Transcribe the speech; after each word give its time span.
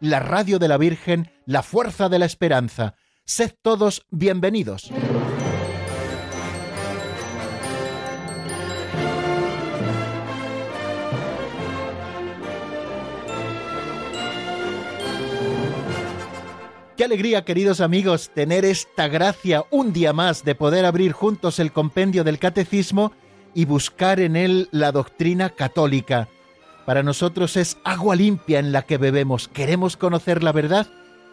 la 0.00 0.20
radio 0.20 0.58
de 0.58 0.68
la 0.68 0.76
Virgen, 0.76 1.30
la 1.46 1.62
fuerza 1.62 2.08
de 2.08 2.18
la 2.18 2.26
esperanza. 2.26 2.94
Sed 3.24 3.52
todos 3.62 4.06
bienvenidos. 4.10 4.90
Qué 16.96 17.04
alegría, 17.04 17.44
queridos 17.44 17.80
amigos, 17.80 18.30
tener 18.34 18.64
esta 18.64 19.06
gracia 19.06 19.64
un 19.70 19.92
día 19.92 20.12
más 20.12 20.44
de 20.44 20.56
poder 20.56 20.84
abrir 20.84 21.12
juntos 21.12 21.60
el 21.60 21.70
compendio 21.70 22.24
del 22.24 22.40
catecismo 22.40 23.12
y 23.54 23.66
buscar 23.66 24.18
en 24.18 24.34
él 24.34 24.68
la 24.72 24.90
doctrina 24.90 25.50
católica. 25.50 26.28
Para 26.88 27.02
nosotros 27.02 27.58
es 27.58 27.76
agua 27.84 28.16
limpia 28.16 28.58
en 28.58 28.72
la 28.72 28.80
que 28.80 28.96
bebemos. 28.96 29.48
¿Queremos 29.48 29.98
conocer 29.98 30.42
la 30.42 30.52
verdad? 30.52 30.86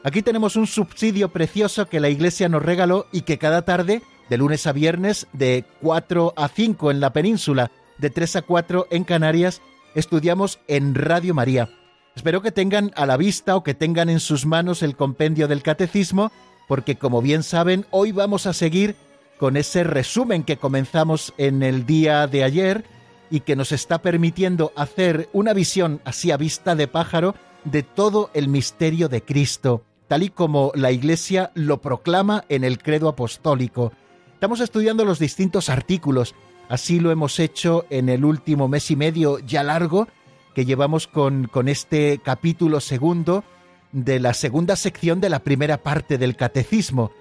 Aquí 0.04 0.22
tenemos 0.22 0.58
un 0.58 0.68
subsidio 0.68 1.30
precioso 1.30 1.88
que 1.88 2.02
la 2.02 2.10
Iglesia 2.10 2.50
nos 2.50 2.62
regaló 2.62 3.08
y 3.14 3.22
que 3.22 3.38
cada 3.38 3.62
tarde, 3.62 4.02
de 4.30 4.38
lunes 4.38 4.68
a 4.68 4.74
viernes, 4.74 5.28
de 5.32 5.64
4 5.82 6.34
a 6.36 6.50
5 6.50 6.92
en 6.92 7.00
la 7.00 7.14
península, 7.14 7.72
de 8.00 8.10
3 8.10 8.36
a 8.36 8.42
4 8.42 8.88
en 8.92 9.06
Canarias, 9.06 9.62
estudiamos 9.94 10.60
en 10.68 10.94
Radio 10.94 11.34
María. 11.34 11.70
Espero 12.18 12.42
que 12.42 12.52
tengan 12.52 12.92
a 12.98 13.06
la 13.06 13.16
vista 13.16 13.56
o 13.56 13.64
que 13.64 13.74
tengan 13.74 14.10
en 14.10 14.20
sus 14.20 14.46
manos 14.46 14.84
el 14.84 14.98
compendio 14.98 15.48
del 15.48 15.64
catecismo, 15.64 16.34
porque 16.68 16.98
como 16.98 17.22
bien 17.22 17.44
saben, 17.44 17.86
hoy 17.92 18.12
vamos 18.12 18.46
a 18.46 18.52
seguir 18.52 18.98
con 19.40 19.56
ese 19.56 19.86
resumen 19.86 20.44
que 20.44 20.58
comenzamos 20.58 21.34
en 21.38 21.64
el 21.64 21.86
día 21.86 22.28
de 22.28 22.44
ayer 22.44 22.95
y 23.30 23.42
que 23.42 23.56
nos 23.56 23.72
está 23.72 24.02
permitiendo 24.02 24.72
hacer 24.76 25.30
una 25.34 25.54
visión 25.54 26.02
así 26.06 26.32
a 26.32 26.38
vista 26.38 26.76
de 26.76 26.88
pájaro 26.88 27.36
de 27.64 27.84
todo 27.84 28.30
el 28.34 28.48
misterio 28.48 29.10
de 29.10 29.24
Cristo, 29.24 29.84
tal 30.08 30.24
y 30.24 30.30
como 30.30 30.72
la 30.76 30.92
Iglesia 30.92 31.52
lo 31.56 31.82
proclama 31.82 32.46
en 32.50 32.64
el 32.64 32.78
credo 32.78 33.10
apostólico. 33.10 33.92
Estamos 34.34 34.60
estudiando 34.60 35.06
los 35.06 35.20
distintos 35.20 35.70
artículos, 35.70 36.36
así 36.70 37.00
lo 37.00 37.12
hemos 37.12 37.40
hecho 37.40 37.86
en 37.90 38.10
el 38.10 38.24
último 38.24 38.68
mes 38.68 38.92
y 38.92 38.96
medio 38.96 39.40
ya 39.40 39.64
largo, 39.64 40.08
que 40.54 40.66
llevamos 40.66 41.08
con, 41.08 41.48
con 41.48 41.68
este 41.68 42.20
capítulo 42.24 42.80
segundo 42.80 43.44
de 43.92 44.20
la 44.20 44.34
segunda 44.34 44.76
sección 44.76 45.22
de 45.22 45.30
la 45.30 45.40
primera 45.40 45.82
parte 45.82 46.18
del 46.18 46.36
catecismo. 46.36 47.12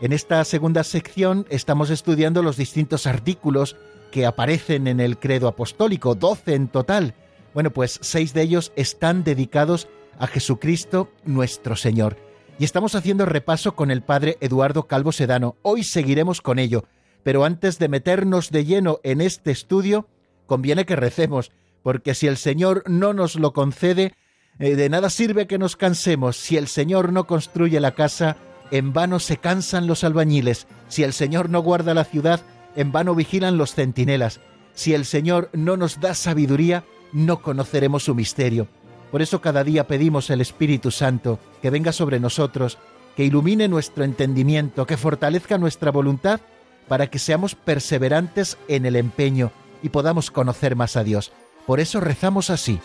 En 0.00 0.12
esta 0.12 0.42
segunda 0.44 0.82
sección 0.82 1.46
estamos 1.50 1.90
estudiando 1.90 2.42
los 2.42 2.56
distintos 2.56 3.06
artículos 3.06 3.76
que 4.10 4.26
aparecen 4.26 4.86
en 4.86 5.00
el 5.00 5.18
credo 5.18 5.48
apostólico, 5.48 6.14
doce 6.14 6.54
en 6.54 6.68
total. 6.68 7.14
Bueno, 7.54 7.70
pues 7.70 7.98
seis 8.02 8.34
de 8.34 8.42
ellos 8.42 8.72
están 8.76 9.24
dedicados 9.24 9.88
a 10.18 10.26
Jesucristo 10.26 11.10
nuestro 11.24 11.76
Señor. 11.76 12.16
Y 12.58 12.64
estamos 12.64 12.94
haciendo 12.94 13.24
repaso 13.24 13.74
con 13.74 13.90
el 13.90 14.02
padre 14.02 14.36
Eduardo 14.40 14.86
Calvo 14.86 15.12
Sedano. 15.12 15.56
Hoy 15.62 15.82
seguiremos 15.82 16.42
con 16.42 16.58
ello, 16.58 16.84
pero 17.22 17.44
antes 17.44 17.78
de 17.78 17.88
meternos 17.88 18.50
de 18.50 18.64
lleno 18.64 19.00
en 19.02 19.20
este 19.20 19.50
estudio, 19.50 20.08
conviene 20.46 20.84
que 20.84 20.96
recemos 20.96 21.52
porque 21.82 22.14
si 22.14 22.26
el 22.26 22.36
Señor 22.36 22.84
no 22.86 23.12
nos 23.12 23.36
lo 23.36 23.52
concede, 23.52 24.14
eh, 24.58 24.76
de 24.76 24.88
nada 24.88 25.10
sirve 25.10 25.46
que 25.46 25.58
nos 25.58 25.76
cansemos. 25.76 26.36
Si 26.36 26.56
el 26.56 26.68
Señor 26.68 27.12
no 27.12 27.26
construye 27.26 27.80
la 27.80 27.92
casa, 27.92 28.36
en 28.70 28.92
vano 28.92 29.18
se 29.18 29.38
cansan 29.38 29.86
los 29.86 30.04
albañiles. 30.04 30.66
Si 30.88 31.02
el 31.02 31.12
Señor 31.12 31.48
no 31.50 31.60
guarda 31.60 31.94
la 31.94 32.04
ciudad, 32.04 32.40
en 32.76 32.92
vano 32.92 33.14
vigilan 33.14 33.56
los 33.58 33.74
centinelas. 33.74 34.40
Si 34.74 34.94
el 34.94 35.04
Señor 35.04 35.50
no 35.52 35.76
nos 35.76 36.00
da 36.00 36.14
sabiduría, 36.14 36.84
no 37.12 37.42
conoceremos 37.42 38.04
su 38.04 38.14
misterio. 38.14 38.68
Por 39.10 39.22
eso 39.22 39.40
cada 39.40 39.64
día 39.64 39.86
pedimos 39.86 40.30
el 40.30 40.40
Espíritu 40.40 40.90
Santo 40.90 41.38
que 41.60 41.70
venga 41.70 41.92
sobre 41.92 42.20
nosotros, 42.20 42.78
que 43.16 43.24
ilumine 43.24 43.68
nuestro 43.68 44.04
entendimiento, 44.04 44.86
que 44.86 44.96
fortalezca 44.96 45.58
nuestra 45.58 45.90
voluntad, 45.90 46.40
para 46.88 47.08
que 47.08 47.18
seamos 47.18 47.54
perseverantes 47.54 48.58
en 48.68 48.86
el 48.86 48.96
empeño 48.96 49.52
y 49.82 49.90
podamos 49.90 50.30
conocer 50.30 50.76
más 50.76 50.96
a 50.96 51.04
Dios. 51.04 51.32
Por 51.66 51.80
eso 51.80 52.00
rezamos 52.00 52.50
así. 52.50 52.80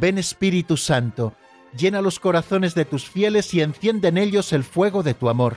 Ven 0.00 0.18
Espíritu 0.18 0.76
Santo, 0.76 1.34
llena 1.76 2.00
los 2.00 2.20
corazones 2.20 2.74
de 2.74 2.84
tus 2.84 3.08
fieles 3.08 3.52
y 3.54 3.60
enciende 3.60 4.08
en 4.08 4.18
ellos 4.18 4.52
el 4.52 4.62
fuego 4.62 5.02
de 5.02 5.14
tu 5.14 5.28
amor. 5.28 5.56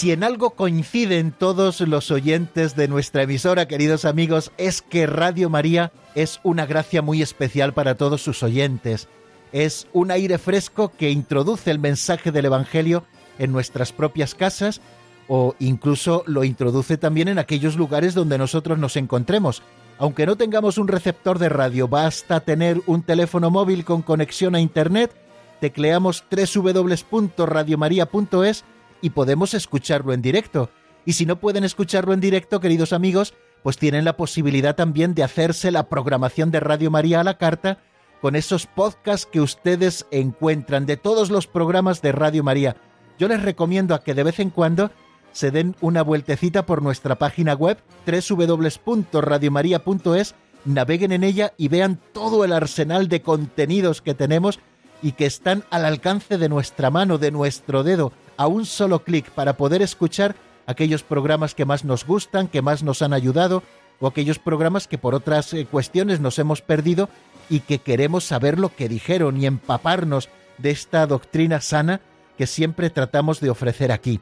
Si 0.00 0.12
en 0.12 0.24
algo 0.24 0.52
coinciden 0.52 1.30
todos 1.30 1.82
los 1.82 2.10
oyentes 2.10 2.74
de 2.74 2.88
nuestra 2.88 3.24
emisora, 3.24 3.68
queridos 3.68 4.06
amigos, 4.06 4.50
es 4.56 4.80
que 4.80 5.06
Radio 5.06 5.50
María 5.50 5.92
es 6.14 6.40
una 6.42 6.64
gracia 6.64 7.02
muy 7.02 7.20
especial 7.20 7.74
para 7.74 7.96
todos 7.96 8.22
sus 8.22 8.42
oyentes. 8.42 9.08
Es 9.52 9.88
un 9.92 10.10
aire 10.10 10.38
fresco 10.38 10.90
que 10.96 11.10
introduce 11.10 11.70
el 11.70 11.78
mensaje 11.78 12.32
del 12.32 12.46
Evangelio 12.46 13.04
en 13.38 13.52
nuestras 13.52 13.92
propias 13.92 14.34
casas 14.34 14.80
o 15.28 15.54
incluso 15.58 16.22
lo 16.24 16.44
introduce 16.44 16.96
también 16.96 17.28
en 17.28 17.38
aquellos 17.38 17.76
lugares 17.76 18.14
donde 18.14 18.38
nosotros 18.38 18.78
nos 18.78 18.96
encontremos. 18.96 19.62
Aunque 19.98 20.24
no 20.24 20.36
tengamos 20.36 20.78
un 20.78 20.88
receptor 20.88 21.38
de 21.38 21.50
radio, 21.50 21.88
basta 21.88 22.40
tener 22.40 22.80
un 22.86 23.02
teléfono 23.02 23.50
móvil 23.50 23.84
con 23.84 24.00
conexión 24.00 24.54
a 24.54 24.62
Internet, 24.62 25.14
tecleamos 25.60 26.24
www.radiomaria.es 26.30 28.64
y 29.00 29.10
podemos 29.10 29.54
escucharlo 29.54 30.12
en 30.12 30.22
directo. 30.22 30.70
Y 31.04 31.14
si 31.14 31.26
no 31.26 31.40
pueden 31.40 31.64
escucharlo 31.64 32.12
en 32.12 32.20
directo, 32.20 32.60
queridos 32.60 32.92
amigos, 32.92 33.34
pues 33.62 33.78
tienen 33.78 34.04
la 34.04 34.16
posibilidad 34.16 34.76
también 34.76 35.14
de 35.14 35.22
hacerse 35.22 35.70
la 35.70 35.88
programación 35.88 36.50
de 36.50 36.60
Radio 36.60 36.90
María 36.90 37.20
a 37.20 37.24
la 37.24 37.38
carta 37.38 37.78
con 38.20 38.36
esos 38.36 38.66
podcasts 38.66 39.26
que 39.30 39.40
ustedes 39.40 40.06
encuentran 40.10 40.84
de 40.86 40.96
todos 40.96 41.30
los 41.30 41.46
programas 41.46 42.02
de 42.02 42.10
Radio 42.12 42.42
María. 42.44 42.76
Yo 43.18 43.28
les 43.28 43.42
recomiendo 43.42 43.94
a 43.94 44.02
que 44.02 44.14
de 44.14 44.24
vez 44.24 44.40
en 44.40 44.50
cuando 44.50 44.90
se 45.32 45.50
den 45.50 45.74
una 45.80 46.02
vueltecita 46.02 46.66
por 46.66 46.82
nuestra 46.82 47.16
página 47.16 47.54
web 47.54 47.78
www.radiomaria.es, 48.06 50.34
naveguen 50.64 51.12
en 51.12 51.24
ella 51.24 51.52
y 51.56 51.68
vean 51.68 51.98
todo 52.12 52.44
el 52.44 52.52
arsenal 52.52 53.08
de 53.08 53.22
contenidos 53.22 54.02
que 54.02 54.12
tenemos 54.14 54.60
y 55.02 55.12
que 55.12 55.24
están 55.26 55.64
al 55.70 55.86
alcance 55.86 56.36
de 56.36 56.48
nuestra 56.48 56.90
mano, 56.90 57.18
de 57.18 57.30
nuestro 57.30 57.84
dedo, 57.84 58.12
a 58.40 58.46
un 58.46 58.64
solo 58.64 59.04
clic 59.04 59.30
para 59.32 59.58
poder 59.58 59.82
escuchar 59.82 60.34
aquellos 60.66 61.02
programas 61.02 61.54
que 61.54 61.66
más 61.66 61.84
nos 61.84 62.06
gustan, 62.06 62.48
que 62.48 62.62
más 62.62 62.82
nos 62.82 63.02
han 63.02 63.12
ayudado, 63.12 63.62
o 63.98 64.06
aquellos 64.06 64.38
programas 64.38 64.88
que 64.88 64.96
por 64.96 65.14
otras 65.14 65.52
eh, 65.52 65.66
cuestiones 65.70 66.20
nos 66.20 66.38
hemos 66.38 66.62
perdido 66.62 67.10
y 67.50 67.60
que 67.60 67.80
queremos 67.80 68.24
saber 68.24 68.58
lo 68.58 68.74
que 68.74 68.88
dijeron 68.88 69.36
y 69.36 69.44
empaparnos 69.44 70.30
de 70.56 70.70
esta 70.70 71.06
doctrina 71.06 71.60
sana 71.60 72.00
que 72.38 72.46
siempre 72.46 72.88
tratamos 72.88 73.40
de 73.40 73.50
ofrecer 73.50 73.92
aquí. 73.92 74.20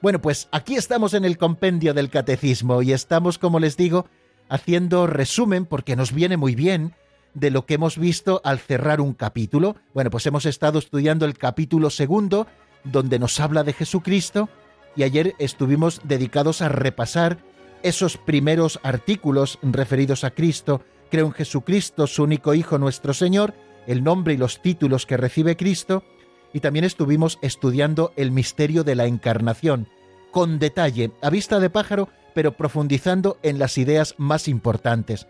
Bueno, 0.00 0.22
pues 0.22 0.48
aquí 0.52 0.76
estamos 0.76 1.12
en 1.12 1.26
el 1.26 1.36
compendio 1.36 1.92
del 1.92 2.08
catecismo 2.08 2.80
y 2.80 2.94
estamos, 2.94 3.36
como 3.36 3.60
les 3.60 3.76
digo, 3.76 4.06
haciendo 4.48 5.06
resumen 5.06 5.66
porque 5.66 5.96
nos 5.96 6.14
viene 6.14 6.38
muy 6.38 6.54
bien 6.54 6.94
de 7.34 7.50
lo 7.50 7.66
que 7.66 7.74
hemos 7.74 7.98
visto 7.98 8.40
al 8.42 8.58
cerrar 8.58 9.02
un 9.02 9.12
capítulo. 9.12 9.76
Bueno, 9.92 10.08
pues 10.08 10.24
hemos 10.24 10.46
estado 10.46 10.78
estudiando 10.78 11.26
el 11.26 11.36
capítulo 11.36 11.90
segundo 11.90 12.46
donde 12.84 13.18
nos 13.18 13.38
habla 13.40 13.62
de 13.64 13.72
Jesucristo 13.72 14.48
y 14.96 15.02
ayer 15.02 15.34
estuvimos 15.38 16.00
dedicados 16.04 16.62
a 16.62 16.68
repasar 16.68 17.38
esos 17.82 18.16
primeros 18.16 18.80
artículos 18.82 19.58
referidos 19.62 20.24
a 20.24 20.30
Cristo, 20.30 20.82
creo 21.10 21.26
en 21.26 21.32
Jesucristo, 21.32 22.06
su 22.06 22.22
único 22.22 22.54
Hijo 22.54 22.78
nuestro 22.78 23.14
Señor, 23.14 23.54
el 23.86 24.04
nombre 24.04 24.34
y 24.34 24.36
los 24.36 24.60
títulos 24.60 25.06
que 25.06 25.16
recibe 25.16 25.56
Cristo, 25.56 26.04
y 26.52 26.60
también 26.60 26.84
estuvimos 26.84 27.38
estudiando 27.42 28.12
el 28.16 28.30
misterio 28.30 28.84
de 28.84 28.96
la 28.96 29.06
encarnación, 29.06 29.88
con 30.30 30.58
detalle, 30.58 31.12
a 31.22 31.30
vista 31.30 31.60
de 31.60 31.70
pájaro, 31.70 32.08
pero 32.34 32.56
profundizando 32.56 33.38
en 33.42 33.58
las 33.58 33.78
ideas 33.78 34.14
más 34.18 34.48
importantes. 34.48 35.26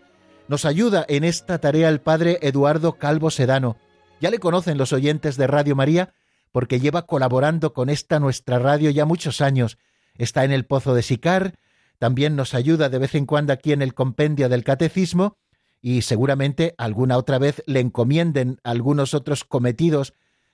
Nos 0.47 0.65
ayuda 0.65 1.05
en 1.07 1.23
esta 1.23 1.59
tarea 1.59 1.89
el 1.89 2.01
padre 2.01 2.39
Eduardo 2.41 2.93
Calvo 2.93 3.31
Sedano. 3.31 3.77
Ya 4.19 4.29
le 4.29 4.39
conocen 4.39 4.77
los 4.77 4.93
oyentes 4.93 5.37
de 5.37 5.47
Radio 5.47 5.75
María 5.75 6.13
porque 6.51 6.79
lleva 6.79 7.05
colaborando 7.05 7.73
con 7.73 7.89
esta 7.89 8.19
nuestra 8.19 8.59
radio 8.59 8.89
ya 8.89 9.05
muchos 9.05 9.41
años. 9.41 9.77
Está 10.15 10.43
en 10.43 10.51
el 10.51 10.65
Pozo 10.65 10.93
de 10.93 11.01
Sicar, 11.01 11.55
también 11.99 12.35
nos 12.35 12.53
ayuda 12.53 12.89
de 12.89 12.99
vez 12.99 13.15
en 13.15 13.25
cuando 13.25 13.53
aquí 13.53 13.73
en 13.73 13.81
el 13.81 13.93
compendio 13.93 14.49
del 14.49 14.63
Catecismo 14.63 15.37
y 15.81 16.01
seguramente 16.01 16.75
alguna 16.77 17.17
otra 17.17 17.39
vez 17.39 17.63
le 17.65 17.79
encomienden 17.79 18.59
algunos 18.63 19.13
otros 19.13 19.43
cometidos 19.43 20.13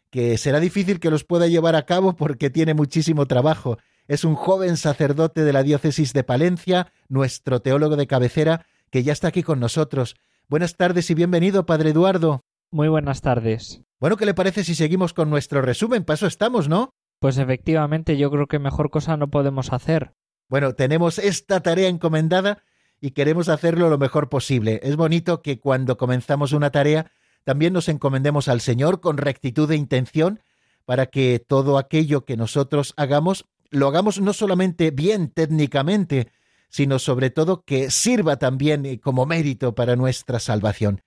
que 0.09 0.37
será 0.37 0.59
difícil 0.59 0.99
que 0.99 1.09
los 1.09 1.23
pueda 1.23 1.47
llevar 1.47 1.75
a 1.75 1.85
cabo 1.85 2.15
porque 2.15 2.49
tiene 2.49 2.73
muchísimo 2.73 3.25
trabajo. 3.25 3.77
Es 4.07 4.23
un 4.23 4.35
joven 4.35 4.77
sacerdote 4.77 5.43
de 5.43 5.53
la 5.53 5.63
diócesis 5.63 6.13
de 6.13 6.23
Palencia, 6.23 6.93
nuestro 7.09 7.61
teólogo 7.61 7.97
de 7.97 8.07
cabecera, 8.07 8.65
que 8.89 9.03
ya 9.03 9.11
está 9.11 9.27
aquí 9.27 9.43
con 9.43 9.59
nosotros. 9.59 10.15
Buenas 10.47 10.77
tardes 10.77 11.09
y 11.09 11.13
bienvenido, 11.13 11.65
Padre 11.65 11.89
Eduardo. 11.89 12.45
Muy 12.71 12.87
buenas 12.89 13.21
tardes. 13.21 13.81
Bueno, 13.99 14.17
¿qué 14.17 14.25
le 14.25 14.33
parece 14.33 14.63
si 14.63 14.75
seguimos 14.75 15.13
con 15.13 15.29
nuestro 15.29 15.61
resumen? 15.61 16.03
Paso 16.03 16.27
estamos, 16.27 16.67
¿no? 16.67 16.91
Pues 17.19 17.37
efectivamente, 17.37 18.17
yo 18.17 18.29
creo 18.29 18.47
que 18.47 18.59
mejor 18.59 18.89
cosa 18.89 19.17
no 19.17 19.29
podemos 19.29 19.73
hacer. 19.73 20.13
Bueno, 20.49 20.73
tenemos 20.73 21.17
esta 21.17 21.61
tarea 21.61 21.89
encomendada 21.89 22.63
y 23.01 23.11
queremos 23.11 23.49
hacerlo 23.49 23.89
lo 23.89 23.97
mejor 23.97 24.29
posible. 24.29 24.79
Es 24.83 24.95
bonito 24.95 25.41
que 25.41 25.59
cuando 25.59 25.97
comenzamos 25.97 26.53
una 26.53 26.69
tarea 26.69 27.11
también 27.43 27.73
nos 27.73 27.89
encomendemos 27.89 28.49
al 28.49 28.61
Señor 28.61 28.99
con 28.99 29.17
rectitud 29.17 29.69
de 29.69 29.77
intención 29.77 30.41
para 30.85 31.07
que 31.07 31.39
todo 31.39 31.77
aquello 31.77 32.25
que 32.25 32.37
nosotros 32.37 32.93
hagamos 32.97 33.45
lo 33.69 33.87
hagamos 33.87 34.21
no 34.21 34.33
solamente 34.33 34.91
bien 34.91 35.29
técnicamente, 35.29 36.31
sino 36.69 36.99
sobre 36.99 37.29
todo 37.29 37.63
que 37.63 37.91
sirva 37.91 38.37
también 38.37 38.85
eh, 38.85 38.99
como 38.99 39.25
mérito 39.25 39.75
para 39.75 39.95
nuestra 39.95 40.39
salvación. 40.39 41.01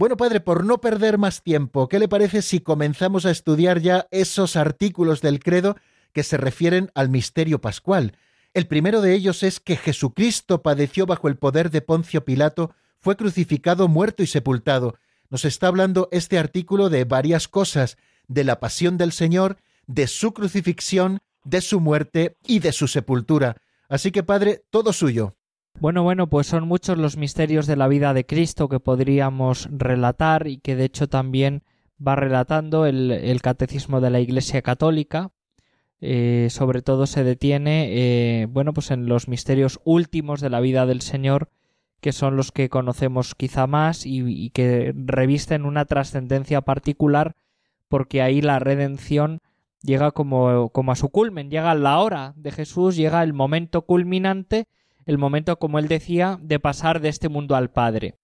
Bueno, 0.00 0.16
padre, 0.16 0.40
por 0.40 0.64
no 0.64 0.80
perder 0.80 1.18
más 1.18 1.42
tiempo, 1.42 1.86
¿qué 1.86 1.98
le 1.98 2.08
parece 2.08 2.40
si 2.40 2.60
comenzamos 2.60 3.26
a 3.26 3.30
estudiar 3.30 3.80
ya 3.82 4.06
esos 4.10 4.56
artículos 4.56 5.20
del 5.20 5.40
credo 5.40 5.76
que 6.14 6.22
se 6.22 6.38
refieren 6.38 6.90
al 6.94 7.10
misterio 7.10 7.60
pascual? 7.60 8.16
El 8.54 8.66
primero 8.66 9.02
de 9.02 9.12
ellos 9.12 9.42
es 9.42 9.60
que 9.60 9.76
Jesucristo 9.76 10.62
padeció 10.62 11.04
bajo 11.04 11.28
el 11.28 11.36
poder 11.36 11.70
de 11.70 11.82
Poncio 11.82 12.24
Pilato, 12.24 12.74
fue 12.98 13.14
crucificado, 13.14 13.88
muerto 13.88 14.22
y 14.22 14.26
sepultado. 14.26 14.96
Nos 15.28 15.44
está 15.44 15.66
hablando 15.66 16.08
este 16.12 16.38
artículo 16.38 16.88
de 16.88 17.04
varias 17.04 17.46
cosas, 17.46 17.98
de 18.26 18.44
la 18.44 18.58
pasión 18.58 18.96
del 18.96 19.12
Señor, 19.12 19.58
de 19.86 20.06
su 20.06 20.32
crucifixión, 20.32 21.18
de 21.44 21.60
su 21.60 21.78
muerte 21.78 22.38
y 22.46 22.60
de 22.60 22.72
su 22.72 22.88
sepultura. 22.88 23.58
Así 23.90 24.12
que, 24.12 24.22
Padre, 24.22 24.64
todo 24.70 24.94
suyo. 24.94 25.36
Bueno, 25.78 26.02
bueno, 26.02 26.26
pues 26.26 26.46
son 26.46 26.68
muchos 26.68 26.98
los 26.98 27.16
misterios 27.16 27.66
de 27.66 27.76
la 27.76 27.88
vida 27.88 28.12
de 28.12 28.26
Cristo 28.26 28.68
que 28.68 28.80
podríamos 28.80 29.68
relatar 29.70 30.46
y 30.46 30.58
que 30.58 30.76
de 30.76 30.84
hecho 30.84 31.08
también 31.08 31.62
va 32.06 32.16
relatando 32.16 32.86
el, 32.86 33.40
Catecismo 33.42 34.00
de 34.00 34.10
la 34.10 34.20
Iglesia 34.20 34.62
Católica. 34.62 35.30
Eh, 36.02 36.48
sobre 36.50 36.80
todo 36.80 37.06
se 37.06 37.24
detiene, 37.24 37.88
eh, 37.92 38.46
bueno, 38.46 38.72
pues 38.72 38.90
en 38.90 39.06
los 39.06 39.28
misterios 39.28 39.80
últimos 39.84 40.40
de 40.40 40.50
la 40.50 40.60
vida 40.60 40.86
del 40.86 41.02
Señor, 41.02 41.50
que 42.00 42.12
son 42.12 42.36
los 42.36 42.52
que 42.52 42.70
conocemos 42.70 43.34
quizá 43.34 43.66
más 43.66 44.06
y, 44.06 44.50
que 44.50 44.94
revisten 44.96 45.66
una 45.66 45.84
trascendencia 45.84 46.62
particular, 46.62 47.36
porque 47.88 48.22
ahí 48.22 48.40
la 48.40 48.58
redención 48.58 49.40
llega 49.82 50.10
como 50.10 50.70
a 50.88 50.96
su 50.96 51.08
culmen, 51.10 51.50
llega 51.50 51.74
la 51.74 51.98
hora 52.00 52.32
de 52.36 52.50
Jesús, 52.50 52.96
llega 52.96 53.22
el 53.22 53.34
momento 53.34 53.82
culminante, 53.82 54.68
el 55.06 55.18
momento, 55.18 55.58
como 55.58 55.78
él 55.78 55.88
decía, 55.88 56.38
de 56.42 56.60
pasar 56.60 57.00
de 57.00 57.08
este 57.08 57.28
mundo 57.28 57.56
al 57.56 57.70
Padre. 57.70 58.16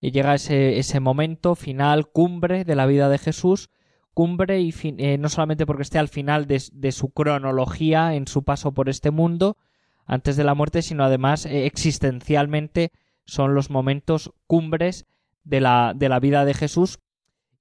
Y 0.00 0.10
llega 0.10 0.34
ese, 0.34 0.78
ese 0.78 1.00
momento 1.00 1.54
final, 1.54 2.08
cumbre 2.10 2.64
de 2.64 2.74
la 2.74 2.86
vida 2.86 3.08
de 3.08 3.18
Jesús, 3.18 3.70
cumbre 4.14 4.60
y 4.60 4.74
eh, 4.82 5.18
no 5.18 5.28
solamente 5.28 5.66
porque 5.66 5.82
esté 5.82 5.98
al 5.98 6.08
final 6.08 6.46
de, 6.46 6.92
su 6.92 7.10
cronología 7.10 8.14
en 8.14 8.26
su 8.26 8.42
paso 8.44 8.72
por 8.72 8.88
este 8.88 9.10
mundo, 9.10 9.56
antes 10.04 10.36
de 10.36 10.44
la 10.44 10.54
muerte, 10.54 10.82
sino 10.82 11.04
además 11.04 11.46
eh, 11.46 11.66
existencialmente 11.66 12.90
son 13.24 13.54
los 13.54 13.70
momentos 13.70 14.32
cumbres 14.46 15.06
de 15.44 15.60
la, 15.60 15.92
de 15.94 16.08
la 16.08 16.20
vida 16.20 16.44
de 16.44 16.54
Jesús 16.54 16.98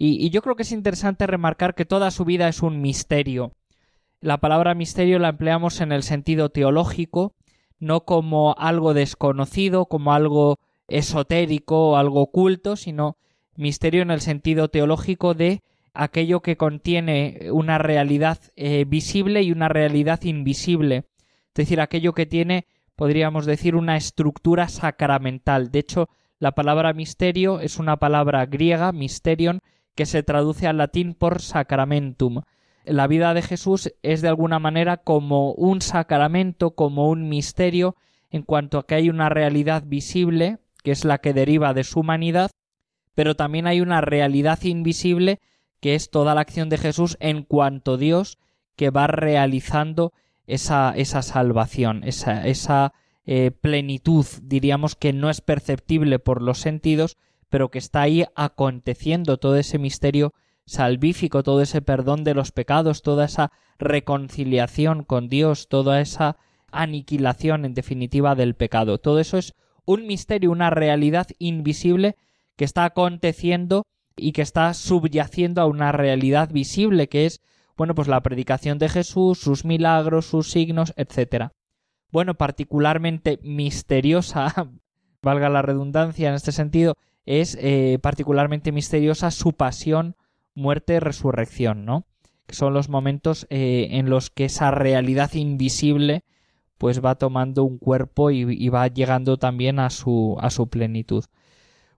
y, 0.03 0.31
yo 0.31 0.41
creo 0.41 0.55
que 0.55 0.63
es 0.63 0.71
interesante 0.71 1.27
remarcar 1.27 1.75
que 1.75 1.85
toda 1.85 2.09
su 2.09 2.25
vida 2.25 2.47
es 2.47 2.63
un 2.63 2.81
misterio. 2.81 3.53
La 4.19 4.39
palabra 4.39 4.73
misterio 4.73 5.19
la 5.19 5.29
empleamos 5.29 5.79
en 5.79 5.91
el 5.91 6.01
sentido 6.01 6.49
teológico, 6.49 7.35
no 7.81 8.05
como 8.05 8.55
algo 8.57 8.93
desconocido, 8.93 9.87
como 9.87 10.13
algo 10.13 10.59
esotérico 10.87 11.89
o 11.89 11.95
algo 11.97 12.21
oculto, 12.21 12.77
sino 12.77 13.17
misterio 13.57 14.01
en 14.03 14.11
el 14.11 14.21
sentido 14.21 14.69
teológico 14.69 15.33
de 15.33 15.61
aquello 15.93 16.41
que 16.41 16.55
contiene 16.55 17.49
una 17.51 17.77
realidad 17.77 18.39
eh, 18.55 18.85
visible 18.87 19.41
y 19.41 19.51
una 19.51 19.67
realidad 19.67 20.21
invisible. 20.23 21.05
Es 21.47 21.55
decir, 21.55 21.81
aquello 21.81 22.13
que 22.13 22.25
tiene, 22.25 22.65
podríamos 22.95 23.45
decir, 23.45 23.75
una 23.75 23.97
estructura 23.97 24.69
sacramental. 24.69 25.71
De 25.71 25.79
hecho, 25.79 26.07
la 26.39 26.53
palabra 26.53 26.93
misterio 26.93 27.59
es 27.59 27.77
una 27.77 27.97
palabra 27.97 28.45
griega, 28.45 28.91
mysterion, 28.91 29.59
que 29.95 30.05
se 30.05 30.23
traduce 30.23 30.67
al 30.67 30.77
latín 30.77 31.13
por 31.13 31.41
sacramentum. 31.41 32.43
La 32.85 33.07
vida 33.07 33.33
de 33.33 33.41
Jesús 33.41 33.93
es 34.01 34.21
de 34.21 34.27
alguna 34.27 34.59
manera 34.59 34.97
como 34.97 35.53
un 35.53 35.81
sacramento, 35.81 36.71
como 36.71 37.09
un 37.09 37.29
misterio, 37.29 37.95
en 38.31 38.43
cuanto 38.43 38.79
a 38.79 38.85
que 38.85 38.95
hay 38.95 39.09
una 39.09 39.29
realidad 39.29 39.83
visible, 39.85 40.59
que 40.83 40.91
es 40.91 41.05
la 41.05 41.19
que 41.19 41.33
deriva 41.33 41.73
de 41.73 41.83
su 41.83 42.00
humanidad, 42.00 42.51
pero 43.13 43.35
también 43.35 43.67
hay 43.67 43.81
una 43.81 44.01
realidad 44.01 44.61
invisible, 44.63 45.39
que 45.79 45.95
es 45.95 46.09
toda 46.09 46.33
la 46.33 46.41
acción 46.41 46.69
de 46.69 46.77
Jesús 46.77 47.17
en 47.19 47.43
cuanto 47.43 47.97
Dios 47.97 48.38
que 48.75 48.89
va 48.89 49.07
realizando 49.07 50.13
esa, 50.47 50.93
esa 50.95 51.21
salvación, 51.21 52.03
esa, 52.03 52.47
esa 52.47 52.93
eh, 53.25 53.51
plenitud, 53.51 54.25
diríamos 54.41 54.95
que 54.95 55.13
no 55.13 55.29
es 55.29 55.41
perceptible 55.41 56.19
por 56.19 56.41
los 56.41 56.59
sentidos, 56.59 57.17
pero 57.50 57.69
que 57.69 57.79
está 57.79 58.01
ahí 58.01 58.25
aconteciendo 58.35 59.38
todo 59.38 59.57
ese 59.57 59.77
misterio 59.77 60.33
salvífico, 60.71 61.43
todo 61.43 61.61
ese 61.61 61.81
perdón 61.81 62.23
de 62.23 62.33
los 62.33 62.51
pecados, 62.51 63.01
toda 63.01 63.25
esa 63.25 63.51
reconciliación 63.77 65.03
con 65.03 65.27
Dios, 65.27 65.67
toda 65.67 66.01
esa 66.01 66.37
aniquilación 66.71 67.65
en 67.65 67.73
definitiva 67.73 68.35
del 68.35 68.55
pecado. 68.55 68.97
Todo 68.97 69.19
eso 69.19 69.37
es 69.37 69.53
un 69.85 70.07
misterio, 70.07 70.51
una 70.51 70.69
realidad 70.69 71.27
invisible 71.39 72.15
que 72.55 72.65
está 72.65 72.85
aconteciendo 72.85 73.83
y 74.15 74.31
que 74.31 74.41
está 74.41 74.73
subyaciendo 74.73 75.61
a 75.61 75.65
una 75.65 75.91
realidad 75.91 76.49
visible 76.51 77.09
que 77.09 77.25
es 77.25 77.41
bueno, 77.81 77.95
pues 77.95 78.07
la 78.07 78.21
predicación 78.21 78.77
de 78.77 78.89
Jesús, 78.89 79.39
sus 79.39 79.65
milagros, 79.65 80.27
sus 80.27 80.51
signos, 80.51 80.93
etcétera. 80.97 81.51
Bueno, 82.11 82.35
particularmente 82.35 83.39
misteriosa, 83.41 84.53
valga 85.23 85.49
la 85.49 85.63
redundancia 85.63 86.29
en 86.29 86.35
este 86.35 86.51
sentido, 86.51 86.95
es 87.25 87.57
eh, 87.59 87.97
particularmente 88.01 88.71
misteriosa 88.71 89.31
su 89.31 89.53
pasión, 89.53 90.15
muerte, 90.55 91.00
resurrección, 91.00 91.86
¿no? 91.86 92.05
Que 92.46 92.55
son 92.55 92.74
los 92.74 92.89
momentos 92.89 93.48
eh, 93.50 93.89
en 93.91 94.10
los 94.10 94.29
que 94.29 94.46
esa 94.46 94.72
realidad 94.72 95.34
invisible 95.34 96.24
pues 96.77 97.05
va 97.05 97.13
tomando 97.15 97.63
un 97.63 97.77
cuerpo 97.77 98.31
y, 98.31 98.67
va 98.70 98.88
llegando 98.88 99.38
también 99.38 99.77
a 99.77 99.91
su, 99.91 100.36
a 100.41 100.50
su 100.50 100.67
plenitud. 100.67 101.25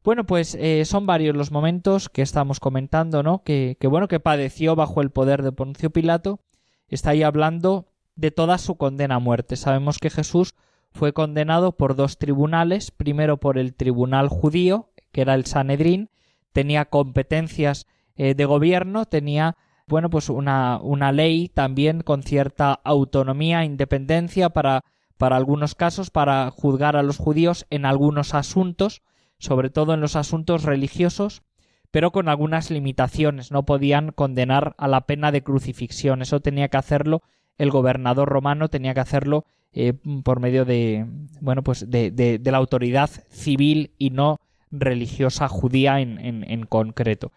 Bueno, 0.03 0.25
pues 0.25 0.55
eh, 0.55 0.83
son 0.83 1.05
varios 1.05 1.37
los 1.37 1.51
momentos 1.51 2.09
que 2.09 2.21
estamos 2.21 2.59
comentando, 2.59 3.23
¿no? 3.23 3.43
Que, 3.45 3.77
que, 3.79 3.87
bueno, 3.87 4.09
que 4.09 4.19
padeció 4.19 4.75
bajo 4.75 5.01
el 5.01 5.09
poder 5.09 5.41
de 5.41 5.53
Poncio 5.53 5.89
Pilato. 5.89 6.41
Está 6.89 7.11
ahí 7.11 7.23
hablando 7.23 7.93
de 8.17 8.31
toda 8.31 8.57
su 8.57 8.75
condena 8.75 9.15
a 9.15 9.19
muerte. 9.19 9.55
Sabemos 9.55 9.99
que 9.99 10.09
Jesús 10.09 10.53
fue 10.91 11.13
condenado 11.13 11.77
por 11.77 11.95
dos 11.95 12.17
tribunales, 12.17 12.91
primero 12.91 13.37
por 13.37 13.57
el 13.57 13.73
tribunal 13.73 14.27
judío, 14.27 14.89
que 15.13 15.21
era 15.21 15.33
el 15.33 15.45
Sanedrín, 15.45 16.09
tenía 16.51 16.85
competencias 16.85 17.87
eh, 18.15 18.35
de 18.35 18.45
gobierno, 18.45 19.05
tenía 19.05 19.55
bueno, 19.87 20.09
pues 20.09 20.29
una, 20.29 20.79
una 20.81 21.11
ley 21.11 21.49
también 21.49 22.01
con 22.01 22.23
cierta 22.23 22.73
autonomía, 22.83 23.65
independencia 23.65 24.49
para, 24.49 24.83
para 25.17 25.35
algunos 25.35 25.75
casos, 25.75 26.09
para 26.09 26.49
juzgar 26.51 26.95
a 26.95 27.03
los 27.03 27.17
judíos 27.17 27.65
en 27.69 27.85
algunos 27.85 28.33
asuntos, 28.33 29.01
sobre 29.39 29.69
todo 29.69 29.93
en 29.93 30.01
los 30.01 30.15
asuntos 30.15 30.63
religiosos, 30.63 31.43
pero 31.91 32.11
con 32.11 32.29
algunas 32.29 32.71
limitaciones. 32.71 33.51
No 33.51 33.65
podían 33.65 34.11
condenar 34.11 34.73
a 34.77 34.87
la 34.87 35.01
pena 35.01 35.31
de 35.31 35.43
crucifixión. 35.43 36.21
Eso 36.21 36.39
tenía 36.39 36.69
que 36.69 36.77
hacerlo 36.77 37.21
el 37.57 37.69
gobernador 37.69 38.29
romano, 38.29 38.69
tenía 38.69 38.93
que 38.93 39.01
hacerlo 39.01 39.45
eh, 39.73 39.93
por 40.23 40.39
medio 40.39 40.65
de, 40.65 41.05
bueno, 41.41 41.63
pues 41.63 41.89
de, 41.89 42.09
de, 42.11 42.51
la 42.51 42.57
autoridad 42.57 43.09
civil 43.29 43.91
y 43.97 44.09
no 44.11 44.39
religiosa 44.71 45.47
judía 45.47 45.99
en, 45.99 46.19
en, 46.19 46.65
concreto. 46.65 47.31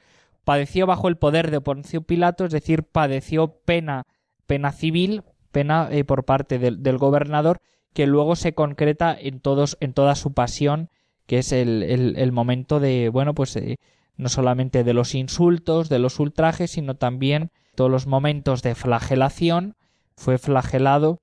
Padeció 0.46 0.86
bajo 0.86 1.08
el 1.08 1.16
poder 1.16 1.50
de 1.50 1.60
Poncio 1.60 2.02
Pilato, 2.02 2.44
es 2.44 2.52
decir, 2.52 2.84
padeció 2.84 3.58
pena, 3.64 4.04
pena 4.46 4.70
civil, 4.70 5.24
pena 5.50 5.88
eh, 5.90 6.04
por 6.04 6.24
parte 6.24 6.60
del, 6.60 6.98
gobernador, 6.98 7.58
que 7.92 8.06
luego 8.06 8.36
se 8.36 8.54
concreta 8.54 9.12
en 9.18 9.40
todos, 9.40 9.76
en 9.80 9.92
toda 9.92 10.14
su 10.14 10.34
pasión, 10.34 10.88
que 11.26 11.38
es 11.38 11.50
el, 11.50 11.82
el, 11.82 12.30
momento 12.30 12.78
de, 12.78 13.08
bueno, 13.08 13.34
pues 13.34 13.56
eh, 13.56 13.78
no 14.16 14.28
solamente 14.28 14.84
de 14.84 14.94
los 14.94 15.16
insultos, 15.16 15.88
de 15.88 15.98
los 15.98 16.20
ultrajes, 16.20 16.70
sino 16.70 16.94
también 16.94 17.50
todos 17.74 17.90
los 17.90 18.06
momentos 18.06 18.62
de 18.62 18.76
flagelación. 18.76 19.74
Fue 20.14 20.38
flagelado, 20.38 21.18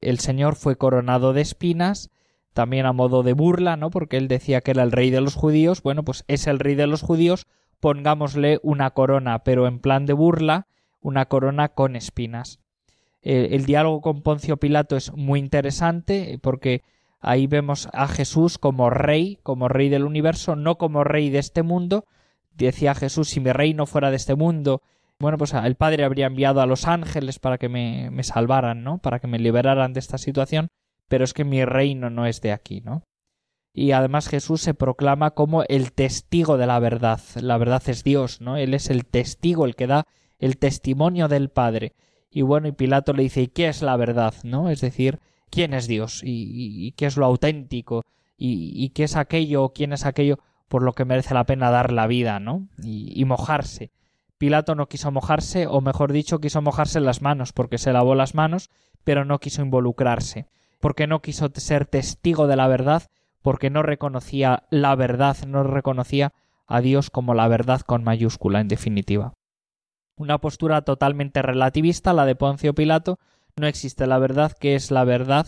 el 0.00 0.18
Señor 0.18 0.56
fue 0.56 0.76
coronado 0.76 1.34
de 1.34 1.42
espinas, 1.42 2.08
también 2.54 2.86
a 2.86 2.94
modo 2.94 3.22
de 3.22 3.34
burla, 3.34 3.76
¿no? 3.76 3.90
Porque 3.90 4.16
él 4.16 4.28
decía 4.28 4.62
que 4.62 4.70
era 4.70 4.82
el 4.82 4.92
rey 4.92 5.10
de 5.10 5.20
los 5.20 5.34
judíos. 5.34 5.82
Bueno, 5.82 6.04
pues 6.04 6.24
es 6.26 6.46
el 6.46 6.58
rey 6.58 6.74
de 6.74 6.86
los 6.86 7.02
judíos, 7.02 7.46
pongámosle 7.82 8.60
una 8.62 8.92
corona, 8.92 9.42
pero 9.42 9.66
en 9.66 9.80
plan 9.80 10.06
de 10.06 10.12
burla, 10.12 10.68
una 11.00 11.26
corona 11.26 11.70
con 11.70 11.96
espinas. 11.96 12.60
Eh, 13.22 13.48
el 13.52 13.66
diálogo 13.66 14.00
con 14.00 14.22
Poncio 14.22 14.56
Pilato 14.56 14.96
es 14.96 15.12
muy 15.14 15.40
interesante 15.40 16.38
porque 16.40 16.82
ahí 17.18 17.48
vemos 17.48 17.88
a 17.92 18.06
Jesús 18.06 18.56
como 18.56 18.88
rey, 18.88 19.40
como 19.42 19.66
rey 19.66 19.88
del 19.88 20.04
universo, 20.04 20.54
no 20.54 20.78
como 20.78 21.02
rey 21.02 21.28
de 21.30 21.40
este 21.40 21.64
mundo, 21.64 22.04
decía 22.52 22.94
Jesús, 22.94 23.30
si 23.30 23.40
mi 23.40 23.50
reino 23.50 23.84
fuera 23.84 24.10
de 24.10 24.16
este 24.16 24.36
mundo, 24.36 24.80
bueno, 25.18 25.36
pues 25.36 25.52
el 25.52 25.74
Padre 25.74 26.04
habría 26.04 26.26
enviado 26.26 26.60
a 26.60 26.66
los 26.66 26.86
ángeles 26.86 27.40
para 27.40 27.58
que 27.58 27.68
me, 27.68 28.10
me 28.12 28.22
salvaran, 28.22 28.84
¿no? 28.84 28.98
Para 28.98 29.18
que 29.18 29.26
me 29.26 29.40
liberaran 29.40 29.92
de 29.92 29.98
esta 29.98 30.18
situación, 30.18 30.68
pero 31.08 31.24
es 31.24 31.34
que 31.34 31.44
mi 31.44 31.64
reino 31.64 32.10
no 32.10 32.26
es 32.26 32.40
de 32.42 32.52
aquí, 32.52 32.80
¿no? 32.80 33.02
Y 33.72 33.92
además 33.92 34.28
Jesús 34.28 34.60
se 34.60 34.74
proclama 34.74 35.32
como 35.32 35.62
el 35.64 35.92
testigo 35.92 36.58
de 36.58 36.66
la 36.66 36.78
verdad. 36.78 37.20
La 37.36 37.56
verdad 37.58 37.82
es 37.86 38.04
Dios, 38.04 38.40
¿no? 38.40 38.56
Él 38.56 38.74
es 38.74 38.90
el 38.90 39.06
testigo, 39.06 39.64
el 39.64 39.76
que 39.76 39.86
da 39.86 40.06
el 40.38 40.58
testimonio 40.58 41.28
del 41.28 41.48
Padre. 41.48 41.94
Y 42.30 42.42
bueno, 42.42 42.68
y 42.68 42.72
Pilato 42.72 43.12
le 43.12 43.22
dice, 43.22 43.42
¿y 43.42 43.48
qué 43.48 43.68
es 43.68 43.82
la 43.82 43.96
verdad? 43.96 44.34
¿no? 44.42 44.70
Es 44.70 44.80
decir, 44.80 45.20
¿quién 45.50 45.74
es 45.74 45.86
Dios? 45.86 46.20
¿Y, 46.24 46.92
qué 46.92 47.06
es 47.06 47.16
lo 47.16 47.26
auténtico? 47.26 48.02
¿Y, 48.36 48.72
¿Y, 48.74 48.90
qué 48.90 49.04
es 49.04 49.16
aquello? 49.16 49.72
¿Quién 49.74 49.92
es 49.92 50.04
aquello? 50.04 50.38
por 50.72 50.82
lo 50.82 50.94
que 50.94 51.04
merece 51.04 51.34
la 51.34 51.44
pena 51.44 51.70
dar 51.70 51.92
la 51.92 52.06
vida, 52.06 52.40
¿no? 52.40 52.66
Y, 52.82 53.22
mojarse. 53.26 53.90
Pilato 54.38 54.74
no 54.74 54.88
quiso 54.88 55.10
mojarse, 55.10 55.66
o 55.66 55.82
mejor 55.82 56.14
dicho, 56.14 56.40
quiso 56.40 56.62
mojarse 56.62 56.98
las 57.00 57.20
manos, 57.20 57.52
porque 57.52 57.76
se 57.76 57.92
lavó 57.92 58.14
las 58.14 58.34
manos, 58.34 58.70
pero 59.04 59.26
no 59.26 59.38
quiso 59.38 59.60
involucrarse, 59.60 60.46
porque 60.80 61.06
no 61.06 61.20
quiso 61.20 61.50
ser 61.54 61.84
testigo 61.84 62.46
de 62.46 62.56
la 62.56 62.68
verdad, 62.68 63.02
porque 63.42 63.70
no 63.70 63.82
reconocía 63.82 64.64
la 64.70 64.94
verdad, 64.94 65.36
no 65.46 65.62
reconocía 65.64 66.32
a 66.66 66.80
Dios 66.80 67.10
como 67.10 67.34
la 67.34 67.48
verdad 67.48 67.80
con 67.80 68.04
mayúscula, 68.04 68.60
en 68.60 68.68
definitiva. 68.68 69.34
Una 70.16 70.38
postura 70.38 70.82
totalmente 70.82 71.42
relativista, 71.42 72.12
la 72.12 72.24
de 72.24 72.36
Poncio 72.36 72.74
Pilato, 72.74 73.18
no 73.56 73.66
existe 73.66 74.06
la 74.06 74.18
verdad, 74.18 74.52
que 74.58 74.74
es 74.74 74.90
la 74.90 75.04
verdad? 75.04 75.46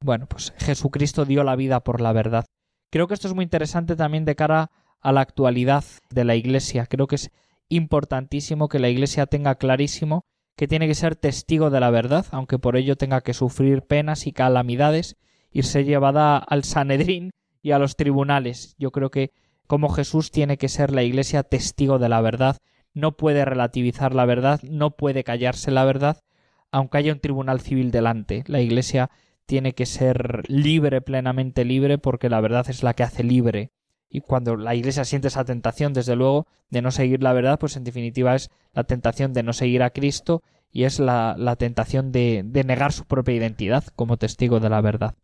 Bueno, 0.00 0.26
pues 0.26 0.52
Jesucristo 0.58 1.24
dio 1.24 1.44
la 1.44 1.56
vida 1.56 1.80
por 1.80 2.00
la 2.00 2.12
verdad. 2.12 2.44
Creo 2.90 3.08
que 3.08 3.14
esto 3.14 3.28
es 3.28 3.34
muy 3.34 3.44
interesante 3.44 3.96
también 3.96 4.24
de 4.24 4.36
cara 4.36 4.70
a 5.00 5.12
la 5.12 5.20
actualidad 5.20 5.84
de 6.10 6.24
la 6.24 6.34
Iglesia. 6.34 6.86
Creo 6.86 7.06
que 7.06 7.16
es 7.16 7.30
importantísimo 7.68 8.68
que 8.68 8.78
la 8.78 8.88
Iglesia 8.88 9.26
tenga 9.26 9.54
clarísimo 9.56 10.24
que 10.56 10.68
tiene 10.68 10.88
que 10.88 10.94
ser 10.94 11.16
testigo 11.16 11.70
de 11.70 11.80
la 11.80 11.90
verdad, 11.90 12.26
aunque 12.30 12.58
por 12.58 12.76
ello 12.76 12.96
tenga 12.96 13.20
que 13.20 13.34
sufrir 13.34 13.82
penas 13.82 14.26
y 14.26 14.32
calamidades 14.32 15.16
ser 15.62 15.84
llevada 15.84 16.38
al 16.38 16.64
Sanedrín 16.64 17.30
y 17.62 17.72
a 17.72 17.78
los 17.78 17.96
tribunales. 17.96 18.74
Yo 18.78 18.90
creo 18.92 19.10
que 19.10 19.32
como 19.66 19.88
Jesús 19.88 20.30
tiene 20.30 20.58
que 20.58 20.68
ser 20.68 20.92
la 20.92 21.02
Iglesia 21.02 21.42
testigo 21.42 21.98
de 21.98 22.08
la 22.08 22.20
verdad, 22.20 22.58
no 22.94 23.16
puede 23.16 23.44
relativizar 23.44 24.14
la 24.14 24.24
verdad, 24.24 24.60
no 24.62 24.96
puede 24.96 25.24
callarse 25.24 25.70
la 25.70 25.84
verdad, 25.84 26.22
aunque 26.70 26.98
haya 26.98 27.12
un 27.12 27.20
tribunal 27.20 27.60
civil 27.60 27.90
delante. 27.90 28.44
La 28.46 28.60
Iglesia 28.60 29.10
tiene 29.46 29.74
que 29.74 29.86
ser 29.86 30.44
libre, 30.48 31.00
plenamente 31.00 31.64
libre, 31.64 31.98
porque 31.98 32.28
la 32.28 32.40
verdad 32.40 32.66
es 32.68 32.82
la 32.82 32.94
que 32.94 33.02
hace 33.02 33.22
libre. 33.22 33.70
Y 34.08 34.20
cuando 34.20 34.56
la 34.56 34.74
Iglesia 34.74 35.04
siente 35.04 35.28
esa 35.28 35.44
tentación, 35.44 35.92
desde 35.92 36.16
luego, 36.16 36.46
de 36.70 36.82
no 36.82 36.90
seguir 36.90 37.22
la 37.22 37.32
verdad, 37.32 37.58
pues 37.58 37.76
en 37.76 37.84
definitiva 37.84 38.34
es 38.34 38.50
la 38.72 38.84
tentación 38.84 39.32
de 39.32 39.42
no 39.42 39.52
seguir 39.52 39.82
a 39.82 39.90
Cristo 39.90 40.42
y 40.70 40.84
es 40.84 41.00
la, 41.00 41.56
tentación 41.58 42.12
de, 42.12 42.42
de 42.44 42.64
negar 42.64 42.92
su 42.92 43.04
propia 43.04 43.34
identidad 43.34 43.84
como 43.94 44.16
testigo 44.16 44.60
de 44.60 44.70
la 44.70 44.80
verdad. 44.80 45.14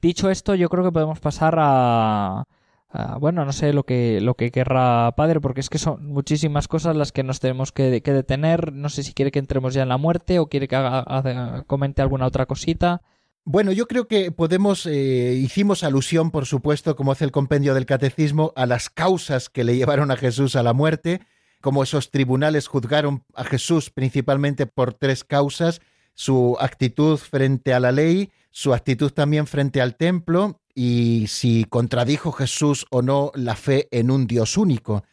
Dicho 0.00 0.30
esto, 0.30 0.54
yo 0.54 0.68
creo 0.68 0.84
que 0.84 0.92
podemos 0.92 1.18
pasar 1.18 1.56
a, 1.58 2.44
bueno, 3.20 3.44
no 3.44 3.52
sé 3.52 3.72
lo 3.72 3.84
que, 3.84 4.20
lo 4.20 4.34
que 4.34 4.50
querrá 4.50 5.12
padre, 5.16 5.40
porque 5.40 5.60
es 5.60 5.68
que 5.68 5.78
son 5.78 6.06
muchísimas 6.06 6.68
cosas 6.68 6.96
las 6.96 7.12
que 7.12 7.22
nos 7.22 7.40
tenemos 7.40 7.72
que, 7.72 8.00
detener. 8.00 8.72
No 8.72 8.88
sé 8.88 9.02
si 9.02 9.12
quiere 9.12 9.30
que 9.30 9.38
entremos 9.38 9.74
ya 9.74 9.82
en 9.82 9.88
la 9.88 9.98
muerte 9.98 10.38
o 10.38 10.46
quiere 10.46 10.68
que 10.68 10.76
haga, 10.76 11.64
comente 11.66 12.00
alguna 12.00 12.26
otra 12.26 12.46
cosita. 12.46 13.02
Bueno, 13.44 13.72
yo 13.72 13.86
creo 13.86 14.08
que 14.08 14.30
podemos, 14.30 14.86
eh, 14.86 15.34
hicimos 15.34 15.82
alusión, 15.82 16.30
por 16.30 16.46
supuesto, 16.46 16.96
como 16.96 17.12
hace 17.12 17.24
el 17.24 17.32
compendio 17.32 17.74
del 17.74 17.86
catecismo, 17.86 18.52
a 18.56 18.66
las 18.66 18.90
causas 18.90 19.48
que 19.48 19.64
le 19.64 19.76
llevaron 19.76 20.10
a 20.10 20.16
Jesús 20.16 20.54
a 20.54 20.62
la 20.62 20.74
muerte, 20.74 21.20
como 21.60 21.82
esos 21.82 22.10
tribunales 22.10 22.68
juzgaron 22.68 23.24
a 23.34 23.44
Jesús 23.44 23.90
principalmente 23.90 24.66
por 24.66 24.94
tres 24.94 25.24
causas, 25.24 25.80
su 26.14 26.56
actitud 26.60 27.16
frente 27.16 27.72
a 27.72 27.80
la 27.80 27.90
ley, 27.90 28.30
su 28.50 28.74
actitud 28.74 29.10
también 29.12 29.46
frente 29.46 29.80
al 29.80 29.96
templo 29.96 30.60
y 30.74 31.26
si 31.28 31.64
contradijo 31.64 32.32
Jesús 32.32 32.86
o 32.90 33.02
no 33.02 33.32
la 33.34 33.56
fe 33.56 33.88
en 33.90 34.10
un 34.10 34.26
Dios 34.26 34.56
único. 34.56 35.04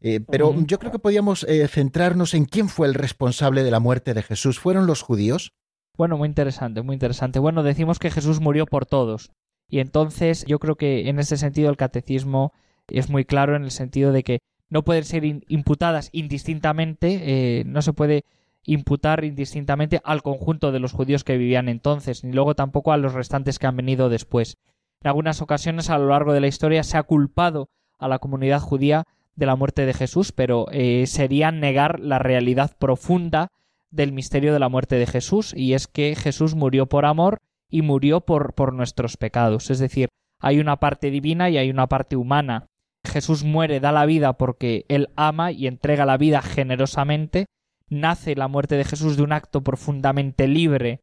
Eh, 0.00 0.20
pero 0.20 0.54
yo 0.66 0.78
creo 0.78 0.92
que 0.92 0.98
podíamos 0.98 1.44
eh, 1.44 1.66
centrarnos 1.68 2.32
en 2.34 2.46
quién 2.46 2.68
fue 2.68 2.86
el 2.86 2.94
responsable 2.94 3.62
de 3.62 3.70
la 3.70 3.80
muerte 3.80 4.14
de 4.14 4.22
Jesús. 4.22 4.58
¿Fueron 4.58 4.86
los 4.86 5.02
judíos? 5.02 5.52
Bueno, 5.96 6.16
muy 6.16 6.28
interesante, 6.28 6.80
muy 6.82 6.94
interesante. 6.94 7.38
Bueno, 7.38 7.62
decimos 7.62 7.98
que 7.98 8.10
Jesús 8.10 8.40
murió 8.40 8.66
por 8.66 8.86
todos. 8.86 9.30
Y 9.68 9.80
entonces 9.80 10.44
yo 10.46 10.58
creo 10.58 10.76
que 10.76 11.08
en 11.08 11.18
ese 11.18 11.36
sentido 11.36 11.70
el 11.70 11.76
catecismo 11.76 12.52
es 12.88 13.10
muy 13.10 13.24
claro 13.24 13.54
en 13.54 13.64
el 13.64 13.70
sentido 13.70 14.10
de 14.10 14.22
que 14.22 14.38
no 14.70 14.82
pueden 14.82 15.04
ser 15.04 15.24
imputadas 15.24 16.08
indistintamente, 16.12 17.20
eh, 17.60 17.64
no 17.66 17.82
se 17.82 17.92
puede 17.92 18.24
imputar 18.64 19.24
indistintamente 19.24 20.00
al 20.04 20.22
conjunto 20.22 20.72
de 20.72 20.80
los 20.80 20.92
judíos 20.92 21.24
que 21.24 21.36
vivían 21.36 21.68
entonces, 21.68 22.24
ni 22.24 22.32
luego 22.32 22.54
tampoco 22.54 22.92
a 22.92 22.96
los 22.96 23.14
restantes 23.14 23.58
que 23.58 23.66
han 23.66 23.76
venido 23.76 24.08
después. 24.08 24.56
En 25.02 25.08
algunas 25.08 25.40
ocasiones 25.40 25.88
a 25.90 25.98
lo 25.98 26.08
largo 26.08 26.32
de 26.32 26.40
la 26.40 26.46
historia 26.46 26.82
se 26.82 26.98
ha 26.98 27.02
culpado 27.02 27.70
a 27.98 28.08
la 28.08 28.18
comunidad 28.18 28.60
judía 28.60 29.04
de 29.34 29.46
la 29.46 29.56
muerte 29.56 29.86
de 29.86 29.94
Jesús, 29.94 30.32
pero 30.32 30.66
eh, 30.72 31.06
sería 31.06 31.50
negar 31.50 32.00
la 32.00 32.18
realidad 32.18 32.76
profunda 32.78 33.48
del 33.90 34.12
misterio 34.12 34.52
de 34.52 34.58
la 34.58 34.68
muerte 34.68 34.96
de 34.96 35.06
Jesús, 35.06 35.54
y 35.56 35.72
es 35.74 35.86
que 35.86 36.14
Jesús 36.14 36.54
murió 36.54 36.86
por 36.86 37.06
amor 37.06 37.38
y 37.70 37.82
murió 37.82 38.20
por, 38.20 38.54
por 38.54 38.72
nuestros 38.72 39.16
pecados. 39.16 39.70
Es 39.70 39.78
decir, 39.78 40.08
hay 40.38 40.60
una 40.60 40.76
parte 40.76 41.10
divina 41.10 41.50
y 41.50 41.58
hay 41.58 41.70
una 41.70 41.86
parte 41.86 42.16
humana. 42.16 42.66
Jesús 43.04 43.44
muere, 43.44 43.80
da 43.80 43.92
la 43.92 44.06
vida 44.06 44.34
porque 44.34 44.84
Él 44.88 45.08
ama 45.16 45.52
y 45.52 45.66
entrega 45.66 46.04
la 46.04 46.18
vida 46.18 46.42
generosamente. 46.42 47.46
Nace 47.90 48.34
la 48.36 48.48
muerte 48.48 48.76
de 48.76 48.84
Jesús 48.84 49.16
de 49.16 49.22
un 49.22 49.32
acto 49.32 49.62
profundamente 49.62 50.48
libre 50.48 51.02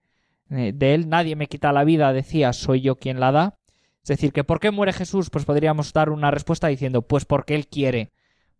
eh, 0.49 0.71
de 0.73 0.95
Él. 0.95 1.09
Nadie 1.09 1.35
me 1.35 1.47
quita 1.47 1.73
la 1.73 1.83
vida, 1.83 2.13
decía, 2.13 2.53
soy 2.53 2.81
yo 2.81 2.95
quien 2.95 3.19
la 3.19 3.31
da. 3.31 3.59
Es 4.01 4.07
decir, 4.07 4.31
que 4.31 4.45
¿por 4.45 4.61
qué 4.61 4.71
muere 4.71 4.93
Jesús? 4.93 5.29
Pues 5.29 5.43
podríamos 5.43 5.91
dar 5.91 6.09
una 6.09 6.31
respuesta 6.31 6.67
diciendo, 6.67 7.01
pues 7.01 7.25
porque 7.25 7.55
Él 7.55 7.67
quiere, 7.67 8.11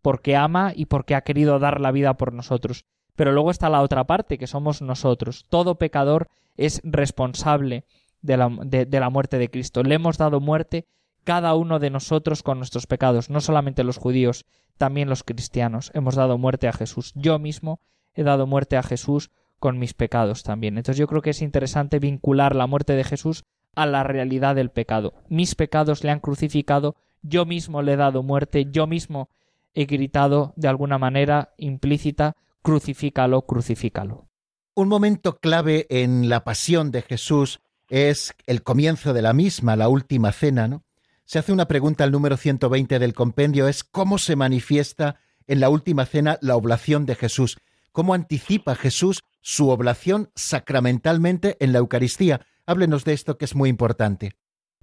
porque 0.01 0.35
ama 0.35 0.73
y 0.75 0.87
porque 0.87 1.15
ha 1.15 1.21
querido 1.21 1.57
dar 1.57 1.79
la 1.79 1.91
vida 1.91 2.15
por 2.15 2.33
nosotros. 2.33 2.83
Pero 3.15 3.31
luego 3.31 3.49
está 3.49 3.69
la 3.69 3.81
otra 3.81 4.03
parte, 4.03 4.37
que 4.37 4.45
somos 4.45 4.81
nosotros. 4.81 5.45
Todo 5.49 5.77
pecador 5.77 6.27
es 6.57 6.81
responsable 6.83 7.85
de 8.21 8.37
la, 8.37 8.49
de, 8.65 8.99
la 8.99 9.09
muerte 9.09 9.37
de 9.37 9.49
Cristo. 9.49 9.83
Le 9.83 9.95
hemos 9.95 10.17
dado 10.17 10.41
muerte 10.41 10.85
cada 11.23 11.55
uno 11.55 11.79
de 11.79 11.89
nosotros 11.89 12.43
con 12.43 12.57
nuestros 12.57 12.87
pecados, 12.87 13.29
no 13.29 13.41
solamente 13.41 13.83
los 13.83 13.97
judíos, 13.97 14.45
también 14.77 15.09
los 15.09 15.23
cristianos. 15.23 15.91
Hemos 15.93 16.15
dado 16.15 16.37
muerte 16.37 16.67
a 16.67 16.73
Jesús. 16.73 17.13
Yo 17.15 17.39
mismo 17.39 17.79
he 18.17 18.23
dado 18.23 18.47
muerte 18.47 18.75
a 18.75 18.83
Jesús 18.83 19.31
con 19.59 19.79
mis 19.79 19.93
pecados 19.93 20.43
también. 20.43 20.77
Entonces 20.77 20.99
yo 20.99 21.07
creo 21.07 21.21
que 21.21 21.29
es 21.29 21.41
interesante 21.41 21.99
vincular 21.99 22.55
la 22.55 22.67
muerte 22.67 22.93
de 22.93 23.05
Jesús 23.05 23.45
a 23.75 23.85
la 23.85 24.03
realidad 24.03 24.55
del 24.55 24.71
pecado. 24.71 25.13
Mis 25.29 25.55
pecados 25.55 26.03
le 26.03 26.11
han 26.11 26.19
crucificado, 26.19 26.95
yo 27.21 27.45
mismo 27.45 27.81
le 27.81 27.93
he 27.93 27.97
dado 27.97 28.23
muerte, 28.23 28.65
yo 28.69 28.87
mismo 28.87 29.29
he 29.73 29.85
gritado 29.85 30.53
de 30.57 30.67
alguna 30.67 30.97
manera 30.97 31.53
implícita 31.57 32.35
crucifícalo, 32.63 33.43
crucifícalo. 33.43 34.27
Un 34.73 34.89
momento 34.89 35.39
clave 35.39 35.87
en 35.89 36.27
la 36.27 36.43
pasión 36.43 36.91
de 36.91 37.01
Jesús 37.01 37.61
es 37.87 38.35
el 38.45 38.63
comienzo 38.63 39.13
de 39.13 39.21
la 39.21 39.33
misma, 39.33 39.75
la 39.75 39.87
última 39.87 40.31
cena, 40.31 40.67
¿no? 40.67 40.83
Se 41.25 41.39
hace 41.39 41.51
una 41.51 41.67
pregunta 41.67 42.03
al 42.03 42.11
número 42.11 42.37
120 42.37 42.99
del 42.99 43.13
compendio, 43.13 43.67
es 43.67 43.83
cómo 43.83 44.17
se 44.17 44.35
manifiesta 44.35 45.19
en 45.45 45.59
la 45.59 45.69
última 45.69 46.05
cena 46.05 46.37
la 46.41 46.55
oblación 46.55 47.05
de 47.05 47.15
Jesús. 47.15 47.57
¿Cómo 47.97 48.13
anticipa 48.13 48.75
Jesús 48.75 49.23
su 49.41 49.69
oblación 49.69 50.29
sacramentalmente 50.35 51.57
en 51.59 51.73
la 51.73 51.79
Eucaristía? 51.79 52.41
Háblenos 52.67 53.05
de 53.05 53.13
esto 53.13 53.39
que 53.39 53.45
es 53.45 53.55
muy 53.55 53.69
importante. 53.69 54.33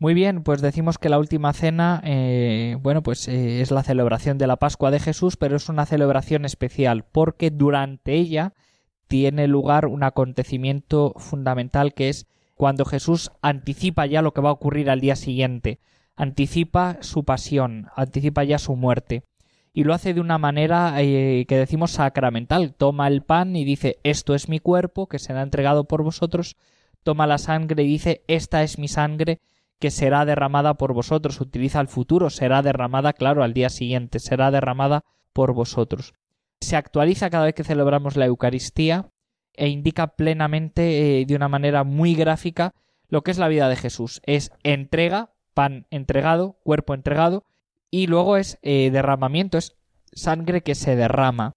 Muy 0.00 0.14
bien, 0.14 0.42
pues 0.42 0.60
decimos 0.60 0.98
que 0.98 1.08
la 1.08 1.20
última 1.20 1.52
cena, 1.52 2.02
eh, 2.04 2.76
bueno, 2.80 3.04
pues 3.04 3.28
eh, 3.28 3.60
es 3.60 3.70
la 3.70 3.84
celebración 3.84 4.36
de 4.36 4.48
la 4.48 4.56
Pascua 4.56 4.90
de 4.90 4.98
Jesús, 4.98 5.36
pero 5.36 5.54
es 5.54 5.68
una 5.68 5.86
celebración 5.86 6.44
especial 6.44 7.04
porque 7.04 7.52
durante 7.52 8.14
ella 8.14 8.52
tiene 9.06 9.46
lugar 9.46 9.86
un 9.86 10.02
acontecimiento 10.02 11.14
fundamental 11.16 11.94
que 11.94 12.08
es 12.08 12.26
cuando 12.56 12.84
Jesús 12.84 13.30
anticipa 13.42 14.06
ya 14.06 14.22
lo 14.22 14.34
que 14.34 14.40
va 14.40 14.48
a 14.48 14.54
ocurrir 14.54 14.90
al 14.90 15.00
día 15.00 15.14
siguiente, 15.14 15.78
anticipa 16.16 16.98
su 16.98 17.24
pasión, 17.24 17.86
anticipa 17.94 18.42
ya 18.42 18.58
su 18.58 18.74
muerte 18.74 19.22
y 19.76 19.82
lo 19.82 19.92
hace 19.92 20.14
de 20.14 20.20
una 20.20 20.38
manera 20.38 20.94
eh, 21.02 21.44
que 21.48 21.58
decimos 21.58 21.90
sacramental. 21.90 22.74
Toma 22.74 23.08
el 23.08 23.22
pan 23.22 23.56
y 23.56 23.64
dice 23.64 23.98
esto 24.04 24.34
es 24.34 24.48
mi 24.48 24.60
cuerpo 24.60 25.08
que 25.08 25.18
será 25.18 25.42
entregado 25.42 25.84
por 25.84 26.04
vosotros, 26.04 26.56
toma 27.02 27.26
la 27.26 27.38
sangre 27.38 27.82
y 27.82 27.88
dice 27.88 28.22
esta 28.28 28.62
es 28.62 28.78
mi 28.78 28.86
sangre 28.86 29.40
que 29.80 29.90
será 29.90 30.24
derramada 30.24 30.74
por 30.74 30.94
vosotros. 30.94 31.40
Utiliza 31.40 31.80
el 31.80 31.88
futuro, 31.88 32.30
será 32.30 32.62
derramada, 32.62 33.12
claro, 33.12 33.42
al 33.42 33.52
día 33.52 33.68
siguiente, 33.68 34.20
será 34.20 34.52
derramada 34.52 35.04
por 35.32 35.52
vosotros. 35.52 36.14
Se 36.60 36.76
actualiza 36.76 37.28
cada 37.28 37.46
vez 37.46 37.54
que 37.54 37.64
celebramos 37.64 38.16
la 38.16 38.26
Eucaristía 38.26 39.10
e 39.54 39.68
indica 39.68 40.16
plenamente, 40.16 41.20
eh, 41.20 41.26
de 41.26 41.34
una 41.34 41.48
manera 41.48 41.82
muy 41.82 42.14
gráfica, 42.14 42.74
lo 43.08 43.22
que 43.22 43.32
es 43.32 43.38
la 43.38 43.48
vida 43.48 43.68
de 43.68 43.76
Jesús. 43.76 44.22
Es 44.24 44.52
entrega, 44.62 45.34
pan 45.52 45.86
entregado, 45.90 46.58
cuerpo 46.62 46.94
entregado, 46.94 47.44
y 47.94 48.08
luego 48.08 48.36
es 48.36 48.58
eh, 48.62 48.90
derramamiento, 48.90 49.56
es 49.56 49.76
sangre 50.12 50.62
que 50.62 50.74
se 50.74 50.96
derrama. 50.96 51.52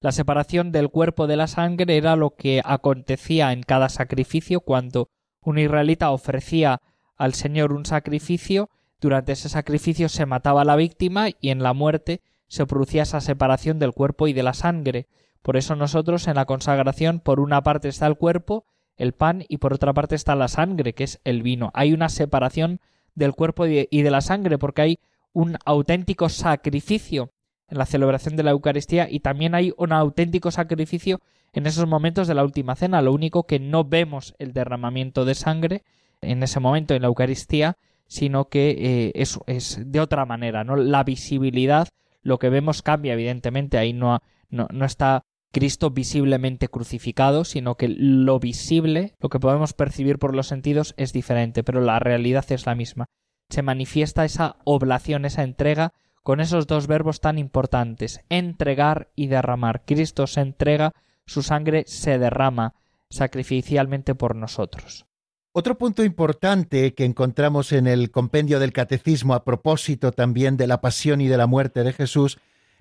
La 0.00 0.12
separación 0.12 0.70
del 0.70 0.90
cuerpo 0.90 1.26
de 1.26 1.36
la 1.36 1.46
sangre 1.46 1.96
era 1.96 2.14
lo 2.14 2.34
que 2.34 2.60
acontecía 2.62 3.54
en 3.54 3.62
cada 3.62 3.88
sacrificio 3.88 4.60
cuando 4.60 5.08
un 5.40 5.58
israelita 5.58 6.10
ofrecía 6.10 6.82
al 7.16 7.32
Señor 7.32 7.72
un 7.72 7.86
sacrificio, 7.86 8.68
durante 9.00 9.32
ese 9.32 9.48
sacrificio 9.48 10.10
se 10.10 10.26
mataba 10.26 10.60
a 10.60 10.66
la 10.66 10.76
víctima 10.76 11.28
y 11.40 11.48
en 11.48 11.62
la 11.62 11.72
muerte 11.72 12.20
se 12.48 12.66
producía 12.66 13.04
esa 13.04 13.22
separación 13.22 13.78
del 13.78 13.94
cuerpo 13.94 14.28
y 14.28 14.34
de 14.34 14.42
la 14.42 14.52
sangre. 14.52 15.06
Por 15.40 15.56
eso 15.56 15.74
nosotros 15.74 16.28
en 16.28 16.34
la 16.34 16.44
consagración 16.44 17.18
por 17.18 17.40
una 17.40 17.62
parte 17.62 17.88
está 17.88 18.06
el 18.08 18.18
cuerpo, 18.18 18.66
el 18.98 19.14
pan 19.14 19.46
y 19.48 19.56
por 19.56 19.72
otra 19.72 19.94
parte 19.94 20.16
está 20.16 20.36
la 20.36 20.48
sangre, 20.48 20.92
que 20.92 21.04
es 21.04 21.18
el 21.24 21.42
vino. 21.42 21.70
Hay 21.72 21.94
una 21.94 22.10
separación 22.10 22.80
del 23.14 23.32
cuerpo 23.32 23.64
y 23.66 24.02
de 24.02 24.10
la 24.10 24.20
sangre 24.20 24.58
porque 24.58 24.82
hay 24.82 24.98
un 25.32 25.56
auténtico 25.64 26.28
sacrificio 26.28 27.30
en 27.68 27.78
la 27.78 27.86
celebración 27.86 28.36
de 28.36 28.42
la 28.42 28.50
Eucaristía 28.50 29.08
y 29.10 29.20
también 29.20 29.54
hay 29.54 29.72
un 29.76 29.92
auténtico 29.92 30.50
sacrificio 30.50 31.20
en 31.52 31.66
esos 31.66 31.86
momentos 31.86 32.28
de 32.28 32.34
la 32.34 32.44
última 32.44 32.76
cena. 32.76 33.02
Lo 33.02 33.12
único 33.12 33.44
que 33.44 33.58
no 33.58 33.84
vemos 33.84 34.34
el 34.38 34.52
derramamiento 34.52 35.24
de 35.24 35.34
sangre 35.34 35.82
en 36.20 36.42
ese 36.42 36.60
momento 36.60 36.94
en 36.94 37.02
la 37.02 37.08
Eucaristía, 37.08 37.76
sino 38.06 38.48
que 38.48 39.12
eh, 39.16 39.26
es, 39.46 39.78
de 39.84 40.00
otra 40.00 40.26
manera, 40.26 40.64
¿no? 40.64 40.76
La 40.76 41.02
visibilidad, 41.02 41.88
lo 42.22 42.38
que 42.38 42.50
vemos 42.50 42.82
cambia, 42.82 43.14
evidentemente, 43.14 43.78
ahí 43.78 43.92
no, 43.92 44.20
no 44.50 44.84
está 44.84 45.24
Cristo 45.52 45.90
visiblemente 45.90 46.68
crucificado, 46.68 47.44
sino 47.44 47.76
que 47.76 47.88
lo 47.88 48.40
visible, 48.40 49.14
lo 49.20 49.28
que 49.28 49.38
podemos 49.38 49.74
percibir 49.74 50.18
por 50.18 50.34
los 50.34 50.46
sentidos, 50.46 50.94
es 50.96 51.12
diferente, 51.12 51.62
pero 51.62 51.80
la 51.80 51.98
realidad 51.98 52.44
es 52.50 52.66
la 52.66 52.74
misma. 52.74 53.06
Se 53.52 53.60
manifiesta 53.60 54.24
esa 54.24 54.56
oblación, 54.64 55.26
esa 55.26 55.42
entrega, 55.42 55.92
con 56.22 56.40
esos 56.40 56.66
dos 56.66 56.86
verbos 56.86 57.20
tan 57.20 57.36
importantes, 57.36 58.22
entregar 58.30 59.10
y 59.14 59.26
derramar. 59.26 59.82
Cristo 59.84 60.26
se 60.26 60.40
entrega, 60.40 60.94
su 61.26 61.42
sangre 61.42 61.84
se 61.86 62.18
derrama 62.18 62.72
sacrificialmente 63.10 64.14
por 64.14 64.36
nosotros. 64.36 65.04
Otro 65.52 65.76
punto 65.76 66.02
importante 66.02 66.94
que 66.94 67.04
encontramos 67.04 67.72
en 67.72 67.86
el 67.86 68.10
compendio 68.10 68.58
del 68.58 68.72
Catecismo 68.72 69.34
a 69.34 69.44
propósito 69.44 70.12
también 70.12 70.56
de 70.56 70.66
la 70.66 70.80
pasión 70.80 71.20
y 71.20 71.28
de 71.28 71.36
la 71.36 71.46
muerte 71.46 71.84
de 71.84 71.92
Jesús 71.92 72.38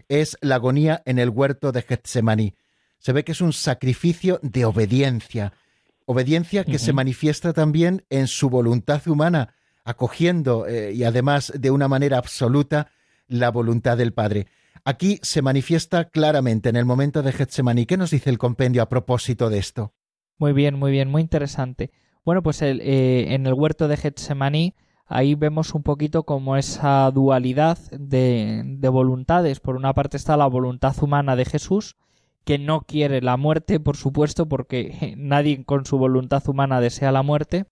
es 0.08 0.38
la 0.40 0.56
agonía 0.56 1.04
en 1.04 1.20
el 1.20 1.32
huerto 1.32 1.74
de 1.74 1.82
Getsemaní. 1.82 2.56
Se 2.98 3.12
ve 3.12 3.26
que 3.26 3.34
es 3.34 3.42
un 3.42 3.52
sacrificio 3.52 4.40
de 4.42 4.64
obediencia, 4.64 5.52
obediencia 6.06 6.64
que 6.64 6.80
se 6.80 6.94
manifiesta 6.94 7.52
también 7.52 8.06
en 8.10 8.28
su 8.28 8.50
voluntad 8.50 9.06
humana, 9.06 9.54
acogiendo 9.84 10.68
eh, 10.68 10.94
y 10.94 11.04
además 11.04 11.52
de 11.56 11.72
una 11.72 11.88
manera 11.88 12.18
absoluta 12.18 12.92
la 13.28 13.50
voluntad 13.50 13.98
del 13.98 14.14
Padre. 14.14 14.48
Aquí 14.84 15.20
se 15.22 15.42
manifiesta 15.42 16.10
claramente 16.10 16.70
en 16.70 16.76
el 16.76 16.86
momento 16.86 17.22
de 17.22 17.32
Getsemaní. 17.32 17.86
¿Qué 17.86 17.98
nos 17.98 18.12
dice 18.12 18.30
el 18.30 18.38
compendio 18.38 18.82
a 18.82 18.90
propósito 18.90 19.50
de 19.50 19.60
esto? 19.60 19.94
Muy 20.38 20.54
bien, 20.54 20.78
muy 20.78 20.92
bien, 20.92 21.10
muy 21.10 21.22
interesante. 21.22 21.92
Bueno, 22.26 22.42
pues 22.42 22.62
eh, 22.62 23.34
en 23.34 23.46
el 23.46 23.54
huerto 23.54 23.88
de 23.88 23.98
Getsemaní 23.98 24.76
ahí 25.06 25.36
vemos 25.36 25.76
un 25.76 25.84
poquito 25.84 26.24
como 26.24 26.56
esa 26.56 27.10
dualidad 27.12 27.78
de, 27.92 28.64
de, 28.66 28.90
voluntades. 28.90 29.60
Por 29.60 29.76
una 29.76 29.94
parte 29.94 30.18
está 30.18 30.38
la 30.38 30.48
voluntad 30.48 30.96
humana 31.02 31.36
de 31.36 31.46
Jesús, 31.46 31.96
que 32.44 32.58
no 32.58 32.82
quiere 32.82 33.22
la 33.22 33.38
muerte, 33.38 33.80
por 33.80 33.98
supuesto, 33.98 34.48
porque 34.48 35.14
nadie 35.18 35.64
con 35.66 35.86
su 35.86 35.98
voluntad 35.98 36.48
humana 36.48 36.82
desea 36.82 37.12
la 37.12 37.24
muerte, 37.24 37.66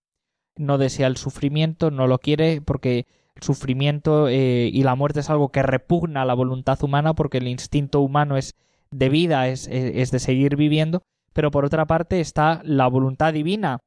no 0.56 0.78
desea 0.78 1.06
el 1.06 1.16
sufrimiento, 1.16 1.90
no 1.90 2.06
lo 2.06 2.18
quiere 2.18 2.60
porque 2.60 3.06
el 3.34 3.42
sufrimiento 3.42 4.28
eh, 4.28 4.70
y 4.72 4.82
la 4.82 4.94
muerte 4.94 5.20
es 5.20 5.30
algo 5.30 5.50
que 5.50 5.62
repugna 5.62 6.22
a 6.22 6.24
la 6.24 6.34
voluntad 6.34 6.82
humana 6.82 7.14
porque 7.14 7.38
el 7.38 7.48
instinto 7.48 8.00
humano 8.00 8.36
es 8.36 8.54
de 8.90 9.08
vida, 9.08 9.48
es, 9.48 9.68
de 9.68 10.18
seguir 10.18 10.56
viviendo, 10.56 11.02
pero 11.32 11.50
por 11.50 11.64
otra 11.64 11.86
parte 11.86 12.20
está 12.20 12.60
la 12.64 12.88
voluntad 12.88 13.32
divina, 13.32 13.78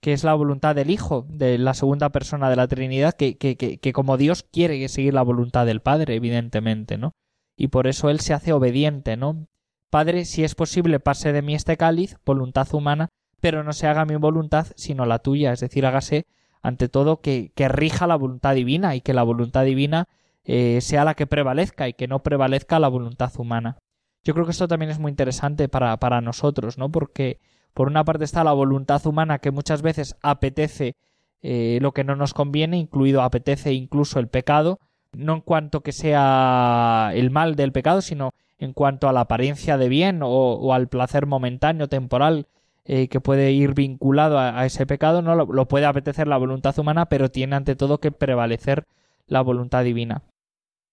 que 0.00 0.12
es 0.12 0.24
la 0.24 0.34
voluntad 0.34 0.74
del 0.74 0.90
Hijo, 0.90 1.26
de 1.28 1.58
la 1.58 1.74
segunda 1.74 2.10
persona 2.10 2.50
de 2.50 2.56
la 2.56 2.68
Trinidad, 2.68 3.14
que, 3.14 3.38
que, 3.38 3.56
que, 3.56 3.92
como 3.92 4.16
Dios 4.16 4.42
quiere 4.42 4.86
seguir 4.88 5.14
la 5.14 5.22
voluntad 5.22 5.64
del 5.64 5.80
Padre, 5.80 6.16
evidentemente, 6.16 6.98
¿no? 6.98 7.12
Y 7.56 7.68
por 7.68 7.86
eso 7.86 8.10
Él 8.10 8.20
se 8.20 8.34
hace 8.34 8.52
obediente, 8.52 9.16
¿no? 9.16 9.46
Padre, 9.90 10.24
si 10.24 10.42
es 10.44 10.54
posible, 10.54 11.00
pase 11.00 11.32
de 11.32 11.42
mí 11.42 11.54
este 11.54 11.76
cáliz, 11.76 12.16
voluntad 12.24 12.66
humana, 12.74 13.08
pero 13.42 13.64
no 13.64 13.72
se 13.74 13.88
haga 13.88 14.06
mi 14.06 14.14
voluntad, 14.14 14.68
sino 14.76 15.04
la 15.04 15.18
tuya, 15.18 15.52
es 15.52 15.60
decir, 15.60 15.84
hágase 15.84 16.26
ante 16.62 16.88
todo 16.88 17.20
que, 17.20 17.50
que 17.54 17.68
rija 17.68 18.06
la 18.06 18.16
voluntad 18.16 18.54
divina 18.54 18.94
y 18.94 19.00
que 19.00 19.12
la 19.12 19.24
voluntad 19.24 19.64
divina 19.64 20.08
eh, 20.44 20.80
sea 20.80 21.04
la 21.04 21.14
que 21.14 21.26
prevalezca 21.26 21.88
y 21.88 21.92
que 21.92 22.06
no 22.06 22.22
prevalezca 22.22 22.78
la 22.78 22.86
voluntad 22.86 23.32
humana. 23.36 23.78
Yo 24.22 24.32
creo 24.32 24.46
que 24.46 24.52
esto 24.52 24.68
también 24.68 24.92
es 24.92 25.00
muy 25.00 25.10
interesante 25.10 25.68
para, 25.68 25.96
para 25.96 26.20
nosotros, 26.20 26.78
¿no? 26.78 26.88
Porque 26.88 27.40
por 27.74 27.88
una 27.88 28.04
parte 28.04 28.24
está 28.24 28.44
la 28.44 28.52
voluntad 28.52 29.04
humana 29.06 29.40
que 29.40 29.50
muchas 29.50 29.82
veces 29.82 30.16
apetece 30.22 30.94
eh, 31.42 31.78
lo 31.82 31.90
que 31.90 32.04
no 32.04 32.14
nos 32.14 32.34
conviene, 32.34 32.78
incluido 32.78 33.22
apetece 33.22 33.72
incluso 33.72 34.20
el 34.20 34.28
pecado, 34.28 34.78
no 35.12 35.34
en 35.34 35.40
cuanto 35.40 35.80
que 35.80 35.90
sea 35.90 37.10
el 37.12 37.32
mal 37.32 37.56
del 37.56 37.72
pecado, 37.72 38.02
sino 38.02 38.30
en 38.58 38.72
cuanto 38.72 39.08
a 39.08 39.12
la 39.12 39.22
apariencia 39.22 39.76
de 39.76 39.88
bien 39.88 40.20
o, 40.22 40.72
al 40.72 40.86
placer 40.86 41.26
momentáneo, 41.26 41.88
temporal, 41.88 42.46
eh, 42.84 43.08
que 43.08 43.20
puede 43.20 43.52
ir 43.52 43.74
vinculado 43.74 44.38
a, 44.38 44.66
ese 44.66 44.86
pecado, 44.86 45.22
no 45.22 45.36
lo, 45.36 45.68
puede 45.68 45.86
apetecer 45.86 46.26
la 46.26 46.36
voluntad 46.36 46.76
humana, 46.78 47.06
pero 47.06 47.30
tiene 47.30 47.54
ante 47.54 47.76
todo 47.76 47.98
que 47.98 48.10
prevalecer 48.10 48.86
la 49.26 49.40
voluntad 49.40 49.84
divina. 49.84 50.22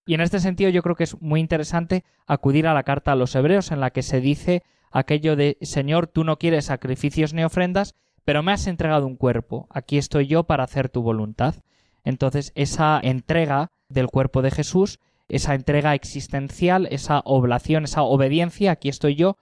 Y 0.06 0.14
en 0.14 0.20
este 0.20 0.38
sentido 0.38 0.70
yo 0.70 0.82
creo 0.82 0.94
que 0.94 1.04
es 1.04 1.20
muy 1.20 1.40
interesante 1.40 2.04
acudir 2.26 2.68
a 2.68 2.74
la 2.74 2.84
carta 2.84 3.12
a 3.12 3.16
los 3.16 3.34
hebreos 3.34 3.72
en 3.72 3.80
la 3.80 3.90
que 3.90 4.02
se 4.02 4.20
dice 4.20 4.62
aquello 4.92 5.34
de 5.34 5.58
Señor, 5.62 6.06
tú 6.06 6.22
no 6.22 6.38
quieres 6.38 6.66
sacrificios 6.66 7.34
ni 7.34 7.42
ofrendas, 7.42 7.94
pero 8.24 8.42
me 8.42 8.52
has 8.52 8.68
entregado 8.68 9.06
un 9.06 9.16
cuerpo, 9.16 9.66
aquí 9.70 9.98
estoy 9.98 10.26
yo 10.28 10.44
para 10.44 10.64
hacer 10.64 10.88
tu 10.88 11.02
voluntad. 11.02 11.56
Entonces, 12.04 12.52
esa 12.54 13.00
entrega 13.02 13.72
del 13.88 14.06
cuerpo 14.06 14.42
de 14.42 14.52
Jesús, 14.52 15.00
esa 15.28 15.54
entrega 15.54 15.94
existencial, 15.94 16.86
esa 16.90 17.20
oblación, 17.24 17.84
esa 17.84 18.02
obediencia, 18.02 18.72
aquí 18.72 18.88
estoy 18.88 19.16
yo 19.16 19.36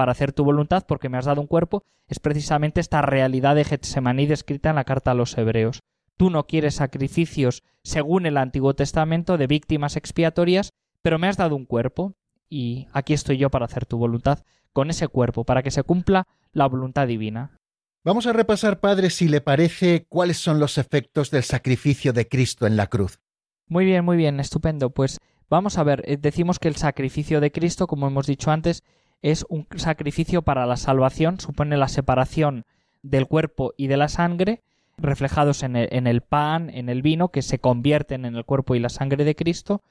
para 0.00 0.12
hacer 0.12 0.32
tu 0.32 0.44
voluntad 0.44 0.84
porque 0.88 1.10
me 1.10 1.18
has 1.18 1.26
dado 1.26 1.42
un 1.42 1.46
cuerpo, 1.46 1.84
es 2.08 2.20
precisamente 2.20 2.80
esta 2.80 3.02
realidad 3.02 3.54
de 3.54 3.64
Getsemaní 3.64 4.24
descrita 4.24 4.70
en 4.70 4.76
la 4.76 4.84
carta 4.84 5.10
a 5.10 5.14
los 5.14 5.36
hebreos. 5.36 5.80
Tú 6.16 6.30
no 6.30 6.46
quieres 6.46 6.76
sacrificios 6.76 7.62
según 7.84 8.24
el 8.24 8.38
Antiguo 8.38 8.72
Testamento 8.72 9.36
de 9.36 9.46
víctimas 9.46 9.96
expiatorias, 9.96 10.70
pero 11.02 11.18
me 11.18 11.28
has 11.28 11.36
dado 11.36 11.54
un 11.54 11.66
cuerpo 11.66 12.14
y 12.48 12.88
aquí 12.94 13.12
estoy 13.12 13.36
yo 13.36 13.50
para 13.50 13.66
hacer 13.66 13.84
tu 13.84 13.98
voluntad 13.98 14.38
con 14.72 14.88
ese 14.88 15.06
cuerpo, 15.06 15.44
para 15.44 15.62
que 15.62 15.70
se 15.70 15.82
cumpla 15.82 16.26
la 16.54 16.64
voluntad 16.64 17.06
divina. 17.06 17.58
Vamos 18.02 18.26
a 18.26 18.32
repasar, 18.32 18.80
Padre, 18.80 19.10
si 19.10 19.28
le 19.28 19.42
parece, 19.42 20.06
cuáles 20.08 20.38
son 20.38 20.60
los 20.60 20.78
efectos 20.78 21.30
del 21.30 21.42
sacrificio 21.42 22.14
de 22.14 22.26
Cristo 22.26 22.66
en 22.66 22.78
la 22.78 22.86
cruz. 22.86 23.20
Muy 23.66 23.84
bien, 23.84 24.02
muy 24.02 24.16
bien, 24.16 24.40
estupendo. 24.40 24.88
Pues 24.88 25.18
vamos 25.50 25.76
a 25.76 25.84
ver, 25.84 26.04
eh, 26.06 26.16
decimos 26.16 26.58
que 26.58 26.68
el 26.68 26.76
sacrificio 26.76 27.42
de 27.42 27.52
Cristo, 27.52 27.86
como 27.86 28.06
hemos 28.06 28.26
dicho 28.26 28.50
antes, 28.50 28.82
es 29.22 29.44
un 29.48 29.66
sacrificio 29.76 30.42
para 30.42 30.66
la 30.66 30.76
salvación, 30.76 31.40
supone 31.40 31.76
la 31.76 31.88
separación 31.88 32.64
del 33.02 33.26
cuerpo 33.26 33.72
y 33.76 33.86
de 33.86 33.96
la 33.96 34.08
sangre, 34.08 34.62
reflejados 34.96 35.62
en 35.62 35.76
el, 35.76 36.20
pan, 36.20 36.70
en 36.70 36.88
el 36.88 37.02
vino, 37.02 37.28
que 37.28 37.42
se 37.42 37.58
convierten 37.58 38.24
en 38.24 38.36
el 38.36 38.44
cuerpo 38.44 38.74
y 38.74 38.80
la 38.80 38.88
sangre 38.90 39.24
de 39.24 39.34
Cristo, 39.34 39.82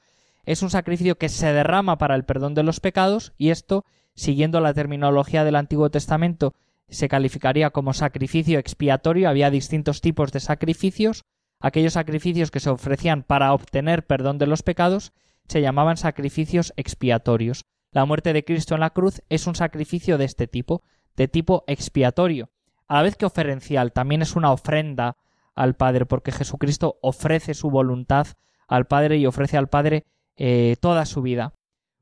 es 0.44 0.62
un 0.62 0.70
sacrificio 0.70 1.18
que 1.18 1.28
se 1.28 1.52
derrama 1.52 1.98
para 1.98 2.14
el 2.14 2.24
perdón 2.24 2.54
de 2.54 2.62
los 2.62 2.80
pecados 2.80 3.32
y 3.36 3.50
esto, 3.50 3.84
siguiendo 4.14 4.60
la 4.60 4.74
terminología 4.74 5.44
del 5.44 5.56
Antiguo 5.56 5.90
Testamento, 5.90 6.54
se 6.88 7.08
calificaría 7.08 7.70
como 7.70 7.92
sacrificio 7.92 8.58
expiatorio. 8.58 9.28
Había 9.28 9.50
distintos 9.50 10.00
tipos 10.00 10.32
de 10.32 10.40
sacrificios. 10.40 11.24
Aquellos 11.60 11.92
sacrificios 11.92 12.50
que 12.50 12.60
se 12.60 12.70
ofrecían 12.70 13.22
para 13.22 13.52
obtener 13.52 14.06
perdón 14.06 14.38
de 14.38 14.46
los 14.46 14.62
pecados 14.62 15.12
se 15.46 15.60
llamaban 15.60 15.96
sacrificios 15.96 16.72
expiatorios. 16.76 17.64
La 17.92 18.04
muerte 18.04 18.32
de 18.32 18.44
Cristo 18.44 18.74
en 18.74 18.80
la 18.80 18.90
cruz 18.90 19.20
es 19.28 19.46
un 19.46 19.56
sacrificio 19.56 20.16
de 20.16 20.24
este 20.24 20.46
tipo, 20.46 20.82
de 21.16 21.26
tipo 21.26 21.64
expiatorio. 21.66 22.50
A 22.86 22.96
la 22.96 23.02
vez 23.02 23.16
que 23.16 23.26
oferencial, 23.26 23.92
también 23.92 24.22
es 24.22 24.36
una 24.36 24.52
ofrenda 24.52 25.16
al 25.56 25.74
Padre, 25.74 26.06
porque 26.06 26.32
Jesucristo 26.32 26.98
ofrece 27.02 27.54
su 27.54 27.70
voluntad 27.70 28.28
al 28.68 28.86
Padre 28.86 29.16
y 29.18 29.26
ofrece 29.26 29.56
al 29.56 29.68
Padre 29.68 30.06
eh, 30.36 30.76
toda 30.80 31.04
su 31.04 31.20
vida. 31.22 31.54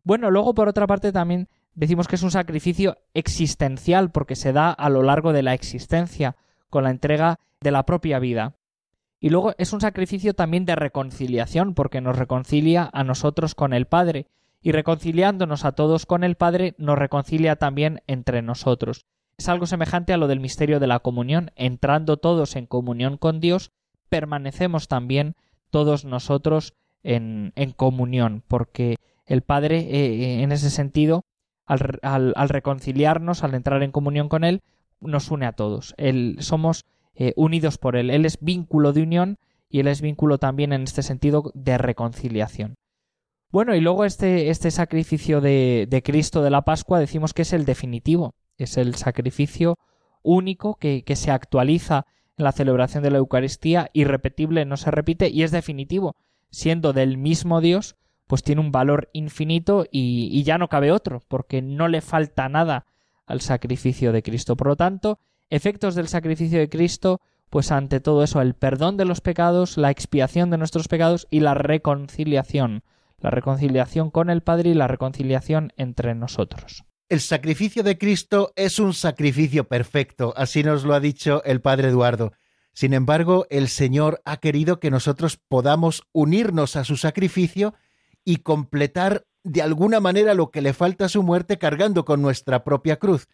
Bueno, 0.04 0.30
luego 0.30 0.54
por 0.54 0.68
otra 0.68 0.86
parte 0.86 1.10
también 1.10 1.48
decimos 1.74 2.06
que 2.06 2.16
es 2.16 2.22
un 2.22 2.30
sacrificio 2.30 2.98
existencial 3.14 4.10
porque 4.10 4.36
se 4.36 4.52
da 4.52 4.70
a 4.70 4.90
lo 4.90 5.02
largo 5.02 5.32
de 5.32 5.42
la 5.42 5.54
existencia, 5.54 6.36
con 6.68 6.84
la 6.84 6.90
entrega 6.90 7.40
de 7.60 7.70
la 7.70 7.84
propia 7.84 8.18
vida. 8.18 8.56
Y 9.20 9.30
luego 9.30 9.54
es 9.58 9.72
un 9.72 9.80
sacrificio 9.80 10.34
también 10.34 10.66
de 10.66 10.76
reconciliación 10.76 11.74
porque 11.74 12.00
nos 12.00 12.16
reconcilia 12.16 12.88
a 12.92 13.04
nosotros 13.04 13.54
con 13.54 13.72
el 13.72 13.86
Padre 13.86 14.26
y 14.60 14.72
reconciliándonos 14.72 15.64
a 15.64 15.72
todos 15.72 16.06
con 16.06 16.24
el 16.24 16.34
Padre 16.34 16.74
nos 16.78 16.98
reconcilia 16.98 17.56
también 17.56 18.02
entre 18.06 18.42
nosotros. 18.42 19.06
Es 19.36 19.48
algo 19.48 19.66
semejante 19.66 20.12
a 20.12 20.16
lo 20.16 20.26
del 20.26 20.40
misterio 20.40 20.80
de 20.80 20.88
la 20.88 20.98
comunión. 20.98 21.52
Entrando 21.54 22.16
todos 22.16 22.56
en 22.56 22.66
comunión 22.66 23.18
con 23.18 23.40
Dios, 23.40 23.70
permanecemos 24.08 24.88
también 24.88 25.36
todos 25.70 26.04
nosotros 26.04 26.74
en, 27.04 27.52
en 27.54 27.72
comunión, 27.72 28.42
porque 28.48 28.96
el 29.26 29.42
Padre, 29.42 29.78
eh, 29.78 30.42
en 30.42 30.50
ese 30.50 30.70
sentido, 30.70 31.24
al, 31.66 32.48
reconciliarnos, 32.48 33.44
al 33.44 33.54
entrar 33.54 33.82
en 33.82 33.92
comunión 33.92 34.28
con 34.28 34.42
Él, 34.42 34.62
nos 35.00 35.30
une 35.30 35.46
a 35.46 35.52
todos. 35.52 35.94
somos 36.38 36.86
eh, 37.14 37.34
unidos 37.36 37.78
por 37.78 37.96
Él. 37.96 38.10
Él 38.10 38.24
es 38.24 38.38
vínculo 38.40 38.92
de 38.92 39.02
unión 39.02 39.38
y 39.68 39.80
Él 39.80 39.88
es 39.88 40.00
vínculo 40.00 40.38
también 40.38 40.72
en 40.72 40.82
este 40.82 41.02
sentido 41.02 41.52
de 41.54 41.78
reconciliación. 41.78 42.76
Bueno, 43.50 43.74
y 43.74 43.80
luego 43.80 44.04
este, 44.04 44.50
este 44.50 44.70
sacrificio 44.70 45.40
de, 45.40 45.86
de 45.88 46.02
Cristo 46.02 46.42
de 46.42 46.50
la 46.50 46.62
Pascua 46.62 47.00
decimos 47.00 47.32
que 47.32 47.42
es 47.42 47.54
el 47.54 47.64
definitivo, 47.64 48.34
es 48.58 48.76
el 48.76 48.94
sacrificio 48.94 49.78
único 50.22 50.74
que, 50.74 51.02
que 51.02 51.16
se 51.16 51.30
actualiza 51.30 52.04
en 52.36 52.44
la 52.44 52.52
celebración 52.52 53.02
de 53.02 53.10
la 53.10 53.18
Eucaristía, 53.18 53.88
irrepetible, 53.94 54.66
no 54.66 54.76
se 54.76 54.90
repite 54.90 55.30
y 55.30 55.44
es 55.44 55.50
definitivo, 55.50 56.14
siendo 56.50 56.92
del 56.92 57.16
mismo 57.16 57.62
Dios, 57.62 57.96
pues 58.26 58.42
tiene 58.42 58.60
un 58.60 58.70
valor 58.70 59.08
infinito 59.14 59.86
y, 59.90 60.28
y, 60.30 60.42
ya 60.42 60.58
no 60.58 60.68
cabe 60.68 60.92
otro, 60.92 61.22
porque 61.26 61.62
no 61.62 61.88
le 61.88 62.02
falta 62.02 62.50
nada 62.50 62.84
al 63.24 63.40
sacrificio 63.40 64.12
de 64.12 64.22
Cristo. 64.22 64.56
Por 64.56 64.66
lo 64.66 64.76
tanto, 64.76 65.20
efectos 65.48 65.94
del 65.94 66.08
sacrificio 66.08 66.58
de 66.58 66.68
Cristo, 66.68 67.22
pues 67.48 67.72
ante 67.72 68.00
todo 68.00 68.22
eso, 68.22 68.42
el 68.42 68.52
perdón 68.52 68.98
de 68.98 69.06
los 69.06 69.22
pecados, 69.22 69.78
la 69.78 69.90
expiación 69.90 70.50
de 70.50 70.58
nuestros 70.58 70.88
pecados 70.88 71.26
y 71.30 71.40
la 71.40 71.54
reconciliación 71.54 72.82
la 73.20 73.30
reconciliación 73.30 74.10
con 74.10 74.30
el 74.30 74.42
Padre 74.42 74.70
y 74.70 74.74
la 74.74 74.86
reconciliación 74.86 75.72
entre 75.76 76.14
nosotros. 76.14 76.84
El 77.08 77.20
sacrificio 77.20 77.82
de 77.82 77.96
Cristo 77.96 78.52
es 78.54 78.78
un 78.78 78.92
sacrificio 78.92 79.66
perfecto, 79.66 80.34
así 80.36 80.62
nos 80.62 80.84
lo 80.84 80.94
ha 80.94 81.00
dicho 81.00 81.42
el 81.44 81.60
Padre 81.60 81.88
Eduardo. 81.88 82.32
Sin 82.74 82.92
embargo, 82.92 83.46
el 83.50 83.68
Señor 83.68 84.20
ha 84.24 84.36
querido 84.36 84.78
que 84.78 84.90
nosotros 84.90 85.38
podamos 85.48 86.02
unirnos 86.12 86.76
a 86.76 86.84
su 86.84 86.96
sacrificio 86.96 87.74
y 88.24 88.36
completar 88.36 89.26
de 89.42 89.62
alguna 89.62 90.00
manera 90.00 90.34
lo 90.34 90.50
que 90.50 90.60
le 90.60 90.74
falta 90.74 91.06
a 91.06 91.08
su 91.08 91.22
muerte 91.22 91.58
cargando 91.58 92.04
con 92.04 92.20
nuestra 92.20 92.62
propia 92.62 92.98
cruz. 92.98 93.26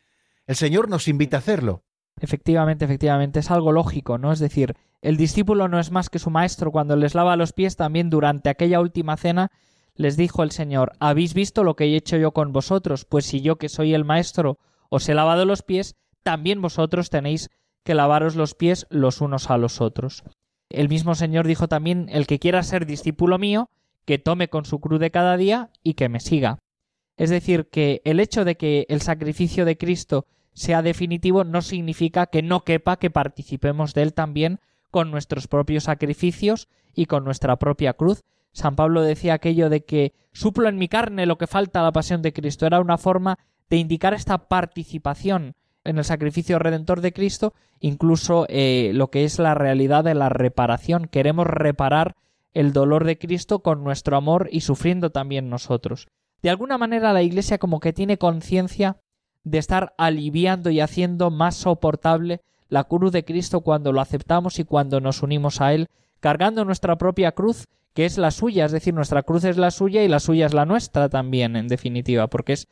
El 0.47 0.55
Señor 0.55 0.89
nos 0.89 1.09
invita 1.09 1.37
a 1.37 1.41
hacerlo. 1.41 1.83
Efectivamente, 2.21 2.85
efectivamente, 2.85 3.41
es 3.41 3.51
algo 3.51 3.73
lógico, 3.73 4.19
¿no? 4.19 4.33
Es 4.33 4.39
decir, 4.39 4.77
el 5.03 5.17
discípulo 5.17 5.69
no 5.69 5.81
es 5.81 5.91
más 5.91 6.11
que 6.11 6.21
su 6.21 6.31
maestro 6.31 6.71
cuando 6.71 6.97
les 6.97 7.15
lava 7.15 7.37
los 7.37 7.53
pies 7.53 7.77
también 7.77 8.09
durante 8.09 8.51
aquella 8.51 8.81
última 8.81 9.17
cena 9.17 9.51
les 9.97 10.17
dijo 10.17 10.43
el 10.43 10.51
Señor, 10.51 10.93
¿habéis 10.99 11.35
visto 11.35 11.65
lo 11.65 11.77
que 11.77 11.85
he 11.85 11.97
hecho 11.97 12.17
yo 12.17 12.33
con 12.33 12.53
vosotros? 12.53 13.05
Pues 13.05 13.27
si 13.27 13.41
yo 13.41 13.57
que 13.57 13.69
soy 13.69 13.95
el 13.95 14.05
Maestro 14.05 14.59
os 14.89 15.09
he 15.09 15.15
lavado 15.15 15.45
los 15.45 15.63
pies, 15.63 15.97
también 16.23 16.61
vosotros 16.61 17.11
tenéis 17.11 17.51
que 17.85 17.95
lavaros 17.95 18.35
los 18.35 18.55
pies 18.55 18.87
los 18.91 19.21
unos 19.21 19.51
a 19.51 19.59
los 19.59 19.81
otros. 19.81 20.25
El 20.71 20.89
mismo 20.89 21.15
Señor 21.15 21.47
dijo 21.47 21.69
también, 21.69 22.09
el 22.11 22.27
que 22.27 22.39
quiera 22.39 22.63
ser 22.63 22.87
discípulo 22.87 23.39
mío, 23.39 23.71
que 24.05 24.19
tome 24.19 24.49
con 24.49 24.65
su 24.65 24.81
cruz 24.81 25.01
de 25.01 25.11
cada 25.11 25.37
día 25.37 25.71
y 25.83 25.95
que 25.95 26.09
me 26.09 26.21
siga. 26.21 26.59
Es 27.17 27.31
decir, 27.31 27.69
que 27.71 28.03
el 28.05 28.21
hecho 28.21 28.45
de 28.45 28.57
que 28.57 28.87
el 28.89 29.01
sacrificio 29.01 29.65
de 29.65 29.79
Cristo 29.79 30.27
sea 30.53 30.83
definitivo 30.83 31.45
no 31.45 31.63
significa 31.63 32.27
que 32.27 32.43
no 32.43 32.65
quepa 32.65 32.99
que 32.99 33.11
participemos 33.11 33.95
de 33.95 34.03
él 34.03 34.15
también 34.15 34.61
con 34.91 35.11
nuestros 35.11 35.49
propios 35.49 35.85
sacrificios 35.85 36.69
y 36.95 37.07
con 37.07 37.25
nuestra 37.25 37.57
propia 37.57 37.95
cruz, 37.95 38.23
San 38.55 38.77
Pablo 38.77 39.03
decía 39.03 39.35
aquello 39.35 39.69
de 39.69 39.85
que 39.85 40.15
suplo 40.33 40.69
en 40.69 40.79
mi 40.79 40.89
carne 40.89 41.27
lo 41.27 41.37
que 41.37 41.49
falta 41.49 41.81
a 41.81 41.83
la 41.83 41.93
pasión 41.93 42.23
de 42.23 42.33
Cristo. 42.33 42.67
Era 42.67 42.81
una 42.81 42.99
forma 42.99 43.39
de 43.69 43.79
indicar 43.79 44.15
esta 44.15 44.49
participación 44.49 45.57
en 45.83 45.99
el 45.99 46.05
sacrificio 46.05 46.61
redentor 46.61 47.01
de 47.01 47.13
Cristo, 47.13 47.53
incluso 47.81 48.47
eh, 48.49 48.93
lo 48.95 49.11
que 49.11 49.25
es 49.25 49.41
la 49.41 49.55
realidad 49.55 50.05
de 50.05 50.15
la 50.15 50.29
reparación. 50.29 51.09
Queremos 51.09 51.49
reparar 51.49 52.15
el 52.55 52.73
dolor 52.73 53.05
de 53.05 53.19
Cristo 53.19 53.59
con 53.59 53.83
nuestro 53.83 54.17
amor 54.17 54.49
y 54.53 54.61
sufriendo 54.61 55.11
también 55.11 55.51
nosotros. 55.51 56.07
De 56.41 56.49
alguna 56.49 56.79
manera 56.79 57.13
la 57.13 57.23
Iglesia 57.23 57.59
como 57.59 57.81
que 57.81 57.93
tiene 57.93 58.19
conciencia 58.19 58.99
de 59.43 59.59
estar 59.59 59.95
aliviando 59.99 60.71
y 60.71 60.79
haciendo 60.79 61.31
más 61.31 61.57
soportable 61.57 62.41
la 62.69 62.85
cruz 62.85 63.11
de 63.11 63.25
Cristo 63.25 63.63
cuando 63.63 63.93
lo 63.93 64.01
aceptamos 64.01 64.61
y 64.61 64.65
cuando 64.65 65.01
nos 65.01 65.23
unimos 65.25 65.61
a 65.61 65.75
Él, 65.75 65.89
cargando 66.21 66.65
nuestra 66.65 66.97
propia 66.97 67.33
cruz 67.33 67.67
que 67.95 68.05
es 68.05 68.19
la 68.19 68.33
suya, 68.33 68.67
es 68.67 68.73
decir, 68.73 68.93
nuestra 68.93 69.23
cruz 69.23 69.45
es 69.45 69.57
la 69.57 69.71
suya 69.71 70.03
y 70.03 70.09
la 70.09 70.19
suya 70.19 70.47
es 70.47 70.53
la 70.53 70.67
nuestra 70.67 71.09
también, 71.09 71.57
en 71.57 71.69
definitiva, 71.69 72.27
porque 72.27 72.55
es, 72.55 72.69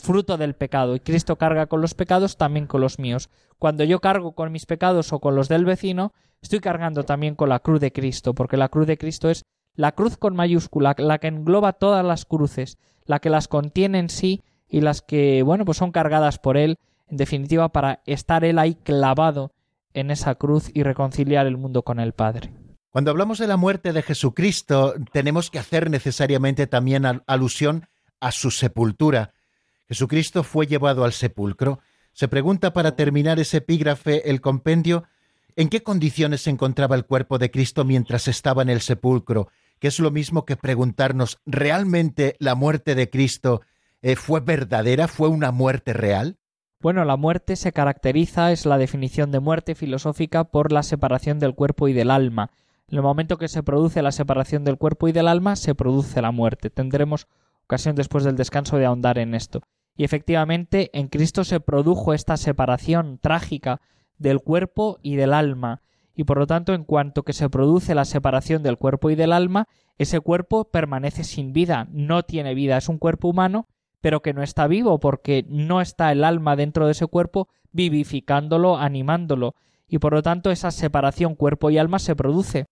fruto 0.00 0.38
del 0.38 0.54
pecado 0.54 0.96
y 0.96 1.00
Cristo 1.00 1.36
carga 1.36 1.66
con 1.66 1.82
los 1.82 1.92
pecados 1.92 2.38
también 2.38 2.66
con 2.66 2.80
los 2.80 2.98
míos. 2.98 3.28
Cuando 3.58 3.84
yo 3.84 4.00
cargo 4.00 4.32
con 4.32 4.50
mis 4.50 4.64
pecados 4.64 5.12
o 5.12 5.20
con 5.20 5.36
los 5.36 5.48
del 5.48 5.66
vecino, 5.66 6.12
estoy 6.40 6.60
cargando 6.60 7.04
también 7.04 7.34
con 7.34 7.50
la 7.50 7.60
cruz 7.60 7.80
de 7.80 7.92
Cristo, 7.92 8.34
porque 8.34 8.56
la 8.56 8.70
cruz 8.70 8.86
de 8.86 8.96
Cristo 8.96 9.28
es 9.28 9.44
la 9.74 9.92
cruz 9.92 10.16
con 10.16 10.34
mayúscula, 10.34 10.94
la 10.96 11.18
que 11.18 11.28
engloba 11.28 11.74
todas 11.74 12.04
las 12.04 12.24
cruces, 12.24 12.78
la 13.04 13.20
que 13.20 13.28
las 13.28 13.48
contiene 13.48 13.98
en 13.98 14.08
sí 14.08 14.42
y 14.68 14.80
las 14.80 15.02
que, 15.02 15.42
bueno, 15.42 15.66
pues 15.66 15.76
son 15.76 15.92
cargadas 15.92 16.38
por 16.38 16.56
Él, 16.56 16.78
en 17.08 17.18
definitiva, 17.18 17.68
para 17.68 18.00
estar 18.06 18.44
Él 18.44 18.58
ahí 18.58 18.74
clavado 18.74 19.52
en 19.92 20.10
esa 20.10 20.34
cruz 20.36 20.70
y 20.72 20.82
reconciliar 20.82 21.46
el 21.46 21.58
mundo 21.58 21.82
con 21.82 22.00
el 22.00 22.14
Padre. 22.14 22.61
Cuando 22.92 23.10
hablamos 23.10 23.38
de 23.38 23.46
la 23.46 23.56
muerte 23.56 23.94
de 23.94 24.02
Jesucristo, 24.02 24.94
tenemos 25.12 25.50
que 25.50 25.58
hacer 25.58 25.88
necesariamente 25.88 26.66
también 26.66 27.22
alusión 27.26 27.88
a 28.20 28.32
su 28.32 28.50
sepultura. 28.50 29.32
Jesucristo 29.88 30.42
fue 30.42 30.66
llevado 30.66 31.02
al 31.02 31.14
sepulcro. 31.14 31.80
Se 32.12 32.28
pregunta 32.28 32.74
para 32.74 32.94
terminar 32.94 33.40
ese 33.40 33.56
epígrafe 33.56 34.28
el 34.28 34.42
compendio 34.42 35.04
en 35.56 35.70
qué 35.70 35.82
condiciones 35.82 36.42
se 36.42 36.50
encontraba 36.50 36.94
el 36.94 37.06
cuerpo 37.06 37.38
de 37.38 37.50
Cristo 37.50 37.86
mientras 37.86 38.28
estaba 38.28 38.60
en 38.60 38.68
el 38.68 38.82
sepulcro, 38.82 39.48
que 39.78 39.88
es 39.88 39.98
lo 39.98 40.10
mismo 40.10 40.44
que 40.44 40.56
preguntarnos, 40.56 41.38
¿realmente 41.46 42.36
la 42.40 42.54
muerte 42.54 42.94
de 42.94 43.08
Cristo 43.08 43.62
eh, 44.02 44.16
fue 44.16 44.40
verdadera? 44.40 45.08
¿Fue 45.08 45.28
una 45.28 45.50
muerte 45.50 45.94
real? 45.94 46.36
Bueno, 46.78 47.06
la 47.06 47.16
muerte 47.16 47.56
se 47.56 47.72
caracteriza, 47.72 48.52
es 48.52 48.66
la 48.66 48.76
definición 48.76 49.30
de 49.30 49.40
muerte 49.40 49.74
filosófica, 49.74 50.44
por 50.44 50.72
la 50.72 50.82
separación 50.82 51.38
del 51.38 51.54
cuerpo 51.54 51.88
y 51.88 51.94
del 51.94 52.10
alma. 52.10 52.50
En 52.92 52.98
el 52.98 53.02
momento 53.02 53.38
que 53.38 53.48
se 53.48 53.62
produce 53.62 54.02
la 54.02 54.12
separación 54.12 54.64
del 54.64 54.76
cuerpo 54.76 55.08
y 55.08 55.12
del 55.12 55.26
alma, 55.26 55.56
se 55.56 55.74
produce 55.74 56.20
la 56.20 56.30
muerte. 56.30 56.68
Tendremos 56.68 57.26
ocasión 57.64 57.96
después 57.96 58.22
del 58.22 58.36
descanso 58.36 58.76
de 58.76 58.84
ahondar 58.84 59.16
en 59.16 59.34
esto. 59.34 59.62
Y 59.96 60.04
efectivamente, 60.04 60.90
en 60.92 61.08
Cristo 61.08 61.42
se 61.44 61.58
produjo 61.58 62.12
esta 62.12 62.36
separación 62.36 63.16
trágica 63.16 63.80
del 64.18 64.40
cuerpo 64.40 64.98
y 65.00 65.16
del 65.16 65.32
alma. 65.32 65.80
Y 66.14 66.24
por 66.24 66.36
lo 66.36 66.46
tanto, 66.46 66.74
en 66.74 66.84
cuanto 66.84 67.22
que 67.22 67.32
se 67.32 67.48
produce 67.48 67.94
la 67.94 68.04
separación 68.04 68.62
del 68.62 68.76
cuerpo 68.76 69.08
y 69.08 69.14
del 69.14 69.32
alma, 69.32 69.68
ese 69.96 70.20
cuerpo 70.20 70.64
permanece 70.64 71.24
sin 71.24 71.54
vida, 71.54 71.88
no 71.92 72.24
tiene 72.24 72.52
vida, 72.52 72.76
es 72.76 72.90
un 72.90 72.98
cuerpo 72.98 73.28
humano, 73.28 73.68
pero 74.02 74.20
que 74.20 74.34
no 74.34 74.42
está 74.42 74.66
vivo 74.66 75.00
porque 75.00 75.46
no 75.48 75.80
está 75.80 76.12
el 76.12 76.24
alma 76.24 76.56
dentro 76.56 76.84
de 76.84 76.92
ese 76.92 77.06
cuerpo 77.06 77.48
vivificándolo, 77.72 78.76
animándolo. 78.76 79.54
Y 79.88 79.98
por 79.98 80.12
lo 80.12 80.22
tanto, 80.22 80.50
esa 80.50 80.70
separación 80.70 81.36
cuerpo 81.36 81.70
y 81.70 81.78
alma 81.78 81.98
se 81.98 82.14
produce 82.14 82.66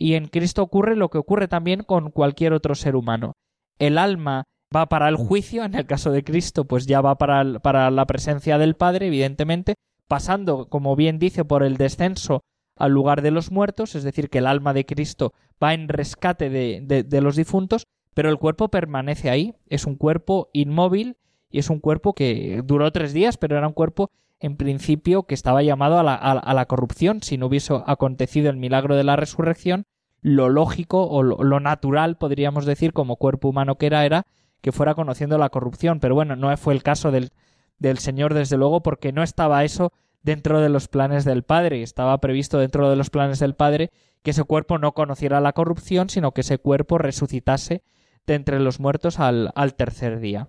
y 0.00 0.14
en 0.14 0.28
Cristo 0.28 0.62
ocurre 0.62 0.96
lo 0.96 1.10
que 1.10 1.18
ocurre 1.18 1.46
también 1.46 1.82
con 1.82 2.10
cualquier 2.10 2.54
otro 2.54 2.74
ser 2.74 2.96
humano. 2.96 3.34
El 3.78 3.98
alma 3.98 4.44
va 4.74 4.88
para 4.88 5.08
el 5.10 5.16
juicio, 5.16 5.62
en 5.62 5.74
el 5.74 5.86
caso 5.86 6.10
de 6.10 6.24
Cristo, 6.24 6.64
pues 6.64 6.86
ya 6.86 7.02
va 7.02 7.18
para, 7.18 7.90
la 7.90 8.06
presencia 8.06 8.56
del 8.56 8.76
Padre, 8.76 9.08
evidentemente, 9.08 9.74
pasando, 10.08 10.70
como 10.70 10.96
bien 10.96 11.18
dice, 11.18 11.44
por 11.44 11.62
el 11.62 11.76
descenso 11.76 12.40
al 12.78 12.92
lugar 12.92 13.20
de 13.20 13.30
los 13.30 13.50
muertos, 13.52 13.94
es 13.94 14.02
decir, 14.02 14.30
que 14.30 14.38
el 14.38 14.46
alma 14.46 14.72
de 14.72 14.86
Cristo 14.86 15.34
va 15.62 15.74
en 15.74 15.86
rescate 15.88 16.48
de, 16.48 17.20
los 17.20 17.36
difuntos, 17.36 17.84
pero 18.14 18.30
el 18.30 18.38
cuerpo 18.38 18.68
permanece 18.68 19.28
ahí, 19.28 19.54
es 19.66 19.84
un 19.84 19.96
cuerpo 19.96 20.48
inmóvil 20.54 21.18
y 21.50 21.58
es 21.58 21.70
un 21.70 21.80
cuerpo 21.80 22.14
que 22.14 22.62
duró 22.64 22.90
tres 22.92 23.12
días, 23.12 23.36
pero 23.36 23.56
era 23.56 23.66
un 23.66 23.74
cuerpo 23.74 24.10
en 24.38 24.56
principio 24.56 25.24
que 25.24 25.34
estaba 25.34 25.62
llamado 25.62 25.98
a 25.98 26.02
la, 26.02 26.66
corrupción. 26.66 27.22
Si 27.22 27.36
no 27.36 27.46
hubiese 27.46 27.74
acontecido 27.86 28.48
el 28.48 28.56
milagro 28.56 28.96
de 28.96 29.04
la 29.04 29.16
resurrección, 29.16 29.84
lo 30.22 30.48
lógico 30.48 31.06
o 31.06 31.22
lo, 31.22 31.60
natural, 31.60 32.16
podríamos 32.16 32.64
decir, 32.64 32.92
como 32.92 33.16
cuerpo 33.16 33.48
humano 33.48 33.76
que 33.76 33.86
era, 33.86 34.04
era 34.06 34.26
que 34.62 34.72
fuera 34.72 34.94
conociendo 34.94 35.36
la 35.36 35.50
corrupción. 35.50 36.00
Pero 36.00 36.14
bueno, 36.14 36.36
no 36.36 36.56
fue 36.56 36.72
el 36.72 36.82
caso 36.82 37.10
del, 37.10 37.32
del 37.78 37.98
Señor, 37.98 38.32
desde 38.32 38.56
luego, 38.56 38.82
porque 38.82 39.12
no 39.12 39.22
estaba 39.22 39.64
eso 39.64 39.92
dentro 40.22 40.60
de 40.60 40.70
los 40.70 40.88
planes 40.88 41.24
del 41.24 41.42
Padre. 41.42 41.82
Estaba 41.82 42.18
previsto 42.18 42.58
dentro 42.58 42.88
de 42.88 42.96
los 42.96 43.10
planes 43.10 43.40
del 43.40 43.54
Padre 43.54 43.90
que 44.22 44.30
ese 44.30 44.44
cuerpo 44.44 44.78
no 44.78 44.92
conociera 44.92 45.40
la 45.40 45.52
corrupción, 45.52 46.08
sino 46.08 46.32
que 46.32 46.42
ese 46.42 46.58
cuerpo 46.58 46.96
resucitase 46.96 47.82
de 48.26 48.34
entre 48.34 48.60
los 48.60 48.80
muertos 48.80 49.18
al, 49.18 49.50
al 49.54 49.74
tercer 49.74 50.20
día. 50.20 50.48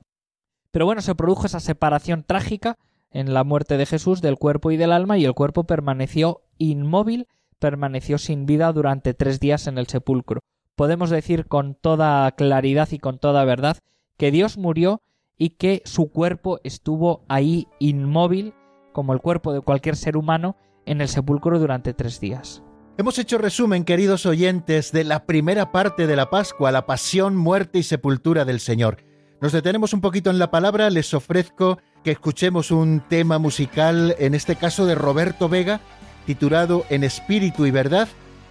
Pero 0.72 0.86
bueno, 0.86 1.02
se 1.02 1.16
produjo 1.16 1.46
esa 1.46 1.60
separación 1.60 2.24
trágica 2.24 2.78
en 3.12 3.34
la 3.34 3.44
muerte 3.44 3.78
de 3.78 3.86
Jesús 3.86 4.22
del 4.22 4.38
cuerpo 4.38 4.72
y 4.72 4.78
del 4.78 4.92
alma 4.92 5.18
y 5.18 5.26
el 5.26 5.34
cuerpo 5.34 5.66
permaneció 5.66 6.42
inmóvil, 6.58 7.28
permaneció 7.60 8.18
sin 8.18 8.46
vida 8.46 8.72
durante 8.72 9.14
tres 9.14 9.40
días 9.40 9.68
en 9.68 9.78
el 9.78 9.88
sepulcro. 9.88 10.42
Podemos 10.76 11.10
decir 11.10 11.48
con 11.48 11.76
toda 11.76 12.32
claridad 12.32 12.90
y 12.92 13.00
con 13.00 13.20
toda 13.20 13.44
verdad 13.44 13.78
que 14.18 14.32
Dios 14.32 14.58
murió 14.58 15.02
y 15.38 15.52
que 15.52 15.82
su 15.86 16.10
cuerpo 16.10 16.60
estuvo 16.64 17.26
ahí 17.28 17.68
inmóvil, 17.80 18.54
como 18.94 19.14
el 19.14 19.20
cuerpo 19.20 19.54
de 19.54 19.62
cualquier 19.62 19.96
ser 19.96 20.16
humano, 20.16 20.56
en 20.86 21.02
el 21.02 21.08
sepulcro 21.08 21.60
durante 21.60 21.94
tres 21.94 22.20
días. 22.20 22.64
Hemos 22.98 23.18
hecho 23.20 23.38
resumen, 23.38 23.84
queridos 23.84 24.26
oyentes, 24.26 24.92
de 24.92 25.04
la 25.04 25.26
primera 25.26 25.72
parte 25.72 26.08
de 26.08 26.16
la 26.16 26.30
Pascua, 26.30 26.72
la 26.72 26.86
pasión, 26.86 27.36
muerte 27.36 27.80
y 27.80 27.84
sepultura 27.84 28.46
del 28.46 28.60
Señor. 28.60 29.11
Nos 29.42 29.54
detenemos 29.54 29.94
un 29.94 30.02
poquito 30.02 30.30
en 30.30 30.38
la 30.38 30.52
palabra, 30.52 30.92
les 30.92 31.16
ofrezco 31.16 31.80
que 32.04 32.12
escuchemos 32.12 32.70
un 32.70 33.02
tema 33.10 33.40
musical, 33.40 34.16
en 34.20 34.36
este 34.36 34.56
caso 34.56 34.86
de 34.86 34.94
Roberto 34.94 35.50
Vega, 35.50 35.82
titulado 36.28 36.86
En 36.92 37.04
Espíritu 37.04 37.66
y 37.66 37.72
Verdad. 37.72 38.08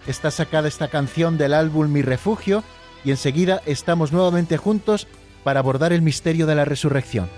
Está 0.09 0.33
sacada 0.33 0.66
esta 0.66 0.88
canción 0.88 1.38
del 1.38 1.55
álbum 1.55 1.92
Mi 1.92 2.03
Refugio 2.03 2.64
y 3.05 3.12
enseguida 3.12 3.62
estamos 3.66 4.11
nuevamente 4.11 4.57
juntos 4.57 5.07
para 5.44 5.61
abordar 5.61 5.92
el 5.92 6.03
misterio 6.03 6.46
de 6.46 6.57
la 6.57 6.64
resurrección. 6.64 7.29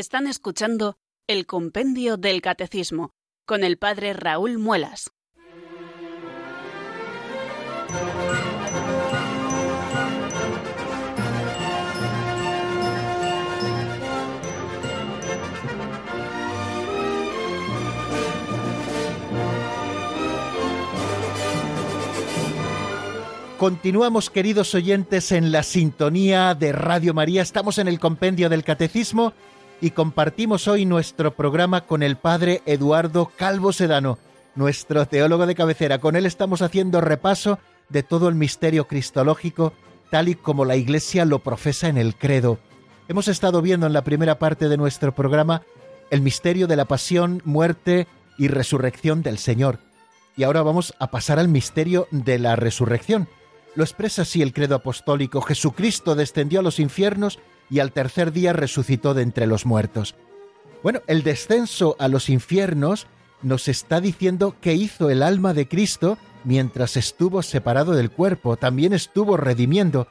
Están 0.00 0.26
escuchando 0.26 0.96
el 1.26 1.44
Compendio 1.44 2.16
del 2.16 2.40
Catecismo 2.40 3.12
con 3.44 3.64
el 3.64 3.76
Padre 3.76 4.14
Raúl 4.14 4.56
Muelas. 4.56 5.10
Continuamos, 23.58 24.30
queridos 24.30 24.74
oyentes, 24.74 25.30
en 25.32 25.52
la 25.52 25.62
sintonía 25.62 26.54
de 26.54 26.72
Radio 26.72 27.12
María. 27.12 27.42
Estamos 27.42 27.76
en 27.76 27.86
el 27.86 28.00
compendio 28.00 28.48
del 28.48 28.64
Catecismo 28.64 29.34
y 29.80 29.90
compartimos 29.92 30.68
hoy 30.68 30.84
nuestro 30.84 31.34
programa 31.34 31.86
con 31.86 32.02
el 32.02 32.16
Padre 32.16 32.62
Eduardo 32.66 33.32
Calvo 33.36 33.72
Sedano, 33.72 34.18
nuestro 34.54 35.06
teólogo 35.06 35.46
de 35.46 35.54
cabecera. 35.54 35.98
Con 35.98 36.16
él 36.16 36.26
estamos 36.26 36.60
haciendo 36.62 37.00
repaso 37.00 37.58
de 37.88 38.02
todo 38.02 38.28
el 38.28 38.34
misterio 38.34 38.86
cristológico, 38.86 39.72
tal 40.10 40.28
y 40.28 40.34
como 40.34 40.64
la 40.64 40.76
Iglesia 40.76 41.24
lo 41.24 41.38
profesa 41.38 41.88
en 41.88 41.96
el 41.96 42.14
credo. 42.14 42.58
Hemos 43.08 43.28
estado 43.28 43.62
viendo 43.62 43.86
en 43.86 43.92
la 43.92 44.04
primera 44.04 44.38
parte 44.38 44.68
de 44.68 44.76
nuestro 44.76 45.14
programa 45.14 45.62
el 46.10 46.20
misterio 46.20 46.66
de 46.66 46.76
la 46.76 46.84
pasión, 46.84 47.40
muerte 47.44 48.06
y 48.36 48.48
resurrección 48.48 49.22
del 49.22 49.38
Señor. 49.38 49.78
Y 50.36 50.42
ahora 50.42 50.62
vamos 50.62 50.94
a 50.98 51.10
pasar 51.10 51.38
al 51.38 51.48
misterio 51.48 52.06
de 52.10 52.38
la 52.38 52.56
resurrección. 52.56 53.28
Lo 53.74 53.84
expresa 53.84 54.22
así 54.22 54.42
el 54.42 54.52
credo 54.52 54.74
apostólico. 54.74 55.40
Jesucristo 55.40 56.14
descendió 56.14 56.60
a 56.60 56.62
los 56.62 56.80
infiernos 56.80 57.38
y 57.70 57.78
al 57.78 57.92
tercer 57.92 58.32
día 58.32 58.52
resucitó 58.52 59.14
de 59.14 59.22
entre 59.22 59.46
los 59.46 59.64
muertos. 59.64 60.16
Bueno, 60.82 61.00
el 61.06 61.22
descenso 61.22 61.96
a 61.98 62.08
los 62.08 62.28
infiernos 62.28 63.06
nos 63.42 63.68
está 63.68 64.00
diciendo 64.00 64.56
qué 64.60 64.74
hizo 64.74 65.10
el 65.10 65.22
alma 65.22 65.54
de 65.54 65.68
Cristo 65.68 66.18
mientras 66.44 66.96
estuvo 66.96 67.42
separado 67.42 67.92
del 67.92 68.10
cuerpo, 68.10 68.56
también 68.56 68.92
estuvo 68.92 69.36
redimiendo. 69.36 70.08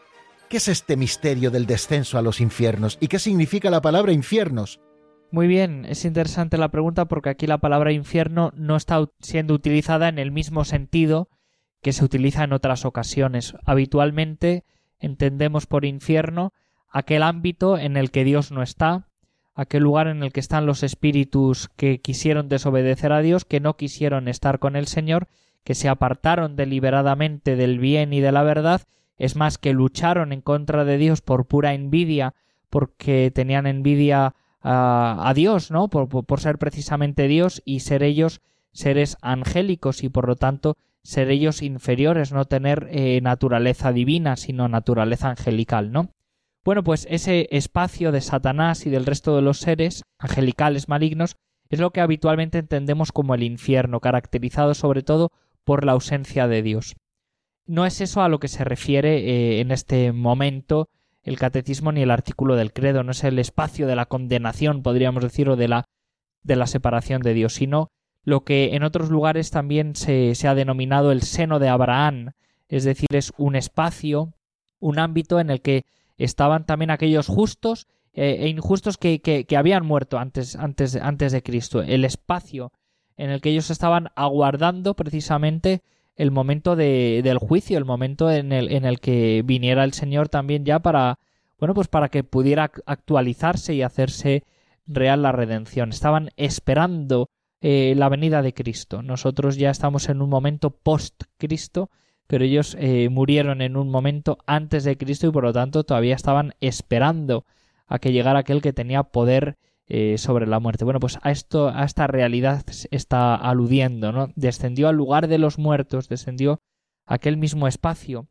¿Qué 0.48 0.58
es 0.58 0.67
este 0.67 0.95
misterio 0.95 1.52
del 1.52 1.65
descenso 1.65 2.17
a 2.17 2.22
los 2.22 2.41
infiernos? 2.41 2.98
¿Y 3.00 3.08
qué 3.08 3.19
significa 3.19 3.69
la 3.69 3.82
palabra 3.82 4.12
infiernos? 4.12 4.80
Muy 5.32 5.48
bien, 5.48 5.86
es 5.86 6.06
interesante 6.06 6.58
la 6.58 6.69
pregunta 6.69 7.06
porque 7.06 7.30
aquí 7.30 7.45
la 7.45 7.60
palabra 7.60 7.91
infierno 7.91 8.52
no 8.56 8.76
está 8.76 9.08
siendo 9.19 9.54
utilizada 9.54 10.08
en 10.08 10.17
el 10.17 10.32
mismo 10.32 10.65
sentido 10.65 11.30
que 11.84 11.93
se 11.93 12.04
utiliza 12.04 12.43
en 12.43 12.54
otras 12.54 12.84
ocasiones. 12.84 13.54
Habitualmente 13.63 14.65
entendemos 15.00 15.67
por 15.67 15.86
infierno 15.86 16.52
aquel 16.89 17.23
ámbito 17.23 17.78
en 17.78 17.97
el 17.97 18.12
que 18.12 18.23
Dios 18.23 18.52
no 18.52 18.62
está, 18.62 19.08
aquel 19.56 19.84
lugar 19.84 20.08
en 20.08 20.23
el 20.23 20.32
que 20.32 20.39
están 20.39 20.65
los 20.65 20.84
espíritus 20.84 21.69
que 21.75 21.99
quisieron 21.99 22.49
desobedecer 22.49 23.12
a 23.12 23.21
Dios, 23.21 23.45
que 23.45 23.60
no 23.60 23.75
quisieron 23.75 24.28
estar 24.28 24.60
con 24.60 24.75
el 24.75 24.88
Señor, 24.88 25.28
que 25.63 25.75
se 25.75 25.89
apartaron 25.89 26.56
deliberadamente 26.56 27.56
del 27.56 27.80
bien 27.80 28.13
y 28.13 28.21
de 28.21 28.32
la 28.32 28.43
verdad, 28.43 28.82
es 29.17 29.36
más 29.36 29.58
que 29.58 29.73
lucharon 29.73 30.32
en 30.32 30.41
contra 30.41 30.86
de 30.86 30.97
Dios 30.97 31.21
por 31.21 31.45
pura 31.45 31.73
envidia, 31.73 32.34
porque 32.69 33.32
tenían 33.34 33.67
envidia 33.67 34.34
a, 34.62 35.34
Dios, 35.36 35.71
¿no? 35.71 35.89
Por, 35.89 36.08
por, 36.08 36.39
ser 36.39 36.58
precisamente 36.58 37.28
Dios 37.28 37.62
y 37.65 37.82
ser 37.82 38.04
ellos 38.04 38.41
seres 38.71 39.17
angélicos 39.21 40.04
y 40.04 40.10
por 40.10 40.28
lo 40.28 40.36
tanto 40.36 40.78
ser 41.02 41.30
ellos 41.32 41.62
inferiores, 41.62 42.32
no 42.32 42.45
tener 42.45 42.88
eh, 42.91 43.19
naturaleza 43.21 43.91
divina, 43.91 44.36
sino 44.36 44.67
naturaleza 44.67 45.30
angelical, 45.30 45.91
¿no? 45.91 46.10
Bueno, 46.65 46.84
pues 46.84 47.08
ese 47.10 47.48
espacio 47.52 48.12
de 48.12 48.22
Satanás 48.22 48.86
y 48.86 48.89
del 48.89 49.06
resto 49.06 49.36
de 49.36 49.41
los 49.41 49.60
seres 49.60 50.04
angelicales 50.17 50.89
malignos 50.89 51.38
es 51.69 51.80
lo 51.80 51.91
que 51.91 52.02
habitualmente 52.02 52.58
entendemos 52.58 53.12
como 53.12 53.36
el 53.36 53.43
infierno, 53.43 54.00
caracterizado 54.00 54.74
sobre 54.74 55.04
todo 55.04 55.32
por 55.63 55.86
la 55.86 55.93
ausencia 55.93 56.48
de 56.48 56.62
Dios. 56.62 56.95
No 57.65 57.86
es 57.86 58.02
eso 58.02 58.22
a 58.22 58.30
lo 58.30 58.39
que 58.39 58.48
se 58.48 58.63
refiere 58.63 59.19
eh, 59.19 59.60
en 59.62 59.72
este 59.72 60.12
momento 60.12 60.89
el 61.22 61.38
catecismo 61.38 61.91
ni 61.91 62.02
el 62.02 62.12
artículo 62.12 62.56
del 62.56 62.74
credo, 62.74 63.04
no 63.04 63.12
es 63.12 63.24
el 63.24 63.38
espacio 63.39 63.88
de 63.88 63.95
la 63.95 64.08
condenación, 64.08 64.82
podríamos 64.82 65.24
decir, 65.24 65.50
o 65.50 65.56
de 65.56 65.67
la, 65.67 65.86
de 66.43 66.56
la 66.56 66.65
separación 66.65 67.22
de 67.22 67.34
Dios, 67.34 67.54
sino 67.54 67.91
lo 68.24 68.43
que 68.43 68.76
en 68.76 68.84
otros 68.84 69.10
lugares 69.10 69.52
también 69.52 69.95
se, 69.95 70.34
se 70.36 70.48
ha 70.48 70.56
denominado 70.56 71.12
el 71.12 71.22
seno 71.22 71.60
de 71.60 71.69
Abraham, 71.69 72.32
es 72.67 72.84
decir, 72.84 73.08
es 73.13 73.32
un 73.38 73.56
espacio, 73.56 74.34
un 74.80 74.98
ámbito 74.98 75.39
en 75.39 75.50
el 75.50 75.62
que 75.62 75.84
estaban 76.19 76.65
también 76.65 76.91
aquellos 76.91 77.27
justos 77.27 77.88
eh, 78.13 78.38
e 78.41 78.47
injustos 78.49 78.97
que, 78.97 79.21
que, 79.21 79.58
habían 79.58 79.86
muerto 79.86 80.17
antes, 80.19 80.55
antes, 80.55 80.95
antes 80.95 81.32
de 81.32 81.41
Cristo, 81.41 81.82
el 81.82 82.05
espacio 82.05 82.71
en 83.17 83.29
el 83.29 83.41
que 83.41 83.49
ellos 83.49 83.69
estaban 83.69 84.10
aguardando 84.15 84.95
precisamente 84.95 85.82
el 86.15 86.32
momento 86.32 86.75
de, 86.75 87.21
del 87.23 87.38
juicio, 87.38 87.77
el 87.77 87.86
momento 87.86 88.29
en 88.29 88.51
el, 88.51 88.71
en 88.71 88.86
el 88.86 88.99
que 88.99 89.41
viniera 89.45 89.84
el 89.84 89.93
Señor 89.93 90.27
también 90.29 90.65
ya 90.65 90.79
para, 90.79 91.19
bueno, 91.60 91.73
pues 91.73 91.88
para 91.88 92.10
que 92.10 92.23
pudiera 92.23 92.71
actualizarse 92.86 93.73
y 93.73 93.82
hacerse 93.82 94.43
real 94.86 95.21
la 95.21 95.32
redención. 95.32 95.89
Estaban 95.89 96.32
esperando 96.36 97.29
eh, 97.62 97.93
la 97.95 98.10
venida 98.10 98.41
de 98.41 98.53
Cristo. 98.53 99.01
Nosotros 99.01 99.58
ya 99.58 99.69
estamos 99.69 100.10
en 100.10 100.21
un 100.21 100.29
momento 100.29 100.71
post-Cristo, 100.71 101.89
pero 102.29 102.45
ellos 102.45 102.77
eh, 102.79 103.09
murieron 103.09 103.63
en 103.63 103.75
un 103.75 103.89
momento 103.89 104.37
antes 104.45 104.83
de 104.83 104.97
Cristo 104.97 105.25
y 105.25 105.31
por 105.31 105.43
lo 105.43 105.51
tanto 105.51 105.83
todavía 105.83 106.13
estaban 106.13 106.53
esperando 106.61 107.43
a 107.87 107.97
que 107.97 108.11
llegara 108.11 108.37
aquel 108.37 108.61
que 108.61 108.71
tenía 108.71 109.01
poder 109.01 109.57
eh, 109.87 110.15
sobre 110.19 110.45
la 110.45 110.59
muerte. 110.59 110.85
Bueno, 110.85 110.99
pues 110.99 111.17
a 111.23 111.31
esto, 111.31 111.69
a 111.69 111.83
esta 111.83 112.05
realidad 112.05 112.63
está 112.91 113.33
aludiendo, 113.33 114.11
¿no? 114.11 114.31
Descendió 114.35 114.89
al 114.89 114.95
lugar 114.95 115.27
de 115.27 115.39
los 115.39 115.57
muertos, 115.57 116.07
descendió 116.07 116.61
a 117.07 117.15
aquel 117.15 117.35
mismo 117.35 117.67
espacio 117.67 118.27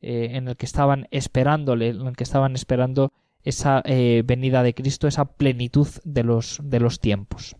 eh, 0.00 0.28
en 0.34 0.46
el 0.46 0.56
que 0.56 0.66
estaban 0.66 1.08
esperándole, 1.10 1.88
en 1.88 2.06
el 2.06 2.14
que 2.14 2.22
estaban 2.22 2.54
esperando 2.54 3.12
esa 3.42 3.82
venida 3.82 4.62
de 4.62 4.74
Cristo, 4.74 5.08
esa 5.08 5.24
plenitud 5.24 5.88
de 6.04 6.22
los, 6.22 6.60
de 6.62 6.78
los 6.78 7.00
tiempos. 7.00 7.56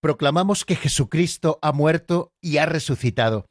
Proclamamos 0.00 0.64
que 0.64 0.76
Jesucristo 0.76 1.58
ha 1.62 1.72
muerto 1.72 2.32
y 2.40 2.58
ha 2.58 2.66
resucitado. 2.66 3.46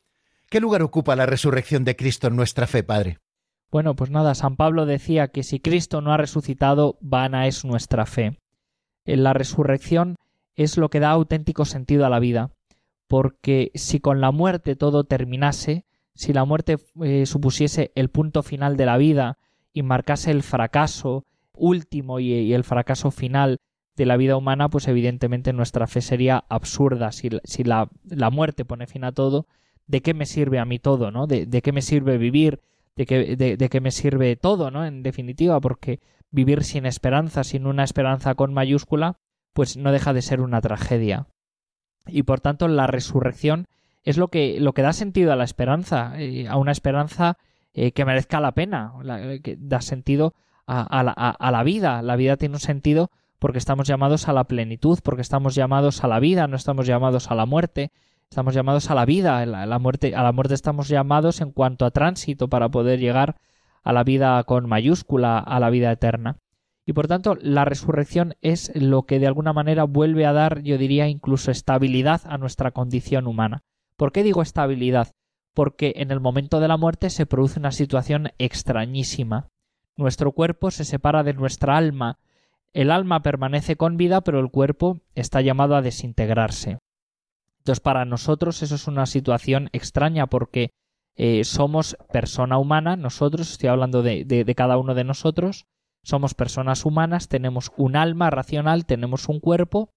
¿Qué 0.51 0.59
lugar 0.59 0.83
ocupa 0.83 1.15
la 1.15 1.25
resurrección 1.25 1.83
de 1.83 1.95
Cristo 1.95 2.27
en 2.27 2.35
nuestra 2.35 2.67
fe, 2.67 2.83
Padre? 2.83 3.17
Bueno, 3.71 3.95
pues 3.95 4.11
nada, 4.11 4.35
San 4.35 4.55
Pablo 4.55 4.85
decía 4.85 5.29
que 5.29 5.41
si 5.41 5.59
Cristo 5.59 6.01
no 6.01 6.13
ha 6.13 6.17
resucitado, 6.17 6.99
vana 7.01 7.47
es 7.47 7.65
nuestra 7.65 8.05
fe 8.05 8.37
la 9.05 9.33
resurrección 9.33 10.15
es 10.55 10.77
lo 10.77 10.89
que 10.89 10.99
da 10.99 11.11
auténtico 11.11 11.65
sentido 11.65 12.05
a 12.05 12.09
la 12.09 12.19
vida, 12.19 12.51
porque 13.07 13.71
si 13.75 13.99
con 13.99 14.21
la 14.21 14.31
muerte 14.31 14.75
todo 14.75 15.05
terminase, 15.05 15.85
si 16.13 16.33
la 16.33 16.45
muerte 16.45 16.77
eh, 17.03 17.25
supusiese 17.25 17.91
el 17.95 18.09
punto 18.09 18.43
final 18.43 18.77
de 18.77 18.85
la 18.85 18.97
vida 18.97 19.37
y 19.73 19.83
marcase 19.83 20.31
el 20.31 20.43
fracaso 20.43 21.25
último 21.53 22.19
y, 22.19 22.53
el 22.53 22.63
fracaso 22.63 23.11
final 23.11 23.59
de 23.95 24.05
la 24.05 24.17
vida 24.17 24.35
humana, 24.35 24.69
pues 24.69 24.87
evidentemente 24.87 25.53
nuestra 25.53 25.87
fe 25.87 26.01
sería 26.01 26.43
absurda. 26.49 27.11
Si, 27.11 27.29
si 27.43 27.63
la, 27.63 27.89
la, 28.03 28.29
muerte 28.29 28.65
pone 28.65 28.87
fin 28.87 29.03
a 29.03 29.11
todo, 29.11 29.47
¿de 29.91 30.01
qué 30.01 30.13
me 30.13 30.25
sirve 30.25 30.57
a 30.57 30.65
mí 30.65 30.79
todo? 30.79 31.11
¿no? 31.11 31.27
¿De, 31.27 31.61
qué 31.61 31.71
me 31.73 31.81
sirve 31.81 32.17
vivir? 32.17 32.61
¿De 32.95 33.05
qué, 33.05 33.35
de, 33.35 33.69
qué 33.69 33.81
me 33.81 33.91
sirve 33.91 34.37
todo? 34.37 34.71
¿no? 34.71 34.85
En 34.85 35.03
definitiva, 35.03 35.59
porque 35.59 35.99
vivir 36.31 36.63
sin 36.63 36.85
esperanza, 36.85 37.43
sin 37.43 37.67
una 37.67 37.83
esperanza 37.83 38.33
con 38.35 38.53
mayúscula, 38.53 39.17
pues 39.53 39.75
no 39.75 39.91
deja 39.91 40.13
de 40.13 40.21
ser 40.21 40.39
una 40.39 40.61
tragedia. 40.61 41.27
Y 42.07 42.23
por 42.23 42.39
tanto 42.39 42.69
la 42.69 42.87
resurrección 42.87 43.67
es 44.03 44.17
lo 44.17 44.29
que, 44.29 44.61
lo 44.61 44.73
que 44.73 44.81
da 44.81 44.93
sentido 44.93 45.33
a 45.33 45.35
la 45.35 45.43
esperanza, 45.43 46.13
eh, 46.17 46.47
a 46.47 46.55
una 46.55 46.71
esperanza 46.71 47.37
eh, 47.73 47.91
que 47.91 48.05
merezca 48.05 48.39
la 48.39 48.53
pena, 48.53 48.93
que 49.43 49.57
da 49.59 49.81
sentido 49.81 50.33
a, 50.65 51.03
la, 51.03 51.11
a, 51.11 51.51
la, 51.51 51.63
vida. 51.63 52.01
La 52.01 52.15
vida 52.15 52.37
tiene 52.37 52.55
un 52.55 52.61
sentido 52.61 53.11
porque 53.39 53.57
estamos 53.57 53.89
llamados 53.89 54.29
a 54.29 54.33
la 54.33 54.45
plenitud, 54.45 54.99
porque 55.03 55.21
estamos 55.21 55.53
llamados 55.53 56.05
a 56.05 56.07
la 56.07 56.19
vida, 56.21 56.47
no 56.47 56.55
estamos 56.55 56.87
llamados 56.87 57.29
a 57.29 57.35
la 57.35 57.45
muerte, 57.45 57.91
estamos 58.31 58.55
llamados 58.55 58.89
a 58.89 58.95
la 58.95 59.03
vida, 59.03 59.45
la 59.45 59.79
muerte, 59.79 60.15
a 60.15 60.23
la 60.23 60.31
muerte 60.31 60.53
estamos 60.53 60.87
llamados 60.87 61.41
en 61.41 61.51
cuanto 61.51 61.83
a 61.83 61.91
tránsito 61.91 62.47
para 62.47 62.69
poder 62.69 62.97
llegar 62.97 63.35
a 63.83 63.91
la 63.91 64.05
vida 64.05 64.41
con 64.45 64.69
mayúscula, 64.69 65.37
a 65.37 65.59
la 65.59 65.69
vida 65.69 65.91
eterna. 65.91 66.37
Y 66.85 66.93
por 66.93 67.09
tanto, 67.09 67.35
la 67.41 67.65
resurrección 67.65 68.35
es 68.41 68.71
lo 68.73 69.03
que 69.03 69.19
de 69.19 69.27
alguna 69.27 69.51
manera 69.51 69.83
vuelve 69.83 70.25
a 70.25 70.31
dar, 70.31 70.61
yo 70.61 70.77
diría, 70.77 71.09
incluso 71.09 71.51
estabilidad 71.51 72.21
a 72.23 72.37
nuestra 72.37 72.71
condición 72.71 73.27
humana. 73.27 73.63
¿Por 73.97 74.13
qué 74.13 74.23
digo 74.23 74.41
estabilidad? 74.41 75.09
Porque 75.53 75.91
en 75.97 76.09
el 76.09 76.21
momento 76.21 76.61
de 76.61 76.69
la 76.69 76.77
muerte 76.77 77.09
se 77.09 77.25
produce 77.25 77.59
una 77.59 77.71
situación 77.71 78.29
extrañísima. 78.37 79.49
Nuestro 79.97 80.31
cuerpo 80.31 80.71
se 80.71 80.85
separa 80.85 81.23
de 81.23 81.33
nuestra 81.33 81.75
alma. 81.75 82.17
El 82.71 82.91
alma 82.91 83.23
permanece 83.23 83.75
con 83.75 83.97
vida, 83.97 84.21
pero 84.21 84.39
el 84.39 84.49
cuerpo 84.51 85.01
está 85.15 85.41
llamado 85.41 85.75
a 85.75 85.81
desintegrarse. 85.81 86.77
Entonces, 87.61 87.79
para 87.79 88.05
nosotros 88.05 88.63
eso 88.63 88.73
es 88.73 88.87
una 88.87 89.05
situación 89.05 89.69
extraña 89.71 90.25
porque 90.25 90.71
eh, 91.15 91.43
somos 91.43 91.95
persona 92.11 92.57
humana, 92.57 92.95
nosotros, 92.95 93.51
estoy 93.51 93.69
hablando 93.69 94.01
de, 94.01 94.25
de, 94.25 94.55
cada 94.55 94.77
uno 94.77 94.95
de 94.95 95.03
nosotros, 95.03 95.67
somos 96.01 96.33
personas 96.33 96.85
humanas, 96.85 97.27
tenemos 97.27 97.71
un 97.77 97.95
alma 97.95 98.31
racional, 98.31 98.87
tenemos 98.87 99.29
un 99.29 99.39
cuerpo 99.39 99.93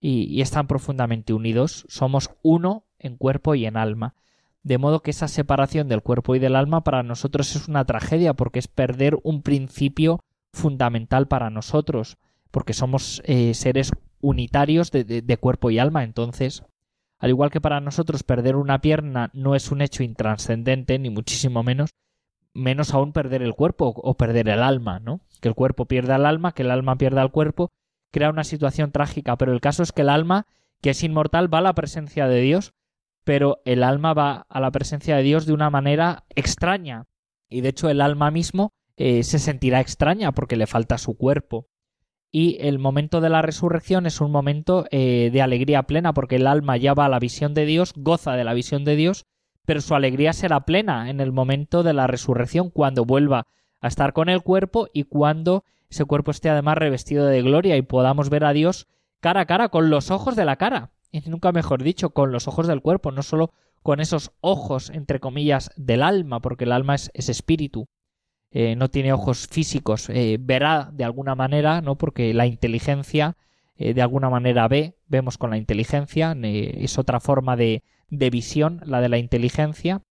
y, 0.00 0.40
están 0.40 0.66
profundamente 0.66 1.34
unidos. 1.34 1.84
Somos 1.90 2.30
uno 2.40 2.86
en 2.98 3.18
cuerpo 3.18 3.54
y 3.54 3.66
en 3.66 3.76
alma. 3.76 4.14
De 4.62 4.78
modo 4.78 5.00
que 5.00 5.10
esa 5.10 5.28
separación 5.28 5.88
del 5.88 6.00
cuerpo 6.00 6.34
y 6.34 6.38
del 6.38 6.56
alma 6.56 6.82
para 6.82 7.02
nosotros 7.02 7.54
es 7.54 7.68
una 7.68 7.84
tragedia 7.84 8.32
porque 8.32 8.58
es 8.58 8.68
perder 8.68 9.18
un 9.22 9.42
principio 9.42 10.24
fundamental 10.54 11.28
para 11.28 11.50
nosotros, 11.50 12.16
porque 12.50 12.72
somos 12.72 13.20
eh, 13.26 13.52
seres 13.52 13.92
unitarios 14.22 14.90
de, 14.90 15.04
de, 15.04 15.36
cuerpo 15.36 15.70
y 15.70 15.78
alma. 15.78 16.04
Entonces, 16.04 16.62
al 17.22 17.30
igual 17.30 17.52
que 17.52 17.60
para 17.60 17.80
nosotros 17.80 18.24
perder 18.24 18.56
una 18.56 18.80
pierna 18.80 19.30
no 19.32 19.54
es 19.54 19.70
un 19.70 19.80
hecho 19.80 20.02
intranscendente, 20.02 20.98
ni 20.98 21.08
muchísimo 21.08 21.62
menos, 21.62 21.90
menos 22.52 22.92
aún 22.92 23.12
perder 23.12 23.42
el 23.42 23.54
cuerpo 23.54 23.94
o 23.94 24.14
perder 24.16 24.48
el 24.48 24.60
alma, 24.60 24.98
¿no? 24.98 25.20
Que 25.40 25.46
el 25.46 25.54
cuerpo 25.54 25.86
pierda 25.86 26.16
el 26.16 26.26
alma, 26.26 26.50
que 26.50 26.62
el 26.62 26.72
alma 26.72 26.98
pierda 26.98 27.22
el 27.22 27.30
cuerpo, 27.30 27.70
crea 28.10 28.28
una 28.28 28.42
situación 28.42 28.90
trágica, 28.90 29.36
pero 29.36 29.52
el 29.52 29.60
caso 29.60 29.84
es 29.84 29.92
que 29.92 30.02
el 30.02 30.08
alma, 30.08 30.48
que 30.80 30.90
es 30.90 31.04
inmortal, 31.04 31.52
va 31.52 31.58
a 31.58 31.62
la 31.62 31.76
presencia 31.76 32.26
de 32.26 32.40
Dios, 32.40 32.72
pero 33.22 33.62
el 33.66 33.84
alma 33.84 34.14
va 34.14 34.44
a 34.48 34.58
la 34.58 34.72
presencia 34.72 35.14
de 35.14 35.22
Dios 35.22 35.46
de 35.46 35.52
una 35.52 35.70
manera 35.70 36.24
extraña, 36.34 37.04
y 37.48 37.60
de 37.60 37.68
hecho 37.68 37.88
el 37.88 38.00
alma 38.00 38.32
mismo 38.32 38.72
eh, 38.96 39.22
se 39.22 39.38
sentirá 39.38 39.78
extraña 39.78 40.32
porque 40.32 40.56
le 40.56 40.66
falta 40.66 40.98
su 40.98 41.16
cuerpo. 41.16 41.68
Y 42.32 42.56
el 42.60 42.78
momento 42.78 43.20
de 43.20 43.28
la 43.28 43.42
resurrección 43.42 44.06
es 44.06 44.20
un 44.22 44.32
momento 44.32 44.86
eh, 44.90 45.28
de 45.30 45.42
alegría 45.42 45.82
plena 45.82 46.14
porque 46.14 46.36
el 46.36 46.46
alma 46.46 46.78
ya 46.78 46.94
va 46.94 47.04
a 47.04 47.10
la 47.10 47.18
visión 47.18 47.52
de 47.52 47.66
Dios, 47.66 47.92
goza 47.94 48.32
de 48.32 48.44
la 48.44 48.54
visión 48.54 48.84
de 48.84 48.96
Dios, 48.96 49.26
pero 49.66 49.82
su 49.82 49.94
alegría 49.94 50.32
será 50.32 50.64
plena 50.64 51.10
en 51.10 51.20
el 51.20 51.30
momento 51.30 51.82
de 51.82 51.92
la 51.92 52.06
resurrección, 52.06 52.70
cuando 52.70 53.04
vuelva 53.04 53.46
a 53.82 53.88
estar 53.88 54.14
con 54.14 54.30
el 54.30 54.42
cuerpo 54.42 54.88
y 54.92 55.04
cuando 55.04 55.64
ese 55.90 56.06
cuerpo 56.06 56.30
esté 56.30 56.48
además 56.48 56.78
revestido 56.78 57.26
de 57.26 57.42
gloria 57.42 57.76
y 57.76 57.82
podamos 57.82 58.30
ver 58.30 58.44
a 58.44 58.54
Dios 58.54 58.88
cara 59.20 59.42
a 59.42 59.46
cara, 59.46 59.68
con 59.68 59.90
los 59.90 60.10
ojos 60.10 60.34
de 60.34 60.44
la 60.44 60.56
cara, 60.56 60.90
y 61.12 61.20
nunca 61.28 61.52
mejor 61.52 61.82
dicho, 61.82 62.10
con 62.10 62.32
los 62.32 62.48
ojos 62.48 62.66
del 62.66 62.80
cuerpo, 62.80 63.12
no 63.12 63.22
solo 63.22 63.52
con 63.82 64.00
esos 64.00 64.32
ojos, 64.40 64.90
entre 64.90 65.20
comillas, 65.20 65.70
del 65.76 66.02
alma, 66.02 66.40
porque 66.40 66.64
el 66.64 66.72
alma 66.72 66.94
es, 66.94 67.10
espíritu, 67.14 67.86
eh, 68.54 68.76
no 68.76 68.90
tiene 68.90 69.14
ojos 69.14 69.48
físicos, 69.50 70.10
eh, 70.10 70.36
verá 70.38 70.90
de 70.92 71.04
alguna 71.04 71.34
manera, 71.34 71.80
¿no? 71.80 71.96
Porque 71.96 72.34
la 72.34 72.46
inteligencia 72.46 73.34
eh, 73.76 73.94
de 73.94 74.02
alguna 74.02 74.28
manera 74.28 74.68
ve, 74.68 74.94
vemos 75.08 75.38
con 75.38 75.50
la 75.50 75.56
inteligencia, 75.56 76.36
es 76.42 76.98
otra 76.98 77.18
forma 77.18 77.56
de, 77.56 77.82
de 78.10 78.28
visión, 78.28 78.82
la 78.84 79.00
de 79.00 79.08
la 79.08 79.18
inteligencia, 79.18 80.02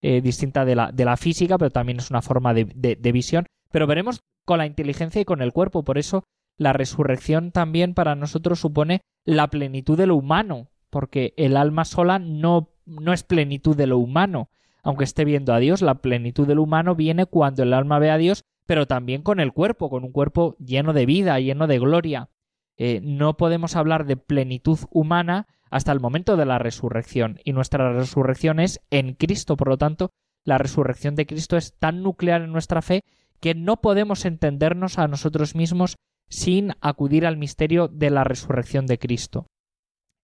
distinta 0.00 0.64
de 0.64 0.76
la, 0.76 0.92
de 0.92 1.04
la, 1.04 1.16
física, 1.16 1.58
pero 1.58 1.72
también 1.72 1.98
es 1.98 2.08
una 2.08 2.22
forma 2.22 2.54
de, 2.54 2.66
de, 2.66 3.12
visión. 3.12 3.46
Pero 3.72 3.88
veremos 3.88 4.20
con 4.44 4.58
la 4.58 4.66
inteligencia 4.66 5.20
y 5.20 5.24
con 5.24 5.42
el 5.42 5.52
cuerpo. 5.52 5.82
Por 5.82 5.98
eso 5.98 6.22
la 6.56 6.72
resurrección 6.72 7.50
también 7.50 7.94
para 7.94 8.14
nosotros 8.14 8.60
supone 8.60 9.00
la 9.24 9.48
plenitud 9.48 9.98
de 9.98 10.06
lo 10.06 10.14
humano, 10.14 10.68
porque 10.88 11.34
el 11.36 11.56
alma 11.56 11.84
sola 11.84 12.20
no, 12.20 12.70
no 12.86 13.12
es 13.12 13.24
plenitud 13.24 13.76
de 13.76 13.88
lo 13.88 13.98
humano. 13.98 14.50
Aunque 14.88 15.04
esté 15.04 15.26
viendo 15.26 15.52
a 15.52 15.58
Dios, 15.58 15.82
la 15.82 15.96
plenitud 15.96 16.46
de 16.46 16.54
lo 16.54 16.62
humano 16.62 16.94
viene 16.94 17.26
cuando 17.26 17.62
el 17.62 17.74
alma 17.74 17.98
ve 17.98 18.10
a 18.10 18.16
Dios, 18.16 18.46
pero 18.64 18.86
también 18.86 19.20
con 19.20 19.38
el 19.38 19.52
cuerpo, 19.52 19.90
con 19.90 20.02
un 20.02 20.12
cuerpo 20.12 20.56
lleno 20.58 20.94
de 20.94 21.04
vida, 21.04 21.38
lleno 21.40 21.66
de 21.66 21.78
gloria. 21.78 22.30
Eh, 22.78 23.02
no 23.02 23.36
podemos 23.36 23.76
hablar 23.76 24.06
de 24.06 24.16
plenitud 24.16 24.78
humana 24.90 25.46
hasta 25.70 25.92
el 25.92 26.00
momento 26.00 26.38
de 26.38 26.46
la 26.46 26.58
resurrección. 26.58 27.38
Y 27.44 27.52
nuestra 27.52 27.92
resurrección 27.92 28.60
es 28.60 28.80
en 28.88 29.12
Cristo. 29.12 29.58
Por 29.58 29.68
lo 29.68 29.76
tanto, 29.76 30.08
la 30.42 30.56
resurrección 30.56 31.16
de 31.16 31.26
Cristo 31.26 31.58
es 31.58 31.74
tan 31.78 32.02
nuclear 32.02 32.40
en 32.40 32.52
nuestra 32.52 32.80
fe 32.80 33.02
que 33.40 33.54
no 33.54 33.82
podemos 33.82 34.24
entendernos 34.24 34.98
a 34.98 35.06
nosotros 35.06 35.54
mismos 35.54 35.96
sin 36.30 36.72
acudir 36.80 37.26
al 37.26 37.36
misterio 37.36 37.88
de 37.88 38.08
la 38.08 38.24
resurrección 38.24 38.86
de 38.86 38.98
Cristo. 38.98 39.48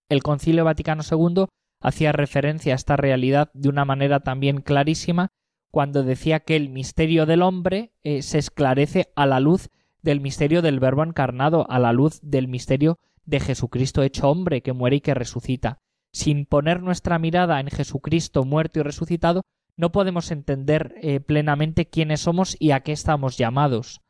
El 0.08 0.22
Concilio 0.22 0.64
Vaticano 0.64 1.02
II 1.02 1.48
hacía 1.84 2.12
referencia 2.12 2.72
a 2.72 2.76
esta 2.76 2.96
realidad 2.96 3.50
de 3.52 3.68
una 3.68 3.84
manera 3.84 4.20
también 4.20 4.62
clarísima 4.62 5.28
cuando 5.70 6.02
decía 6.02 6.40
que 6.40 6.56
el 6.56 6.70
misterio 6.70 7.26
del 7.26 7.42
hombre 7.42 7.92
eh, 8.02 8.22
se 8.22 8.38
esclarece 8.38 9.12
a 9.14 9.26
la 9.26 9.38
luz 9.38 9.68
del 10.00 10.20
misterio 10.20 10.62
del 10.62 10.80
Verbo 10.80 11.02
encarnado, 11.02 11.70
a 11.70 11.78
la 11.78 11.92
luz 11.92 12.20
del 12.22 12.48
misterio 12.48 12.98
de 13.26 13.38
Jesucristo 13.38 14.02
hecho 14.02 14.30
hombre, 14.30 14.62
que 14.62 14.72
muere 14.72 14.96
y 14.96 15.00
que 15.02 15.14
resucita. 15.14 15.80
Sin 16.10 16.46
poner 16.46 16.82
nuestra 16.82 17.18
mirada 17.18 17.60
en 17.60 17.68
Jesucristo 17.68 18.44
muerto 18.44 18.80
y 18.80 18.82
resucitado, 18.82 19.42
no 19.76 19.92
podemos 19.92 20.30
entender 20.30 20.94
eh, 21.02 21.20
plenamente 21.20 21.86
quiénes 21.86 22.20
somos 22.20 22.56
y 22.58 22.70
a 22.70 22.80
qué 22.80 22.92
estamos 22.92 23.36
llamados 23.36 24.00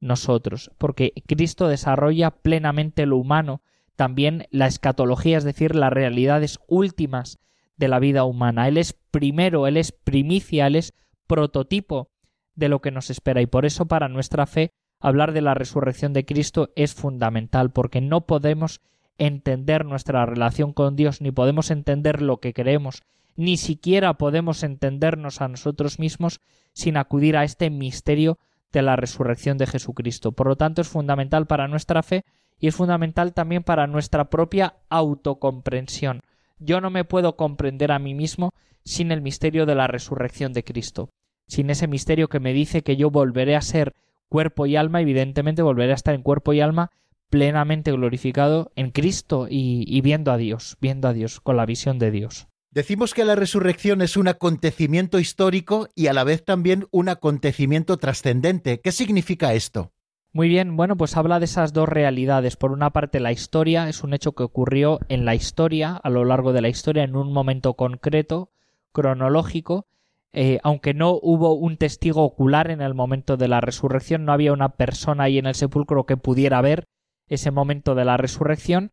nosotros, 0.00 0.70
porque 0.76 1.12
Cristo 1.26 1.68
desarrolla 1.68 2.32
plenamente 2.32 3.06
lo 3.06 3.16
humano, 3.16 3.62
también 3.96 4.46
la 4.50 4.66
escatología, 4.66 5.38
es 5.38 5.44
decir, 5.44 5.74
las 5.74 5.92
realidades 5.92 6.58
últimas 6.66 7.38
de 7.76 7.88
la 7.88 7.98
vida 7.98 8.24
humana. 8.24 8.68
Él 8.68 8.78
es 8.78 8.92
primero, 8.92 9.66
Él 9.66 9.76
es 9.76 9.92
primicia, 9.92 10.66
Él 10.66 10.76
es 10.76 10.94
prototipo 11.26 12.10
de 12.54 12.68
lo 12.68 12.80
que 12.80 12.90
nos 12.90 13.10
espera 13.10 13.40
y 13.40 13.46
por 13.46 13.64
eso 13.64 13.86
para 13.86 14.08
nuestra 14.08 14.46
fe 14.46 14.72
hablar 15.00 15.32
de 15.32 15.40
la 15.40 15.54
resurrección 15.54 16.12
de 16.12 16.24
Cristo 16.24 16.70
es 16.76 16.94
fundamental, 16.94 17.72
porque 17.72 18.00
no 18.00 18.26
podemos 18.26 18.80
entender 19.18 19.84
nuestra 19.84 20.24
relación 20.26 20.72
con 20.72 20.96
Dios, 20.96 21.20
ni 21.20 21.30
podemos 21.30 21.70
entender 21.70 22.22
lo 22.22 22.38
que 22.38 22.52
creemos, 22.52 23.02
ni 23.34 23.56
siquiera 23.56 24.14
podemos 24.14 24.62
entendernos 24.62 25.40
a 25.40 25.48
nosotros 25.48 25.98
mismos 25.98 26.40
sin 26.72 26.96
acudir 26.96 27.36
a 27.36 27.44
este 27.44 27.70
misterio 27.70 28.38
de 28.72 28.82
la 28.82 28.96
resurrección 28.96 29.58
de 29.58 29.66
Jesucristo. 29.66 30.32
Por 30.32 30.46
lo 30.46 30.56
tanto, 30.56 30.80
es 30.82 30.88
fundamental 30.88 31.46
para 31.46 31.68
nuestra 31.68 32.02
fe 32.02 32.24
y 32.62 32.68
es 32.68 32.76
fundamental 32.76 33.34
también 33.34 33.64
para 33.64 33.88
nuestra 33.88 34.30
propia 34.30 34.76
autocomprensión. 34.88 36.22
Yo 36.60 36.80
no 36.80 36.90
me 36.90 37.04
puedo 37.04 37.36
comprender 37.36 37.90
a 37.90 37.98
mí 37.98 38.14
mismo 38.14 38.54
sin 38.84 39.10
el 39.10 39.20
misterio 39.20 39.66
de 39.66 39.74
la 39.74 39.88
resurrección 39.88 40.52
de 40.52 40.62
Cristo, 40.62 41.10
sin 41.48 41.70
ese 41.70 41.88
misterio 41.88 42.28
que 42.28 42.38
me 42.38 42.52
dice 42.52 42.82
que 42.82 42.96
yo 42.96 43.10
volveré 43.10 43.56
a 43.56 43.62
ser 43.62 43.94
cuerpo 44.28 44.66
y 44.66 44.76
alma, 44.76 45.00
evidentemente 45.00 45.60
volveré 45.60 45.90
a 45.90 45.96
estar 45.96 46.14
en 46.14 46.22
cuerpo 46.22 46.52
y 46.52 46.60
alma 46.60 46.92
plenamente 47.30 47.90
glorificado 47.90 48.70
en 48.76 48.92
Cristo 48.92 49.48
y, 49.50 50.00
viendo 50.00 50.30
a 50.30 50.36
Dios, 50.36 50.76
viendo 50.80 51.08
a 51.08 51.12
Dios, 51.12 51.40
con 51.40 51.56
la 51.56 51.66
visión 51.66 51.98
de 51.98 52.12
Dios. 52.12 52.46
Decimos 52.70 53.12
que 53.12 53.24
la 53.24 53.34
resurrección 53.34 54.02
es 54.02 54.16
un 54.16 54.28
acontecimiento 54.28 55.18
histórico 55.18 55.88
y 55.96 56.06
a 56.06 56.12
la 56.12 56.22
vez 56.22 56.44
también 56.44 56.86
un 56.92 57.08
acontecimiento 57.08 57.96
trascendente. 57.96 58.80
¿Qué 58.80 58.92
significa 58.92 59.52
esto? 59.52 59.90
Muy 60.34 60.48
bien, 60.48 60.76
bueno, 60.76 60.96
pues 60.96 61.16
habla 61.18 61.38
de 61.38 61.44
esas 61.44 61.74
dos 61.74 61.86
realidades. 61.86 62.56
Por 62.56 62.72
una 62.72 62.88
parte, 62.90 63.20
la 63.20 63.32
historia 63.32 63.90
es 63.90 64.02
un 64.02 64.14
hecho 64.14 64.32
que 64.32 64.42
ocurrió 64.42 64.98
en 65.08 65.26
la 65.26 65.34
historia, 65.34 65.94
a 65.94 66.08
lo 66.08 66.24
largo 66.24 66.54
de 66.54 66.62
la 66.62 66.70
historia, 66.70 67.04
en 67.04 67.16
un 67.16 67.34
momento 67.34 67.74
concreto, 67.74 68.50
cronológico, 68.92 69.86
eh, 70.32 70.58
aunque 70.62 70.94
no 70.94 71.18
hubo 71.20 71.52
un 71.52 71.76
testigo 71.76 72.22
ocular 72.22 72.70
en 72.70 72.80
el 72.80 72.94
momento 72.94 73.36
de 73.36 73.48
la 73.48 73.60
resurrección, 73.60 74.24
no 74.24 74.32
había 74.32 74.54
una 74.54 74.70
persona 74.70 75.24
ahí 75.24 75.36
en 75.36 75.44
el 75.44 75.54
sepulcro 75.54 76.06
que 76.06 76.16
pudiera 76.16 76.62
ver 76.62 76.88
ese 77.26 77.50
momento 77.50 77.94
de 77.94 78.06
la 78.06 78.16
resurrección, 78.16 78.92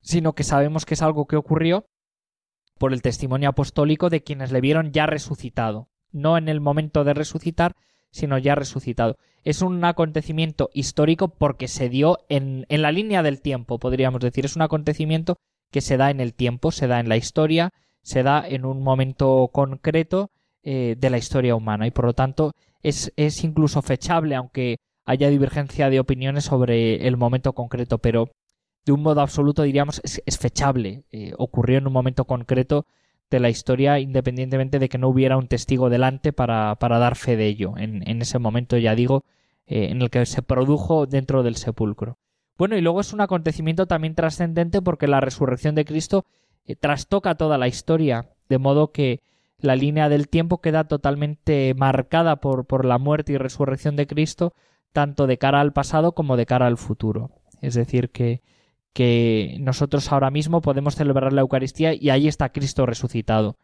sino 0.00 0.32
que 0.32 0.44
sabemos 0.44 0.86
que 0.86 0.94
es 0.94 1.02
algo 1.02 1.26
que 1.26 1.36
ocurrió 1.36 1.84
por 2.78 2.94
el 2.94 3.02
testimonio 3.02 3.50
apostólico 3.50 4.08
de 4.08 4.22
quienes 4.22 4.52
le 4.52 4.62
vieron 4.62 4.92
ya 4.92 5.04
resucitado, 5.04 5.90
no 6.12 6.38
en 6.38 6.48
el 6.48 6.62
momento 6.62 7.04
de 7.04 7.12
resucitar, 7.12 7.76
sino 8.10 8.38
ya 8.38 8.54
resucitado. 8.54 9.16
Es 9.44 9.62
un 9.62 9.84
acontecimiento 9.84 10.70
histórico 10.74 11.28
porque 11.28 11.68
se 11.68 11.88
dio 11.88 12.18
en, 12.28 12.66
en 12.68 12.82
la 12.82 12.92
línea 12.92 13.22
del 13.22 13.40
tiempo, 13.40 13.78
podríamos 13.78 14.20
decir. 14.20 14.44
Es 14.44 14.56
un 14.56 14.62
acontecimiento 14.62 15.36
que 15.70 15.80
se 15.80 15.96
da 15.96 16.10
en 16.10 16.20
el 16.20 16.34
tiempo, 16.34 16.72
se 16.72 16.86
da 16.86 17.00
en 17.00 17.08
la 17.08 17.16
historia, 17.16 17.70
se 18.02 18.22
da 18.22 18.46
en 18.46 18.64
un 18.64 18.82
momento 18.82 19.48
concreto 19.52 20.30
eh, 20.62 20.96
de 20.98 21.10
la 21.10 21.18
historia 21.18 21.54
humana 21.54 21.86
y 21.86 21.90
por 21.90 22.04
lo 22.04 22.12
tanto 22.12 22.52
es, 22.82 23.12
es 23.16 23.44
incluso 23.44 23.82
fechable, 23.82 24.34
aunque 24.34 24.76
haya 25.04 25.28
divergencia 25.28 25.88
de 25.90 26.00
opiniones 26.00 26.44
sobre 26.44 27.06
el 27.06 27.16
momento 27.16 27.52
concreto, 27.52 27.98
pero 27.98 28.30
de 28.84 28.92
un 28.92 29.02
modo 29.02 29.20
absoluto 29.20 29.62
diríamos 29.62 30.00
es, 30.04 30.22
es 30.26 30.38
fechable, 30.38 31.04
eh, 31.10 31.32
ocurrió 31.38 31.78
en 31.78 31.86
un 31.86 31.92
momento 31.92 32.24
concreto 32.24 32.86
de 33.30 33.40
la 33.40 33.48
historia 33.48 33.98
independientemente 34.00 34.78
de 34.78 34.88
que 34.88 34.98
no 34.98 35.08
hubiera 35.08 35.36
un 35.36 35.46
testigo 35.46 35.88
delante 35.88 36.32
para, 36.32 36.74
para 36.76 36.98
dar 36.98 37.16
fe 37.16 37.36
de 37.36 37.46
ello, 37.46 37.74
en, 37.76 38.08
en 38.08 38.22
ese 38.22 38.38
momento 38.38 38.76
ya 38.76 38.94
digo, 38.94 39.24
eh, 39.66 39.88
en 39.90 40.02
el 40.02 40.10
que 40.10 40.26
se 40.26 40.42
produjo 40.42 41.06
dentro 41.06 41.42
del 41.42 41.56
sepulcro. 41.56 42.18
Bueno, 42.58 42.76
y 42.76 42.80
luego 42.80 43.00
es 43.00 43.12
un 43.12 43.20
acontecimiento 43.20 43.86
también 43.86 44.14
trascendente 44.14 44.82
porque 44.82 45.06
la 45.06 45.20
resurrección 45.20 45.74
de 45.74 45.84
Cristo 45.84 46.24
eh, 46.66 46.74
trastoca 46.74 47.36
toda 47.36 47.56
la 47.56 47.68
historia, 47.68 48.30
de 48.48 48.58
modo 48.58 48.90
que 48.92 49.20
la 49.58 49.76
línea 49.76 50.08
del 50.08 50.28
tiempo 50.28 50.60
queda 50.60 50.84
totalmente 50.84 51.74
marcada 51.76 52.36
por, 52.36 52.66
por 52.66 52.84
la 52.84 52.98
muerte 52.98 53.32
y 53.32 53.38
resurrección 53.38 53.94
de 53.94 54.06
Cristo, 54.06 54.54
tanto 54.92 55.26
de 55.26 55.38
cara 55.38 55.60
al 55.60 55.72
pasado 55.72 56.12
como 56.12 56.36
de 56.36 56.46
cara 56.46 56.66
al 56.66 56.76
futuro. 56.76 57.30
Es 57.60 57.74
decir, 57.74 58.10
que, 58.10 58.42
que 58.92 59.56
nosotros 59.60 60.10
ahora 60.10 60.30
mismo 60.30 60.60
podemos 60.60 60.96
celebrar 60.96 61.32
la 61.32 61.42
Eucaristía 61.42 61.94
y 61.94 62.10
ahí 62.10 62.28
está 62.28 62.50
Cristo 62.50 62.86
resucitado. 62.86 63.56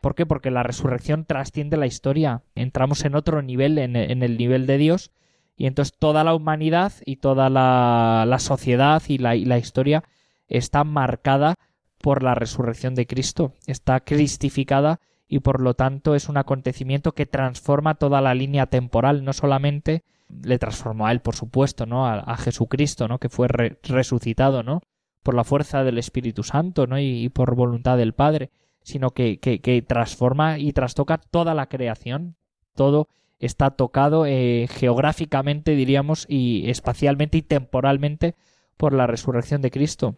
¿Por 0.00 0.14
qué? 0.14 0.26
Porque 0.26 0.50
la 0.50 0.64
resurrección 0.64 1.24
trasciende 1.24 1.76
la 1.76 1.86
historia. 1.86 2.42
Entramos 2.56 3.04
en 3.04 3.14
otro 3.14 3.40
nivel, 3.40 3.78
en, 3.78 3.94
el 3.96 4.36
nivel 4.36 4.66
de 4.66 4.78
Dios, 4.78 5.12
y 5.56 5.66
entonces 5.66 5.96
toda 5.96 6.24
la 6.24 6.34
humanidad 6.34 6.92
y 7.06 7.16
toda 7.16 7.48
la, 7.48 8.36
sociedad 8.40 9.02
y 9.06 9.18
la, 9.18 9.36
y 9.36 9.44
la 9.44 9.58
historia 9.58 10.02
está 10.48 10.82
marcada 10.82 11.54
por 11.98 12.24
la 12.24 12.34
resurrección 12.34 12.96
de 12.96 13.06
Cristo, 13.06 13.54
está 13.66 14.00
cristificada 14.00 15.00
y 15.28 15.38
por 15.38 15.62
lo 15.62 15.74
tanto 15.74 16.16
es 16.16 16.28
un 16.28 16.36
acontecimiento 16.36 17.12
que 17.12 17.24
transforma 17.24 17.94
toda 17.94 18.20
la 18.20 18.34
línea 18.34 18.66
temporal, 18.66 19.24
no 19.24 19.32
solamente 19.32 20.02
le 20.44 20.58
transformó 20.58 21.06
a 21.06 21.12
él, 21.12 21.20
por 21.20 21.34
supuesto, 21.34 21.86
¿no? 21.86 22.06
A, 22.06 22.36
Jesucristo, 22.36 23.08
¿no? 23.08 23.18
Que 23.18 23.28
fue 23.28 23.48
resucitado, 23.48 24.62
¿no? 24.62 24.80
Por 25.22 25.34
la 25.34 25.44
fuerza 25.44 25.84
del 25.84 25.98
Espíritu 25.98 26.42
Santo, 26.42 26.86
¿no? 26.86 26.98
Y, 26.98 27.28
por 27.28 27.54
voluntad 27.54 27.96
del 27.96 28.14
Padre, 28.14 28.50
sino 28.82 29.10
que, 29.10 29.38
que, 29.38 29.60
que, 29.60 29.82
transforma 29.82 30.58
y 30.58 30.72
trastoca 30.72 31.18
toda 31.18 31.54
la 31.54 31.68
creación, 31.68 32.36
todo 32.74 33.08
está 33.38 33.72
tocado 33.72 34.24
eh, 34.26 34.68
geográficamente, 34.70 35.74
diríamos, 35.74 36.26
y 36.28 36.70
espacialmente 36.70 37.38
y 37.38 37.42
temporalmente 37.42 38.34
por 38.76 38.92
la 38.94 39.06
resurrección 39.06 39.62
de 39.62 39.70
Cristo. 39.70 40.16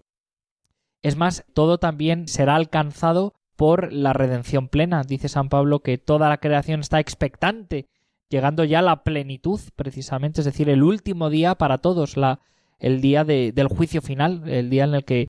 Es 1.03 1.17
más, 1.17 1.45
todo 1.55 1.79
también 1.79 2.29
será 2.29 2.55
alcanzado 2.55 3.35
por 3.57 3.93
la 3.93 4.12
redención 4.12 4.69
plena. 4.69 5.03
Dice 5.05 5.29
San 5.29 5.49
Pablo 5.49 5.81
que 5.81 5.99
toda 5.99 6.29
la 6.29 6.39
creación 6.39 6.81
está 6.81 7.01
expectante, 7.01 7.89
llegando 8.35 8.64
ya 8.64 8.80
a 8.80 8.82
la 8.82 9.05
plenitud, 9.05 9.61
precisamente, 9.76 10.41
es 10.41 10.45
decir, 10.45 10.68
el 10.68 10.82
último 10.82 11.30
día 11.30 11.55
para 11.55 11.78
todos, 11.78 12.16
la, 12.16 12.41
el 12.80 13.01
día 13.01 13.22
del 13.22 13.68
juicio 13.68 14.03
final, 14.03 14.49
el 14.49 14.70
día 14.70 14.82
en 14.85 14.95
el 14.95 15.05
que 15.05 15.28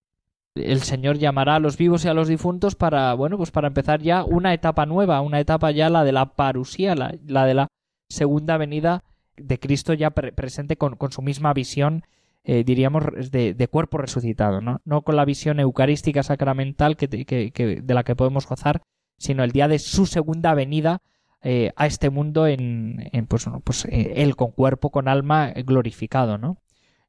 el 0.56 0.82
Señor 0.82 1.20
llamará 1.20 1.56
a 1.56 1.60
los 1.60 1.78
vivos 1.78 2.04
y 2.04 2.08
a 2.08 2.16
los 2.16 2.28
difuntos 2.28 2.74
para, 2.74 3.14
bueno, 3.14 3.38
pues 3.38 3.52
para 3.52 3.68
empezar 3.68 4.02
ya 4.02 4.24
una 4.24 4.56
etapa 4.56 4.88
nueva, 4.88 5.22
una 5.22 5.40
etapa 5.40 5.70
ya 5.70 5.92
la 5.92 6.04
de 6.04 6.14
la 6.14 6.34
parusía, 6.34 6.96
la, 6.96 7.12
de 7.46 7.54
la 7.54 7.68
segunda 8.10 8.58
venida 8.58 9.04
de 9.38 9.60
Cristo 9.60 9.94
ya 9.94 10.10
presente 10.10 10.76
con, 10.76 10.98
su 11.12 11.22
misma 11.22 11.54
visión, 11.54 12.06
eh, 12.44 12.64
diríamos, 12.64 13.04
de, 13.30 13.54
de, 13.54 13.68
cuerpo 13.68 14.00
resucitado, 14.00 14.62
¿no? 14.62 14.82
No 14.84 15.04
con 15.04 15.16
la 15.16 15.26
visión 15.26 15.60
eucarística 15.60 16.24
sacramental 16.24 16.98
que, 16.98 17.08
que, 17.26 17.82
de 17.84 17.94
la 17.94 18.04
que 18.04 18.16
podemos 18.16 18.48
gozar, 18.48 18.82
sino 19.20 19.44
el 19.44 19.52
día 19.52 19.68
de 19.68 19.78
su 19.78 20.08
segunda 20.08 20.56
venida 20.56 21.04
eh, 21.46 21.72
a 21.78 21.86
este 21.86 22.10
mundo 22.10 22.46
en, 22.48 23.10
en 23.14 23.26
pues, 23.28 23.46
pues 23.64 23.86
eh, 23.86 24.14
él 24.18 24.36
con 24.36 24.52
cuerpo, 24.52 24.90
con 24.90 25.08
alma 25.08 25.54
glorificado, 25.66 26.38
¿no? 26.38 26.58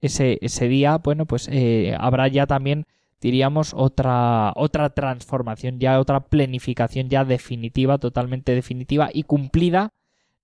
Ese, 0.01 0.39
ese 0.43 0.69
día, 0.69 0.99
bueno, 0.99 1.27
pues 1.27 1.51
habrá 1.99 2.29
ya 2.29 2.47
también 2.47 2.87
diríamos, 3.21 3.73
otra, 3.75 4.53
otra 4.57 4.91
transformación, 4.91 5.81
ya 5.81 5.99
otra 5.99 6.21
planificación 6.21 7.09
ya 7.09 7.25
definitiva, 7.25 7.99
totalmente 7.99 8.55
definitiva 8.55 9.11
y 9.13 9.25
cumplida 9.25 9.93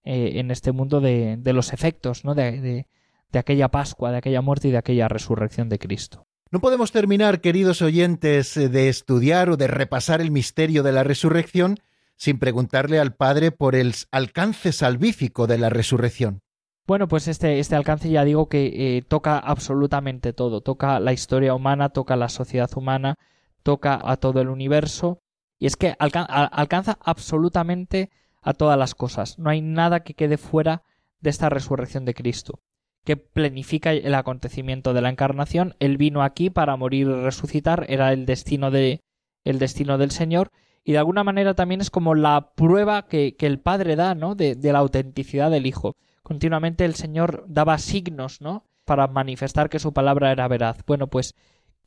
eh, 0.05 0.33
en 0.37 0.51
este 0.51 0.73
mundo 0.73 1.01
de, 1.01 1.37
de 1.39 1.53
los 1.53 1.73
efectos, 1.73 2.25
¿no? 2.25 2.35
De, 2.35 2.87
de 3.31 3.39
aquella 3.39 3.69
Pascua, 3.69 4.11
de 4.11 4.19
aquella 4.19 4.41
muerte 4.41 4.69
y 4.69 4.71
de 4.73 4.79
aquella 4.79 5.09
resurrección 5.09 5.69
de 5.69 5.79
Cristo. 5.79 6.27
No 6.51 6.61
podemos 6.61 6.93
terminar, 6.93 7.41
queridos 7.41 7.81
oyentes, 7.81 8.55
de 8.55 8.89
estudiar 8.89 9.49
o 9.49 9.57
de 9.57 9.69
repasar 9.69 10.21
el 10.21 10.31
misterio 10.31 10.83
de 10.83 10.93
la 10.93 11.05
resurrección 11.05 11.79
sin 12.23 12.39
preguntarle 12.39 13.01
al 13.01 13.17
Padre 13.17 13.51
por 13.51 13.75
el 13.75 13.95
alcance 14.13 14.71
salvífico 14.71 15.49
de 15.49 15.59
la 15.59 15.71
resurrección. 15.71 16.39
Bueno, 16.87 17.09
pues 17.09 17.27
este, 17.27 17.59
este 17.59 17.75
alcance 17.75 18.09
ya 18.11 18.23
digo 18.25 18.49
que 18.49 18.97
eh, 18.97 19.03
toca 19.03 19.41
absolutamente 19.41 20.33
todo, 20.33 20.61
toca 20.61 21.01
la 21.01 21.13
historia 21.13 21.53
humana, 21.53 21.89
toca 21.89 22.15
la 22.15 22.29
sociedad 22.29 22.71
humana, 22.77 23.17
toca 23.65 24.01
a 24.01 24.19
todo 24.19 24.41
el 24.41 24.51
universo, 24.51 25.19
y 25.59 25.67
es 25.67 25.75
que 25.75 25.97
alcanza 25.99 26.97
absolutamente 27.03 28.11
a 28.41 28.55
todas 28.55 28.79
las 28.79 28.95
cosas. 28.95 29.41
No 29.41 29.51
hay 29.51 29.61
nada 29.61 30.05
que 30.05 30.15
quede 30.15 30.39
fuera 30.39 30.85
de 31.21 31.31
esta 31.31 31.49
resurrección 31.49 32.05
de 32.05 32.15
Cristo, 32.15 32.61
que 33.05 33.17
planifica 33.17 33.95
el 33.95 34.15
acontecimiento 34.15 34.95
de 34.95 35.03
la 35.03 35.09
encarnación. 35.09 35.75
Él 35.81 35.97
vino 35.97 36.23
aquí 36.23 36.51
para 36.51 36.77
morir 36.77 37.09
y 37.09 37.21
resucitar, 37.25 37.85
era 37.89 38.13
el 38.13 38.27
destino 38.27 38.71
de 38.71 39.01
el 39.45 39.59
destino 39.59 39.99
del 39.99 40.13
Señor, 40.13 40.53
y 40.85 40.93
de 40.93 40.99
alguna 40.99 41.25
manera 41.25 41.55
también 41.55 41.81
es 41.81 41.91
como 41.91 42.15
la 42.15 42.53
prueba 42.55 43.07
que, 43.07 43.37
que 43.37 43.47
el 43.47 43.61
Padre 43.61 43.97
da, 43.97 44.15
¿no? 44.15 44.35
de 44.35 44.57
la 44.63 44.79
autenticidad 44.79 45.51
del 45.51 45.67
Hijo 45.67 45.97
continuamente 46.23 46.85
el 46.85 46.95
Señor 46.95 47.45
daba 47.49 47.79
signos, 47.79 48.41
¿no? 48.41 48.65
Para 48.85 49.07
manifestar 49.07 49.69
que 49.69 49.79
su 49.79 49.93
palabra 49.93 50.33
era 50.33 50.49
veraz. 50.49 50.79
Bueno, 50.87 51.09
pues 51.09 51.35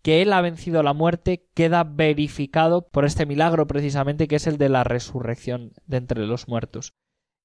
que 0.01 0.21
Él 0.21 0.33
ha 0.33 0.41
vencido 0.41 0.83
la 0.83 0.93
muerte 0.93 1.47
queda 1.53 1.83
verificado 1.83 2.87
por 2.87 3.05
este 3.05 3.25
milagro 3.25 3.65
precisamente 3.65 4.27
que 4.27 4.35
es 4.35 4.45
el 4.45 4.57
de 4.57 4.69
la 4.69 4.83
resurrección 4.83 5.73
de 5.87 5.97
entre 5.97 6.25
los 6.27 6.47
muertos. 6.47 6.93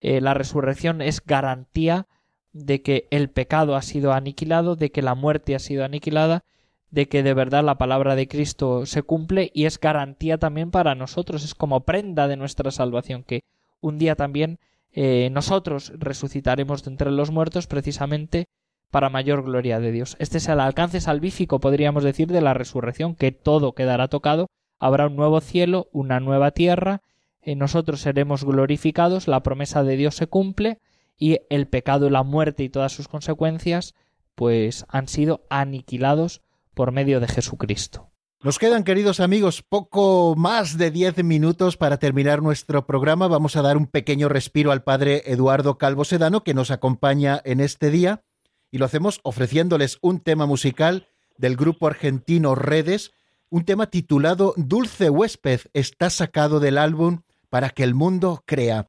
Eh, 0.00 0.20
la 0.20 0.34
resurrección 0.34 1.00
es 1.00 1.24
garantía 1.24 2.06
de 2.52 2.82
que 2.82 3.06
el 3.10 3.30
pecado 3.30 3.76
ha 3.76 3.82
sido 3.82 4.12
aniquilado, 4.12 4.76
de 4.76 4.90
que 4.90 5.02
la 5.02 5.14
muerte 5.14 5.54
ha 5.54 5.58
sido 5.58 5.84
aniquilada, 5.84 6.44
de 6.90 7.08
que 7.08 7.22
de 7.22 7.34
verdad 7.34 7.64
la 7.64 7.78
palabra 7.78 8.16
de 8.16 8.28
Cristo 8.28 8.86
se 8.86 9.02
cumple 9.02 9.50
y 9.54 9.66
es 9.66 9.78
garantía 9.78 10.38
también 10.38 10.70
para 10.70 10.94
nosotros, 10.94 11.44
es 11.44 11.54
como 11.54 11.80
prenda 11.80 12.28
de 12.28 12.36
nuestra 12.36 12.70
salvación, 12.70 13.22
que 13.22 13.42
un 13.80 13.98
día 13.98 14.16
también 14.16 14.58
eh, 14.92 15.28
nosotros 15.30 15.92
resucitaremos 15.96 16.82
de 16.82 16.90
entre 16.90 17.10
los 17.10 17.30
muertos 17.30 17.66
precisamente 17.66 18.46
para 18.90 19.08
mayor 19.08 19.44
gloria 19.44 19.78
de 19.78 19.92
Dios. 19.92 20.16
Este 20.18 20.38
es 20.38 20.48
el 20.48 20.58
alcance 20.58 21.00
salvífico, 21.00 21.60
podríamos 21.60 22.02
decir, 22.02 22.28
de 22.28 22.40
la 22.40 22.54
resurrección, 22.54 23.14
que 23.14 23.30
todo 23.30 23.72
quedará 23.72 24.08
tocado, 24.08 24.48
habrá 24.80 25.06
un 25.06 25.14
nuevo 25.14 25.40
cielo, 25.40 25.88
una 25.92 26.18
nueva 26.18 26.50
tierra, 26.50 27.02
eh, 27.42 27.54
nosotros 27.54 28.00
seremos 28.00 28.44
glorificados, 28.44 29.28
la 29.28 29.42
promesa 29.42 29.84
de 29.84 29.96
Dios 29.96 30.16
se 30.16 30.26
cumple 30.26 30.78
y 31.16 31.38
el 31.50 31.68
pecado, 31.68 32.10
la 32.10 32.24
muerte 32.24 32.64
y 32.64 32.68
todas 32.68 32.92
sus 32.92 33.06
consecuencias, 33.06 33.94
pues 34.34 34.86
han 34.88 35.06
sido 35.06 35.46
aniquilados 35.50 36.42
por 36.80 36.92
medio 36.92 37.20
de 37.20 37.28
Jesucristo. 37.28 38.10
Nos 38.42 38.58
quedan, 38.58 38.84
queridos 38.84 39.20
amigos, 39.20 39.62
poco 39.62 40.34
más 40.34 40.78
de 40.78 40.90
diez 40.90 41.22
minutos 41.22 41.76
para 41.76 41.98
terminar 41.98 42.40
nuestro 42.40 42.86
programa. 42.86 43.28
Vamos 43.28 43.54
a 43.54 43.60
dar 43.60 43.76
un 43.76 43.86
pequeño 43.86 44.30
respiro 44.30 44.72
al 44.72 44.82
padre 44.82 45.24
Eduardo 45.26 45.76
Calvo 45.76 46.06
Sedano, 46.06 46.42
que 46.42 46.54
nos 46.54 46.70
acompaña 46.70 47.38
en 47.44 47.60
este 47.60 47.90
día, 47.90 48.22
y 48.70 48.78
lo 48.78 48.86
hacemos 48.86 49.20
ofreciéndoles 49.24 49.98
un 50.00 50.20
tema 50.20 50.46
musical 50.46 51.06
del 51.36 51.54
grupo 51.54 51.86
argentino 51.86 52.54
Redes, 52.54 53.10
un 53.50 53.66
tema 53.66 53.90
titulado 53.90 54.54
Dulce 54.56 55.10
Huésped, 55.10 55.60
está 55.74 56.08
sacado 56.08 56.60
del 56.60 56.78
álbum 56.78 57.20
Para 57.50 57.68
que 57.68 57.82
el 57.82 57.94
mundo 57.94 58.42
crea. 58.46 58.86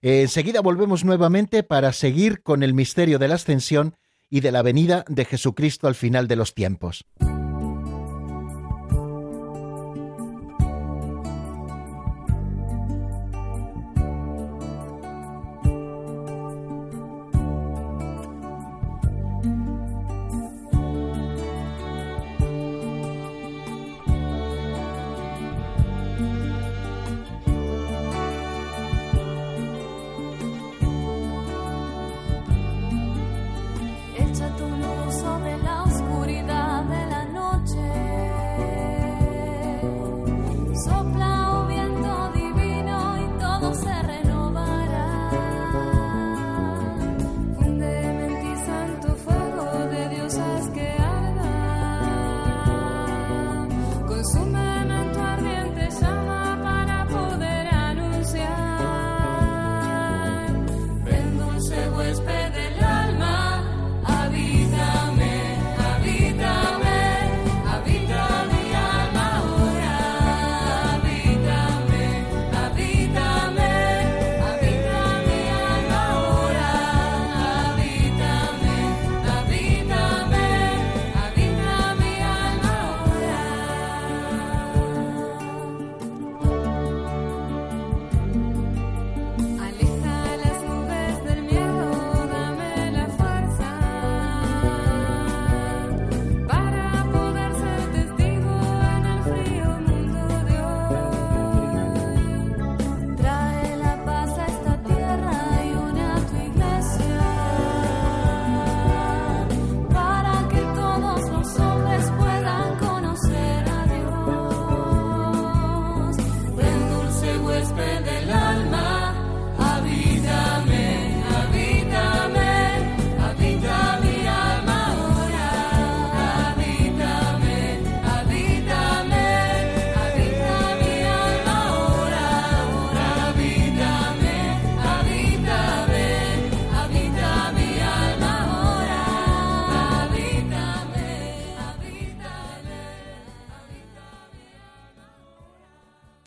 enseguida 0.00 0.62
volvemos 0.62 1.04
nuevamente 1.04 1.62
para 1.62 1.92
seguir 1.92 2.42
con 2.42 2.62
el 2.62 2.72
misterio 2.72 3.18
de 3.18 3.28
la 3.28 3.34
ascensión 3.34 3.94
y 4.30 4.40
de 4.40 4.52
la 4.52 4.62
venida 4.62 5.04
de 5.08 5.24
Jesucristo 5.24 5.88
al 5.88 5.94
final 5.94 6.28
de 6.28 6.36
los 6.36 6.54
tiempos. 6.54 7.04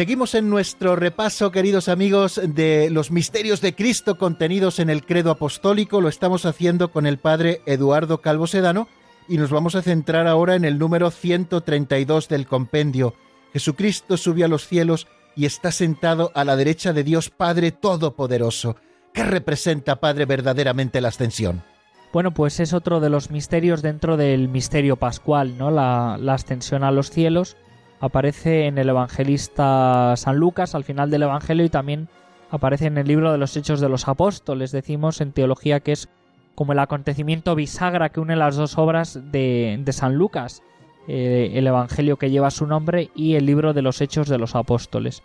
Seguimos 0.00 0.34
en 0.34 0.48
nuestro 0.48 0.96
repaso, 0.96 1.50
queridos 1.50 1.90
amigos, 1.90 2.40
de 2.42 2.88
los 2.88 3.10
misterios 3.10 3.60
de 3.60 3.74
Cristo 3.74 4.16
contenidos 4.16 4.78
en 4.78 4.88
el 4.88 5.04
credo 5.04 5.30
apostólico. 5.30 6.00
Lo 6.00 6.08
estamos 6.08 6.46
haciendo 6.46 6.90
con 6.90 7.04
el 7.04 7.18
padre 7.18 7.60
Eduardo 7.66 8.22
Calvo 8.22 8.46
Sedano 8.46 8.88
y 9.28 9.36
nos 9.36 9.50
vamos 9.50 9.74
a 9.74 9.82
centrar 9.82 10.26
ahora 10.26 10.54
en 10.54 10.64
el 10.64 10.78
número 10.78 11.10
132 11.10 12.30
del 12.30 12.46
compendio. 12.46 13.12
Jesucristo 13.52 14.16
subió 14.16 14.46
a 14.46 14.48
los 14.48 14.66
cielos 14.66 15.06
y 15.36 15.44
está 15.44 15.70
sentado 15.70 16.32
a 16.34 16.46
la 16.46 16.56
derecha 16.56 16.94
de 16.94 17.04
Dios 17.04 17.28
Padre 17.28 17.70
Todopoderoso. 17.70 18.76
¿Qué 19.12 19.22
representa, 19.22 19.96
Padre, 19.96 20.24
verdaderamente 20.24 21.02
la 21.02 21.08
ascensión? 21.08 21.62
Bueno, 22.10 22.32
pues 22.32 22.58
es 22.58 22.72
otro 22.72 23.00
de 23.00 23.10
los 23.10 23.30
misterios 23.30 23.82
dentro 23.82 24.16
del 24.16 24.48
misterio 24.48 24.96
pascual, 24.96 25.58
¿no? 25.58 25.70
La, 25.70 26.16
la 26.18 26.32
ascensión 26.32 26.84
a 26.84 26.90
los 26.90 27.10
cielos 27.10 27.58
aparece 28.00 28.66
en 28.66 28.78
el 28.78 28.88
evangelista 28.88 30.14
San 30.16 30.36
Lucas 30.36 30.74
al 30.74 30.84
final 30.84 31.10
del 31.10 31.22
Evangelio 31.22 31.64
y 31.64 31.68
también 31.68 32.08
aparece 32.50 32.86
en 32.86 32.98
el 32.98 33.06
libro 33.06 33.30
de 33.30 33.38
los 33.38 33.56
Hechos 33.56 33.80
de 33.80 33.88
los 33.88 34.08
Apóstoles. 34.08 34.72
Decimos 34.72 35.20
en 35.20 35.32
teología 35.32 35.80
que 35.80 35.92
es 35.92 36.08
como 36.54 36.72
el 36.72 36.78
acontecimiento 36.78 37.54
bisagra 37.54 38.08
que 38.08 38.20
une 38.20 38.36
las 38.36 38.56
dos 38.56 38.76
obras 38.78 39.20
de, 39.30 39.82
San 39.92 40.16
Lucas, 40.16 40.62
eh, 41.08 41.52
el 41.54 41.66
Evangelio 41.66 42.16
que 42.16 42.30
lleva 42.30 42.50
su 42.50 42.66
nombre 42.66 43.10
y 43.14 43.34
el 43.34 43.46
libro 43.46 43.72
de 43.72 43.82
los 43.82 44.00
Hechos 44.00 44.28
de 44.28 44.38
los 44.38 44.54
Apóstoles. 44.54 45.22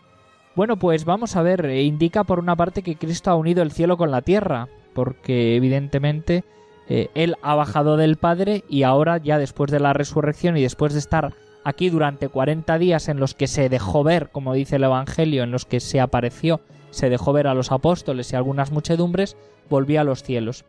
Bueno, 0.56 0.78
pues 0.78 1.04
vamos 1.04 1.36
a 1.36 1.42
ver, 1.42 1.66
eh, 1.66 1.84
indica 1.84 2.24
por 2.24 2.40
una 2.40 2.56
parte 2.56 2.82
que 2.82 2.96
Cristo 2.96 3.32
ha 3.32 3.36
unido 3.36 3.62
el 3.64 3.72
cielo 3.72 3.98
con 3.98 4.12
la 4.12 4.22
tierra, 4.22 4.70
porque 4.94 5.56
evidentemente 5.56 6.46
eh, 6.88 7.10
Él 7.16 7.36
ha 7.42 7.56
bajado 7.56 7.98
del 7.98 8.16
Padre 8.16 8.64
y 8.70 8.84
ahora 8.84 9.18
ya 9.18 9.38
después 9.38 9.72
de 9.72 9.82
la 9.82 9.94
resurrección 9.94 10.56
y 10.56 10.62
después 10.62 10.94
de 10.94 11.00
estar 11.00 11.34
aquí 11.66 11.90
durante 11.90 12.30
40 12.30 12.78
días 12.78 13.10
en 13.10 13.20
los 13.20 13.34
que 13.34 13.48
se 13.48 13.68
dejó 13.68 14.04
ver, 14.04 14.30
como 14.30 14.54
dice 14.54 14.78
el 14.78 14.84
Evangelio, 14.84 15.44
en 15.44 15.52
los 15.52 15.66
que 15.66 15.82
se 15.82 16.00
apareció, 16.00 16.62
se 16.92 17.10
dejó 17.10 17.34
ver 17.34 17.48
a 17.48 17.56
los 17.56 17.72
apóstoles 17.72 18.32
y 18.32 18.36
algunas 18.36 18.72
muchedumbres, 18.72 19.36
volvía 19.70 20.02
a 20.02 20.04
los 20.06 20.24
cielos. 20.24 20.64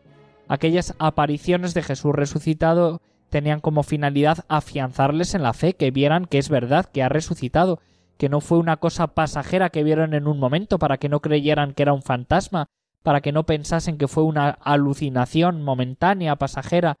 Aquellas 0.47 0.95
apariciones 0.97 1.75
de 1.75 1.83
Jesús 1.83 2.13
resucitado 2.15 2.99
tenían 3.29 3.59
como 3.59 3.83
finalidad 3.83 4.39
afianzarles 4.47 5.35
en 5.35 5.43
la 5.43 5.53
fe, 5.53 5.73
que 5.73 5.91
vieran 5.91 6.25
que 6.25 6.39
es 6.39 6.49
verdad, 6.49 6.85
que 6.85 7.03
ha 7.03 7.09
resucitado, 7.09 7.79
que 8.17 8.27
no 8.27 8.41
fue 8.41 8.57
una 8.57 8.77
cosa 8.77 9.07
pasajera 9.07 9.69
que 9.69 9.83
vieron 9.83 10.15
en 10.15 10.27
un 10.27 10.39
momento 10.39 10.79
para 10.79 10.97
que 10.97 11.09
no 11.09 11.19
creyeran 11.19 11.73
que 11.73 11.83
era 11.83 11.93
un 11.93 12.01
fantasma, 12.01 12.69
para 13.03 13.21
que 13.21 13.31
no 13.31 13.45
pensasen 13.45 13.99
que 13.99 14.07
fue 14.07 14.23
una 14.23 14.49
alucinación 14.49 15.63
momentánea, 15.63 16.37
pasajera, 16.37 16.97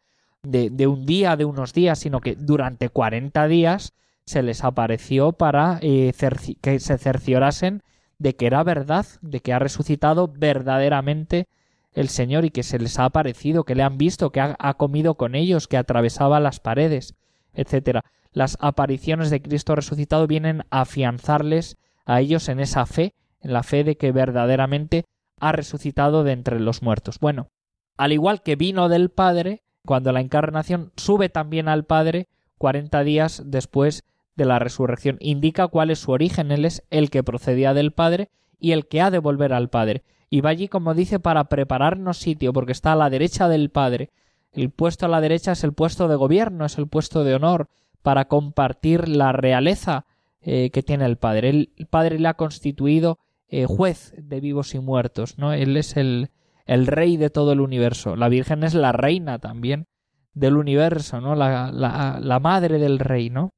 de, 0.51 0.87
un 0.87 1.05
día, 1.05 1.35
de 1.35 1.45
unos 1.45 1.73
días, 1.73 1.99
sino 1.99 2.21
que 2.21 2.35
durante 2.35 2.89
40 2.89 3.47
días 3.47 3.93
se 4.25 4.43
les 4.43 4.63
apareció 4.63 5.33
para 5.33 5.79
eh, 5.81 6.13
que 6.61 6.79
se 6.79 6.97
cerciorasen 6.97 7.83
de 8.19 8.35
que 8.35 8.47
era 8.47 8.63
verdad, 8.63 9.05
de 9.21 9.41
que 9.41 9.53
ha 9.53 9.59
resucitado 9.59 10.27
verdaderamente 10.27 11.47
el 11.93 12.09
Señor 12.09 12.45
y 12.45 12.51
que 12.51 12.63
se 12.63 12.79
les 12.79 12.99
ha 12.99 13.05
aparecido, 13.05 13.63
que 13.63 13.75
le 13.75 13.83
han 13.83 13.97
visto, 13.97 14.31
que 14.31 14.41
ha, 14.41 14.55
ha 14.59 14.73
comido 14.75 15.15
con 15.15 15.35
ellos, 15.35 15.67
que 15.67 15.77
atravesaba 15.77 16.39
las 16.39 16.59
paredes, 16.59 17.15
etc. 17.53 17.99
Las 18.31 18.57
apariciones 18.59 19.29
de 19.29 19.41
Cristo 19.41 19.75
resucitado 19.75 20.27
vienen 20.27 20.63
a 20.69 20.81
afianzarles 20.81 21.77
a 22.05 22.19
ellos 22.21 22.49
en 22.49 22.59
esa 22.59 22.85
fe, 22.85 23.13
en 23.41 23.53
la 23.53 23.63
fe 23.63 23.83
de 23.83 23.97
que 23.97 24.11
verdaderamente 24.11 25.05
ha 25.39 25.51
resucitado 25.51 26.23
de 26.23 26.31
entre 26.31 26.59
los 26.59 26.81
muertos. 26.81 27.19
Bueno, 27.19 27.49
al 27.97 28.11
igual 28.11 28.41
que 28.43 28.55
vino 28.55 28.89
del 28.89 29.09
Padre, 29.09 29.63
cuando 29.87 30.11
la 30.11 30.19
encarnación 30.19 30.91
sube 30.97 31.29
también 31.29 31.67
al 31.69 31.85
Padre 31.85 32.27
40 32.57 33.03
días 33.03 33.41
después 33.45 34.03
de 34.35 34.45
la 34.45 34.59
resurrección. 34.59 35.17
Indica 35.21 35.67
cuál 35.69 35.89
es 35.89 35.99
su 35.99 36.11
origen. 36.11 36.51
Él 36.51 36.65
es 36.65 36.83
el 36.91 37.09
que 37.09 37.23
procedía 37.23 37.73
del 37.73 37.93
Padre 37.93 38.29
y 38.59 38.73
el 38.73 38.87
que 38.87 39.01
ha 39.01 39.09
de 39.09 39.19
volver 39.19 39.53
al 39.53 39.69
Padre. 39.69 40.03
Y 40.29 40.41
va 40.41 40.49
allí, 40.49 40.67
como 40.67 40.93
dice, 40.93 41.19
para 41.19 41.45
prepararnos 41.45 42.17
sitio, 42.17 42.51
porque 42.51 42.73
está 42.73 42.91
a 42.91 42.97
la 42.97 43.09
derecha 43.09 43.47
del 43.47 43.69
Padre. 43.69 44.11
El 44.51 44.71
puesto 44.71 45.05
a 45.05 45.09
la 45.09 45.21
derecha 45.21 45.53
es 45.53 45.63
el 45.63 45.73
puesto 45.73 46.09
de 46.09 46.15
gobierno, 46.15 46.65
es 46.65 46.77
el 46.77 46.87
puesto 46.87 47.23
de 47.23 47.35
honor, 47.35 47.69
para 48.01 48.25
compartir 48.25 49.07
la 49.07 49.31
realeza 49.31 50.05
eh, 50.41 50.69
que 50.71 50.83
tiene 50.83 51.05
el 51.05 51.15
Padre. 51.17 51.49
El, 51.49 51.87
Padre 51.89 52.19
le 52.19 52.27
ha 52.27 52.33
constituido 52.33 53.19
eh, 53.47 53.65
juez 53.65 54.13
de 54.17 54.41
vivos 54.41 54.75
y 54.75 54.79
muertos, 54.79 55.37
¿no? 55.37 55.53
Él 55.53 55.77
es 55.77 55.95
el, 55.95 56.29
el 56.67 56.85
rey 56.85 57.17
de 57.17 57.29
todo 57.29 57.53
el 57.53 57.61
universo. 57.61 58.15
La 58.15 58.29
Virgen 58.29 58.63
es 58.63 58.73
la 58.75 58.91
reina 58.91 59.39
también 59.39 59.87
del 60.33 60.57
universo, 60.57 61.19
¿no? 61.21 61.33
La, 61.33 61.71
la, 61.71 62.39
madre 62.39 62.77
del 62.77 62.99
rey, 62.99 63.29
¿no? 63.29 63.49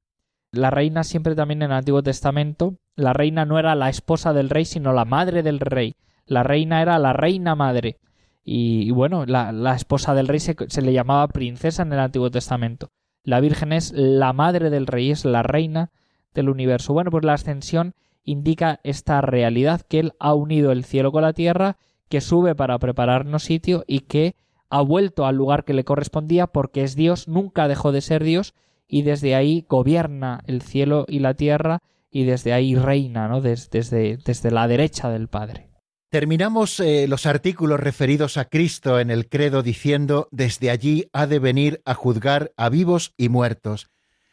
La 0.51 0.69
reina 0.69 1.03
siempre 1.03 1.35
también 1.35 1.61
en 1.61 1.71
el 1.71 1.77
Antiguo 1.77 2.01
Testamento, 2.03 2.75
la 2.95 3.13
reina 3.13 3.45
no 3.45 3.59
era 3.59 3.75
la 3.75 3.89
esposa 3.89 4.31
del 4.31 4.49
rey, 4.49 4.65
sino 4.65 4.93
la 4.93 5.05
madre 5.05 5.43
del 5.43 5.59
rey. 5.59 5.95
La 6.25 6.43
reina 6.43 6.81
era 6.81 6.97
la 6.99 7.13
reina 7.13 7.55
madre. 7.55 7.97
Y, 8.43 8.89
bueno, 8.91 9.25
la, 9.25 9.51
la, 9.51 9.75
esposa 9.75 10.13
del 10.13 10.27
rey 10.27 10.39
se, 10.39 10.55
se 10.69 10.81
le 10.81 10.93
llamaba 10.93 11.27
princesa 11.27 11.83
en 11.83 11.93
el 11.93 11.99
Antiguo 11.99 12.31
Testamento. 12.31 12.89
La 13.23 13.41
Virgen 13.41 13.73
es 13.73 13.91
la 13.91 14.33
madre 14.33 14.69
del 14.69 14.87
rey, 14.87 15.11
es 15.11 15.25
la 15.25 15.43
reina 15.43 15.91
del 16.33 16.49
universo. 16.49 16.93
Bueno, 16.93 17.11
pues 17.11 17.25
la 17.25 17.33
ascensión 17.33 17.93
indica 18.23 18.79
esta 18.83 19.21
realidad 19.21 19.81
que 19.81 19.99
él 19.99 20.13
ha 20.19 20.33
unido 20.33 20.71
el 20.71 20.83
cielo 20.83 21.11
con 21.11 21.23
la 21.23 21.33
tierra 21.33 21.77
que 22.09 22.21
sube 22.21 22.55
para 22.55 22.77
prepararnos 22.79 23.43
sitio 23.43 23.83
y 23.87 24.01
que 24.01 24.35
ha 24.69 24.81
vuelto 24.81 25.25
al 25.25 25.35
lugar 25.35 25.63
que 25.63 25.73
le 25.73 25.83
correspondía 25.83 26.47
porque 26.47 26.83
es 26.83 26.95
Dios, 26.95 27.27
nunca 27.27 27.67
dejó 27.67 27.91
de 27.91 28.01
ser 28.01 28.23
Dios 28.23 28.53
y 28.87 29.03
desde 29.03 29.35
ahí 29.35 29.65
gobierna 29.67 30.41
el 30.47 30.61
cielo 30.61 31.05
y 31.07 31.19
la 31.19 31.33
tierra 31.35 31.79
y 32.11 32.23
desde 32.23 32.53
ahí 32.53 32.75
reina, 32.75 33.27
¿no? 33.27 33.41
Desde, 33.41 34.17
desde, 34.17 34.51
la 34.51 34.67
derecha 34.67 35.09
del 35.09 35.27
Padre. 35.27 35.69
Terminamos 36.09 36.79
eh, 36.79 37.07
los 37.07 37.27
artículos 37.27 37.79
referidos 37.79 38.37
a 38.37 38.45
Cristo 38.45 38.99
en 38.99 39.11
el 39.11 39.29
credo 39.29 39.61
diciendo 39.61 40.27
desde 40.31 40.71
allí 40.71 41.07
ha 41.13 41.27
de 41.27 41.37
venir 41.37 41.81
a 41.85 41.93
juzgar 41.93 42.51
a 42.57 42.69
vivos 42.69 43.13
y 43.15 43.29
muertos. 43.29 43.91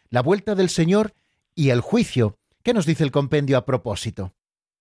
La 0.09 0.23
vuelta 0.23 0.55
del 0.55 0.71
Señor 0.71 1.13
y 1.55 1.69
el 1.69 1.83
juicio. 1.83 2.39
¿Qué 2.63 2.73
nos 2.73 2.87
dice 2.87 3.05
el 3.05 3.11
compendio 3.11 3.59
a 3.59 3.67
propósito? 3.67 4.33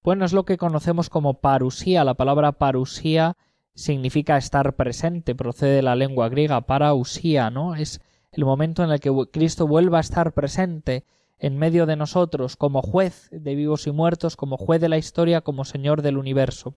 Bueno, 0.05 0.23
es 0.23 0.33
lo 0.33 0.45
que 0.45 0.57
conocemos 0.57 1.09
como 1.09 1.41
parusía. 1.41 2.03
La 2.03 2.13
palabra 2.13 2.51
parusía 2.51 3.37
significa 3.73 4.37
estar 4.37 4.75
presente, 4.75 5.33
procede 5.33 5.77
de 5.77 5.81
la 5.81 5.95
lengua 5.95 6.29
griega, 6.29 6.61
parausía, 6.61 7.49
¿no? 7.49 7.73
Es 7.73 8.01
el 8.31 8.45
momento 8.45 8.83
en 8.83 8.91
el 8.91 8.99
que 8.99 9.11
Cristo 9.31 9.65
vuelva 9.65 9.97
a 9.97 10.01
estar 10.01 10.33
presente 10.33 11.05
en 11.39 11.57
medio 11.57 11.87
de 11.87 11.95
nosotros 11.95 12.55
como 12.55 12.83
juez 12.83 13.29
de 13.31 13.55
vivos 13.55 13.87
y 13.87 13.91
muertos, 13.91 14.35
como 14.35 14.57
juez 14.57 14.79
de 14.79 14.89
la 14.89 14.99
historia, 14.99 15.41
como 15.41 15.65
Señor 15.65 16.03
del 16.03 16.19
universo. 16.19 16.75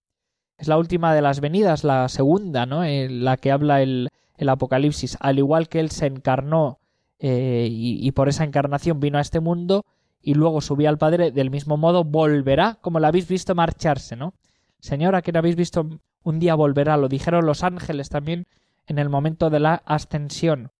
Es 0.56 0.66
la 0.66 0.78
última 0.78 1.14
de 1.14 1.20
las 1.20 1.40
venidas, 1.40 1.84
la 1.84 2.08
segunda, 2.08 2.64
¿no? 2.64 2.82
En 2.82 3.10
eh, 3.10 3.10
la 3.10 3.36
que 3.36 3.52
habla 3.52 3.82
el, 3.82 4.08
Apocalipsis. 4.38 5.18
Al 5.20 5.36
igual 5.36 5.68
que 5.68 5.80
Él 5.80 5.90
se 5.90 6.06
encarnó 6.06 6.78
eh, 7.18 7.68
y 7.70 8.10
por 8.12 8.30
esa 8.30 8.44
encarnación 8.44 9.00
vino 9.00 9.18
a 9.18 9.20
este 9.20 9.40
mundo, 9.40 9.84
y 10.20 10.34
luego 10.34 10.60
subió 10.60 10.88
al 10.88 10.98
Padre, 10.98 11.30
del 11.30 11.50
mismo 11.50 11.76
modo 11.76 12.04
volverá, 12.04 12.78
como 12.80 13.00
la 13.00 13.08
habéis 13.08 13.28
visto 13.28 13.54
marcharse, 13.54 14.16
¿no? 14.16 14.34
Señora, 14.80 15.22
que 15.22 15.32
la 15.32 15.40
habéis 15.40 15.56
visto 15.56 16.00
un 16.22 16.38
día 16.38 16.54
volverá, 16.54 16.96
lo 16.96 17.08
dijeron 17.08 17.46
los 17.46 17.62
ángeles 17.62 18.08
también 18.08 18.46
en 18.86 18.98
el 18.98 19.08
momento 19.08 19.50
de 19.50 19.60
la 19.60 19.82
ascensión. 19.86 20.70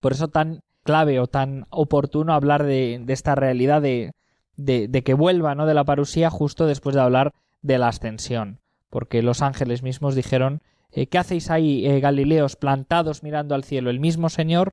Por 0.00 0.12
eso 0.12 0.28
tan 0.28 0.62
clave 0.82 1.20
o 1.20 1.26
tan 1.26 1.66
oportuno 1.70 2.34
hablar 2.34 2.64
de, 2.64 3.04
esta 3.08 3.34
realidad 3.34 3.82
de, 3.82 4.12
de, 4.56 5.02
que 5.02 5.14
vuelva, 5.14 5.54
¿no? 5.54 5.66
De 5.66 5.74
la 5.74 5.84
parusía 5.84 6.30
justo 6.30 6.66
después 6.66 6.94
de 6.94 7.02
hablar 7.02 7.32
de 7.62 7.78
la 7.78 7.88
ascensión. 7.88 8.60
Porque 8.90 9.22
los 9.22 9.42
ángeles 9.42 9.82
mismos 9.82 10.14
dijeron, 10.14 10.60
eh, 10.90 11.06
¿qué 11.06 11.18
hacéis 11.18 11.50
ahí, 11.50 11.86
eh, 11.86 12.00
Galileos, 12.00 12.56
plantados 12.56 13.22
mirando 13.22 13.54
al 13.54 13.64
cielo? 13.64 13.90
El 13.90 14.00
mismo 14.00 14.28
Señor 14.28 14.72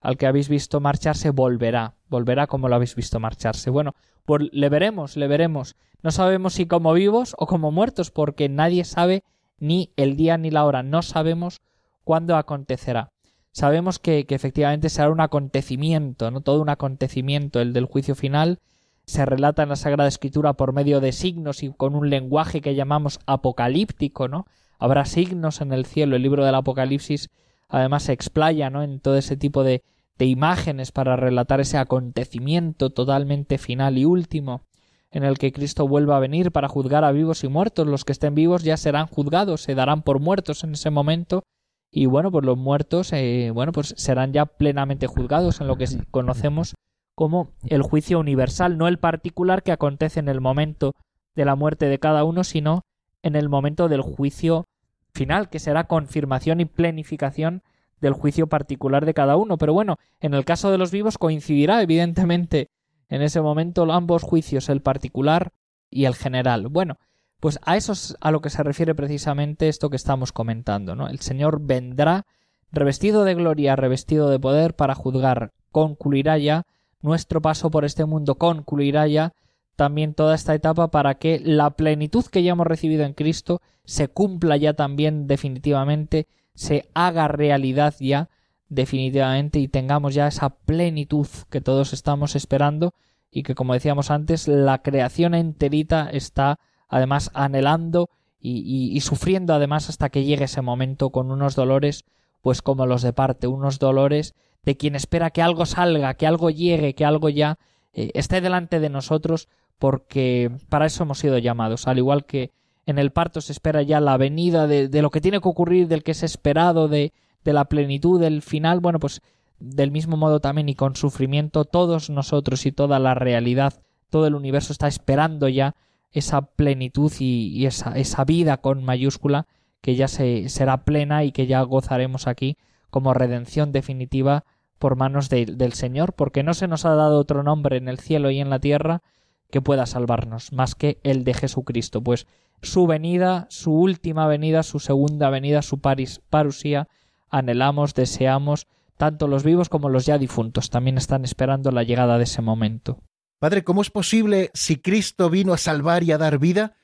al 0.00 0.16
que 0.16 0.26
habéis 0.26 0.48
visto 0.48 0.80
marcharse 0.80 1.30
volverá, 1.30 1.94
volverá 2.08 2.46
como 2.46 2.68
lo 2.68 2.74
habéis 2.74 2.94
visto 2.94 3.20
marcharse. 3.20 3.70
Bueno, 3.70 3.94
pues 4.24 4.48
le 4.52 4.68
veremos, 4.68 5.16
le 5.16 5.28
veremos. 5.28 5.76
No 6.02 6.10
sabemos 6.10 6.54
si 6.54 6.66
como 6.66 6.92
vivos 6.94 7.34
o 7.38 7.46
como 7.46 7.70
muertos, 7.70 8.10
porque 8.10 8.48
nadie 8.48 8.84
sabe 8.84 9.22
ni 9.58 9.92
el 9.96 10.16
día 10.16 10.38
ni 10.38 10.50
la 10.50 10.64
hora, 10.64 10.82
no 10.82 11.02
sabemos 11.02 11.60
cuándo 12.04 12.36
acontecerá. 12.36 13.12
Sabemos 13.52 13.98
que, 13.98 14.26
efectivamente 14.28 14.88
será 14.88 15.10
un 15.10 15.20
acontecimiento, 15.20 16.30
no 16.30 16.40
todo 16.40 16.62
un 16.62 16.68
acontecimiento, 16.68 17.60
el 17.60 17.72
del 17.72 17.84
juicio 17.84 18.14
final, 18.14 18.60
se 19.06 19.26
relata 19.26 19.64
en 19.64 19.70
la 19.70 19.76
Sagrada 19.76 20.08
Escritura 20.08 20.52
por 20.52 20.72
medio 20.72 21.00
de 21.00 21.12
signos 21.12 21.62
y 21.62 21.72
con 21.72 21.96
un 21.96 22.10
lenguaje 22.10 22.60
que 22.60 22.76
llamamos 22.76 23.18
apocalíptico, 23.26 24.28
¿no? 24.28 24.46
Habrá 24.78 25.04
signos 25.04 25.60
en 25.60 25.72
el 25.72 25.84
cielo. 25.84 26.16
El 26.16 26.22
libro 26.22 26.44
del 26.44 26.54
Apocalipsis 26.54 27.28
además 27.70 28.02
se 28.04 28.12
explaya, 28.12 28.68
¿no? 28.68 28.82
En 28.82 29.00
todo 29.00 29.16
ese 29.16 29.36
tipo 29.36 29.64
de, 29.64 29.82
imágenes 30.18 30.92
para 30.92 31.16
relatar 31.16 31.60
ese 31.60 31.78
acontecimiento 31.78 32.90
totalmente 32.90 33.56
final 33.56 33.96
y 33.96 34.04
último 34.04 34.66
en 35.10 35.24
el 35.24 35.38
que 35.38 35.50
Cristo 35.50 35.88
vuelva 35.88 36.18
a 36.18 36.20
venir 36.20 36.52
para 36.52 36.68
juzgar 36.68 37.04
a 37.04 37.12
vivos 37.12 37.42
y 37.42 37.48
muertos. 37.48 37.86
Los 37.86 38.04
que 38.04 38.12
estén 38.12 38.34
vivos 38.34 38.62
ya 38.62 38.76
serán 38.76 39.06
juzgados, 39.06 39.62
se 39.62 39.74
darán 39.74 40.02
por 40.02 40.20
muertos 40.20 40.62
en 40.62 40.72
ese 40.74 40.90
momento 40.90 41.42
y 41.90 42.04
bueno, 42.04 42.30
pues 42.30 42.44
los 42.44 42.58
muertos, 42.58 43.12
eh, 43.14 43.50
bueno, 43.52 43.72
pues 43.72 43.94
serán 43.96 44.34
ya 44.34 44.44
plenamente 44.44 45.06
juzgados 45.06 45.62
en 45.62 45.68
lo 45.68 45.76
que 45.76 45.86
conocemos 46.10 46.74
como 47.14 47.52
el 47.66 47.82
juicio 47.82 48.20
universal, 48.20 48.78
no 48.78 48.88
el 48.88 48.98
particular 48.98 49.62
que 49.62 49.72
acontece 49.72 50.20
en 50.20 50.28
el 50.28 50.40
momento 50.40 50.92
de 51.34 51.44
la 51.44 51.56
muerte 51.56 51.86
de 51.86 51.98
cada 51.98 52.24
uno, 52.24 52.44
sino 52.44 52.82
en 53.22 53.36
el 53.36 53.48
momento 53.48 53.88
del 53.88 54.02
juicio 54.02 54.66
final, 55.12 55.48
que 55.48 55.58
será 55.58 55.84
confirmación 55.84 56.60
y 56.60 56.64
plenificación 56.64 57.62
del 58.00 58.14
juicio 58.14 58.46
particular 58.48 59.04
de 59.06 59.14
cada 59.14 59.36
uno. 59.36 59.58
Pero 59.58 59.72
bueno, 59.72 59.98
en 60.20 60.34
el 60.34 60.44
caso 60.44 60.70
de 60.70 60.78
los 60.78 60.90
vivos 60.90 61.18
coincidirá 61.18 61.82
evidentemente 61.82 62.70
en 63.08 63.22
ese 63.22 63.40
momento 63.40 63.90
ambos 63.92 64.22
juicios, 64.22 64.68
el 64.68 64.82
particular 64.82 65.52
y 65.90 66.04
el 66.04 66.14
general. 66.14 66.68
Bueno, 66.68 66.98
pues 67.40 67.58
a 67.62 67.76
eso 67.76 67.92
es 67.92 68.16
a 68.20 68.30
lo 68.30 68.40
que 68.40 68.50
se 68.50 68.62
refiere 68.62 68.94
precisamente 68.94 69.68
esto 69.68 69.90
que 69.90 69.96
estamos 69.96 70.32
comentando, 70.32 70.94
¿no? 70.94 71.08
El 71.08 71.20
Señor 71.20 71.60
vendrá 71.60 72.26
revestido 72.70 73.24
de 73.24 73.34
gloria, 73.34 73.76
revestido 73.76 74.30
de 74.30 74.38
poder 74.38 74.74
para 74.74 74.94
juzgar. 74.94 75.52
Concluirá 75.72 76.38
ya 76.38 76.64
nuestro 77.00 77.40
paso 77.40 77.70
por 77.70 77.84
este 77.84 78.04
mundo, 78.04 78.36
concluirá 78.36 79.06
ya 79.06 79.32
también 79.80 80.12
toda 80.12 80.34
esta 80.34 80.54
etapa 80.54 80.90
para 80.90 81.14
que 81.14 81.40
la 81.42 81.70
plenitud 81.70 82.26
que 82.26 82.42
ya 82.42 82.52
hemos 82.52 82.66
recibido 82.66 83.04
en 83.04 83.14
Cristo 83.14 83.62
se 83.86 84.08
cumpla 84.08 84.58
ya 84.58 84.74
también 84.74 85.26
definitivamente, 85.26 86.26
se 86.52 86.90
haga 86.92 87.28
realidad 87.28 87.94
ya 87.98 88.28
definitivamente 88.68 89.58
y 89.58 89.68
tengamos 89.68 90.12
ya 90.12 90.26
esa 90.26 90.50
plenitud 90.50 91.26
que 91.48 91.62
todos 91.62 91.94
estamos 91.94 92.36
esperando 92.36 92.92
y 93.30 93.42
que 93.42 93.54
como 93.54 93.72
decíamos 93.72 94.10
antes 94.10 94.48
la 94.48 94.82
creación 94.82 95.32
enterita 95.34 96.10
está 96.12 96.58
además 96.86 97.30
anhelando 97.32 98.10
y, 98.38 99.00
sufriendo 99.00 99.54
además 99.54 99.88
hasta 99.88 100.10
que 100.10 100.24
llegue 100.24 100.44
ese 100.44 100.60
momento 100.60 101.08
con 101.08 101.30
unos 101.30 101.54
dolores 101.54 102.04
pues 102.42 102.60
como 102.60 102.84
los 102.84 103.00
de 103.00 103.14
parte, 103.14 103.46
unos 103.46 103.78
dolores 103.78 104.34
de 104.62 104.76
quien 104.76 104.94
espera 104.94 105.30
que 105.30 105.40
algo 105.40 105.64
salga, 105.64 106.12
que 106.12 106.26
algo 106.26 106.50
llegue, 106.50 106.94
que 106.94 107.06
algo 107.06 107.30
ya 107.30 107.58
eh, 107.94 108.10
esté 108.12 108.42
delante 108.42 108.78
de 108.78 108.90
nosotros 108.90 109.48
porque 109.80 110.52
para 110.68 110.84
eso 110.84 111.02
hemos 111.02 111.18
sido 111.18 111.38
llamados, 111.38 111.88
al 111.88 111.96
igual 111.96 112.26
que 112.26 112.50
en 112.84 112.98
el 112.98 113.12
parto 113.12 113.40
se 113.40 113.52
espera 113.52 113.80
ya 113.80 113.98
la 113.98 114.18
venida 114.18 114.66
de, 114.66 114.88
lo 115.00 115.10
que 115.10 115.22
tiene 115.22 115.40
que 115.40 115.48
ocurrir, 115.48 115.88
del 115.88 116.02
que 116.02 116.10
es 116.10 116.22
esperado, 116.22 116.86
de, 116.86 117.14
de 117.44 117.52
la 117.54 117.64
plenitud 117.64 118.20
del 118.20 118.42
final, 118.42 118.80
bueno, 118.80 118.98
pues 118.98 119.22
del 119.58 119.90
mismo 119.90 120.18
modo 120.18 120.38
también 120.38 120.68
y 120.68 120.74
con 120.74 120.96
sufrimiento 120.96 121.64
todos 121.64 122.10
nosotros 122.10 122.66
y 122.66 122.72
toda 122.72 122.98
la 122.98 123.14
realidad, 123.14 123.80
todo 124.10 124.26
el 124.26 124.34
universo 124.34 124.74
está 124.74 124.86
esperando 124.86 125.48
ya 125.48 125.74
esa 126.12 126.42
plenitud 126.42 127.10
y, 127.18 127.64
esa, 127.64 127.96
esa, 127.96 128.24
vida 128.24 128.58
con 128.58 128.84
mayúscula 128.84 129.46
que 129.80 129.94
ya 129.94 130.08
se, 130.08 130.50
será 130.50 130.84
plena 130.84 131.24
y 131.24 131.32
que 131.32 131.46
ya 131.46 131.62
gozaremos 131.62 132.26
aquí 132.26 132.58
como 132.90 133.14
redención 133.14 133.72
definitiva 133.72 134.44
por 134.78 134.96
manos 134.96 135.30
del 135.30 135.72
Señor, 135.72 136.12
porque 136.12 136.42
no 136.42 136.52
se 136.52 136.68
nos 136.68 136.84
ha 136.84 136.94
dado 136.94 137.18
otro 137.18 137.42
nombre 137.42 137.78
en 137.78 137.88
el 137.88 137.98
cielo 137.98 138.30
y 138.30 138.40
en 138.40 138.50
la 138.50 138.58
tierra 138.58 139.02
que 139.50 139.60
pueda 139.60 139.86
salvarnos, 139.86 140.52
más 140.52 140.74
que 140.74 140.98
el 141.02 141.24
de 141.24 141.34
Jesucristo, 141.34 142.02
pues 142.02 142.26
su 142.62 142.86
venida, 142.86 143.46
su 143.50 143.72
última 143.72 144.26
venida, 144.26 144.62
su 144.62 144.80
segunda 144.80 145.30
venida, 145.30 145.62
su 145.62 145.80
paris, 145.80 146.20
parusía, 146.30 146.88
anhelamos, 147.28 147.94
deseamos, 147.94 148.66
tanto 148.96 149.28
los 149.28 149.44
vivos 149.44 149.68
como 149.68 149.88
los 149.88 150.06
ya 150.06 150.18
difuntos 150.18 150.70
también 150.70 150.98
están 150.98 151.24
esperando 151.24 151.70
la 151.70 151.82
llegada 151.82 152.18
de 152.18 152.24
ese 152.24 152.42
momento. 152.42 152.98
Padre, 153.38 153.64
¿cómo 153.64 153.80
es 153.80 153.90
posible, 153.90 154.50
si 154.52 154.76
Cristo 154.76 155.30
vino 155.30 155.54
a 155.54 155.58
salvar 155.58 156.02
y 156.02 156.12
a 156.12 156.18
dar 156.18 156.38
vida, 156.38 156.74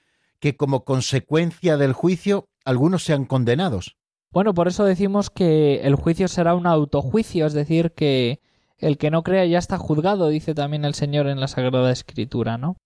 que 0.41 0.57
como 0.57 0.85
consecuencia 0.85 1.77
del 1.77 1.93
juicio 1.93 2.49
algunos 2.65 3.05
sean 3.05 3.27
condenados? 3.27 3.97
Bueno, 4.31 4.55
por 4.55 4.69
eso 4.69 4.85
decimos 4.85 5.31
que 5.31 5.83
el 5.83 5.95
juicio 5.95 6.29
será 6.29 6.55
un 6.55 6.67
autojuicio, 6.67 7.47
es 7.47 7.53
decir, 7.53 7.93
que 7.93 8.41
el 8.79 8.99
que 8.99 9.11
no 9.11 9.23
crea 9.23 9.45
ya 9.47 9.59
está 9.59 9.79
juzgado, 9.79 10.29
dice 10.29 10.55
también 10.55 10.85
el 10.85 10.95
Señor 10.95 11.27
en 11.29 11.41
la 11.41 11.49
Sagrada 11.49 11.91
Escritura, 11.91 12.59
¿no? 12.59 12.77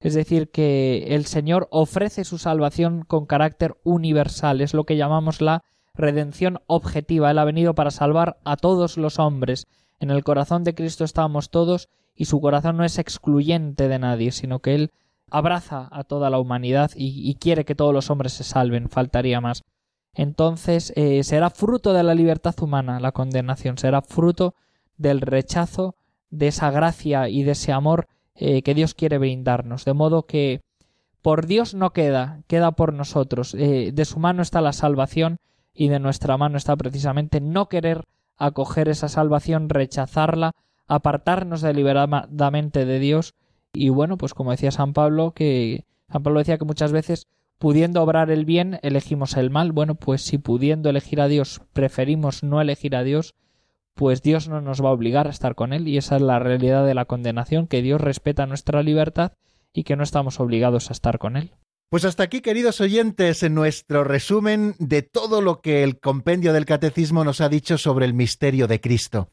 Es 0.00 0.14
decir, 0.14 0.50
que 0.50 1.14
el 1.14 1.24
Señor 1.26 1.68
ofrece 1.70 2.24
su 2.24 2.38
salvación 2.38 3.02
con 3.02 3.26
carácter 3.26 3.76
universal, 3.82 4.60
es 4.60 4.74
lo 4.74 4.84
que 4.84 4.96
llamamos 4.96 5.40
la 5.40 5.62
redención 5.94 6.60
objetiva. 6.66 7.30
Él 7.30 7.38
ha 7.38 7.44
venido 7.44 7.74
para 7.74 7.90
salvar 7.90 8.38
a 8.44 8.56
todos 8.56 8.98
los 8.98 9.18
hombres. 9.18 9.66
En 9.98 10.10
el 10.10 10.24
corazón 10.24 10.64
de 10.64 10.74
Cristo 10.74 11.04
estamos 11.04 11.50
todos 11.50 11.88
y 12.14 12.26
su 12.26 12.40
corazón 12.40 12.76
no 12.76 12.84
es 12.84 12.98
excluyente 12.98 13.88
de 13.88 13.98
nadie, 13.98 14.32
sino 14.32 14.60
que 14.60 14.74
Él 14.74 14.90
abraza 15.30 15.88
a 15.90 16.04
toda 16.04 16.30
la 16.30 16.38
humanidad 16.38 16.90
y, 16.94 17.34
quiere 17.34 17.64
que 17.64 17.74
todos 17.74 17.92
los 17.92 18.10
hombres 18.10 18.32
se 18.32 18.44
salven, 18.44 18.88
faltaría 18.88 19.40
más. 19.40 19.64
Entonces 20.14 20.92
eh, 20.96 21.24
será 21.24 21.50
fruto 21.50 21.92
de 21.92 22.02
la 22.02 22.14
libertad 22.14 22.54
humana 22.60 23.00
la 23.00 23.12
condenación, 23.12 23.76
será 23.76 24.02
fruto 24.02 24.54
del 24.96 25.20
rechazo 25.20 25.94
de 26.30 26.48
esa 26.48 26.70
gracia 26.70 27.28
y 27.28 27.42
de 27.42 27.52
ese 27.52 27.72
amor 27.72 28.06
eh, 28.34 28.62
que 28.62 28.74
Dios 28.74 28.94
quiere 28.94 29.18
brindarnos. 29.18 29.84
De 29.84 29.94
modo 29.94 30.26
que 30.26 30.60
por 31.22 31.46
Dios 31.46 31.74
no 31.74 31.92
queda, 31.92 32.42
queda 32.46 32.72
por 32.72 32.92
nosotros. 32.92 33.54
Eh, 33.54 33.90
de 33.92 34.04
su 34.04 34.18
mano 34.18 34.42
está 34.42 34.60
la 34.60 34.72
salvación 34.72 35.38
y 35.74 35.88
de 35.88 35.98
nuestra 35.98 36.36
mano 36.36 36.56
está 36.56 36.76
precisamente 36.76 37.40
no 37.40 37.68
querer 37.68 38.04
acoger 38.36 38.88
esa 38.88 39.08
salvación, 39.08 39.68
rechazarla, 39.68 40.52
apartarnos 40.86 41.62
deliberadamente 41.62 42.84
de 42.84 42.98
Dios 42.98 43.34
y 43.76 43.90
bueno, 43.90 44.16
pues 44.16 44.34
como 44.34 44.52
decía 44.52 44.70
San 44.70 44.92
Pablo, 44.92 45.32
que 45.32 45.84
San 46.10 46.22
Pablo 46.22 46.38
decía 46.38 46.58
que 46.58 46.64
muchas 46.64 46.92
veces 46.92 47.26
pudiendo 47.58 48.02
obrar 48.02 48.30
el 48.30 48.44
bien 48.44 48.78
elegimos 48.82 49.36
el 49.36 49.50
mal. 49.50 49.72
Bueno, 49.72 49.94
pues 49.94 50.22
si 50.22 50.38
pudiendo 50.38 50.88
elegir 50.88 51.20
a 51.20 51.28
Dios 51.28 51.60
preferimos 51.72 52.42
no 52.42 52.60
elegir 52.60 52.96
a 52.96 53.02
Dios, 53.02 53.34
pues 53.96 54.20
Dios 54.20 54.46
no 54.46 54.60
nos 54.60 54.84
va 54.84 54.90
a 54.90 54.92
obligar 54.92 55.26
a 55.26 55.30
estar 55.30 55.54
con 55.54 55.72
Él 55.72 55.88
y 55.88 55.96
esa 55.96 56.16
es 56.16 56.22
la 56.22 56.38
realidad 56.38 56.86
de 56.86 56.94
la 56.94 57.06
condenación, 57.06 57.66
que 57.66 57.80
Dios 57.80 58.00
respeta 58.00 58.46
nuestra 58.46 58.82
libertad 58.82 59.32
y 59.72 59.84
que 59.84 59.96
no 59.96 60.02
estamos 60.04 60.38
obligados 60.38 60.90
a 60.90 60.92
estar 60.92 61.18
con 61.18 61.36
Él. 61.36 61.54
Pues 61.88 62.04
hasta 62.04 62.22
aquí, 62.22 62.42
queridos 62.42 62.80
oyentes, 62.82 63.42
en 63.42 63.54
nuestro 63.54 64.04
resumen 64.04 64.74
de 64.78 65.00
todo 65.00 65.40
lo 65.40 65.62
que 65.62 65.82
el 65.82 65.98
compendio 65.98 66.52
del 66.52 66.66
Catecismo 66.66 67.24
nos 67.24 67.40
ha 67.40 67.48
dicho 67.48 67.78
sobre 67.78 68.04
el 68.04 68.12
misterio 68.12 68.66
de 68.66 68.80
Cristo. 68.82 69.30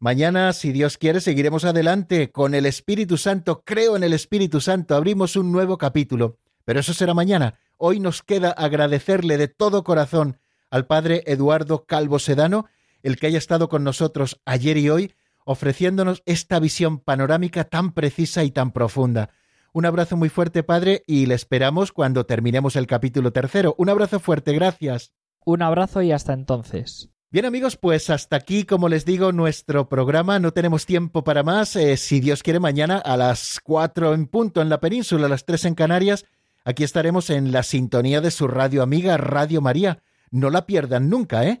Mañana, 0.00 0.52
si 0.52 0.72
Dios 0.72 0.98
quiere, 0.98 1.22
seguiremos 1.22 1.64
adelante 1.64 2.30
con 2.30 2.54
el 2.54 2.66
Espíritu 2.66 3.16
Santo. 3.16 3.62
Creo 3.64 3.96
en 3.96 4.04
el 4.04 4.12
Espíritu 4.12 4.60
Santo. 4.60 4.96
Abrimos 4.96 5.34
un 5.36 5.50
nuevo 5.50 5.78
capítulo. 5.78 6.36
Pero 6.66 6.80
eso 6.80 6.92
será 6.92 7.14
mañana. 7.14 7.58
Hoy 7.78 8.00
nos 8.00 8.22
queda 8.22 8.50
agradecerle 8.50 9.38
de 9.38 9.48
todo 9.48 9.82
corazón 9.82 10.38
al 10.70 10.86
Padre 10.86 11.22
Eduardo 11.26 11.84
Calvo 11.86 12.18
Sedano, 12.18 12.66
el 13.04 13.16
que 13.16 13.28
haya 13.28 13.38
estado 13.38 13.68
con 13.68 13.84
nosotros 13.84 14.40
ayer 14.46 14.76
y 14.78 14.90
hoy, 14.90 15.14
ofreciéndonos 15.44 16.22
esta 16.24 16.58
visión 16.58 16.98
panorámica 16.98 17.64
tan 17.64 17.92
precisa 17.92 18.42
y 18.42 18.50
tan 18.50 18.72
profunda. 18.72 19.30
Un 19.72 19.86
abrazo 19.86 20.16
muy 20.16 20.30
fuerte, 20.30 20.62
Padre, 20.62 21.04
y 21.06 21.26
le 21.26 21.34
esperamos 21.34 21.92
cuando 21.92 22.26
terminemos 22.26 22.76
el 22.76 22.86
capítulo 22.86 23.32
tercero. 23.32 23.74
Un 23.76 23.90
abrazo 23.90 24.20
fuerte, 24.20 24.52
gracias. 24.52 25.12
Un 25.44 25.62
abrazo 25.62 26.00
y 26.00 26.12
hasta 26.12 26.32
entonces. 26.32 27.10
Bien 27.30 27.44
amigos, 27.44 27.76
pues 27.76 28.08
hasta 28.08 28.36
aquí, 28.36 28.64
como 28.64 28.88
les 28.88 29.04
digo, 29.04 29.32
nuestro 29.32 29.88
programa. 29.88 30.38
No 30.38 30.52
tenemos 30.52 30.86
tiempo 30.86 31.24
para 31.24 31.42
más. 31.42 31.76
Eh, 31.76 31.96
si 31.96 32.20
Dios 32.20 32.42
quiere, 32.42 32.60
mañana 32.60 32.98
a 32.98 33.16
las 33.16 33.60
cuatro 33.62 34.14
en 34.14 34.26
punto 34.28 34.62
en 34.62 34.68
la 34.68 34.80
península, 34.80 35.26
a 35.26 35.28
las 35.28 35.44
tres 35.44 35.64
en 35.64 35.74
Canarias, 35.74 36.24
aquí 36.64 36.84
estaremos 36.84 37.28
en 37.28 37.52
la 37.52 37.64
sintonía 37.64 38.20
de 38.20 38.30
su 38.30 38.46
radio 38.46 38.82
amiga 38.82 39.16
Radio 39.16 39.60
María. 39.60 39.98
No 40.30 40.48
la 40.48 40.64
pierdan 40.64 41.10
nunca, 41.10 41.44
¿eh? 41.44 41.60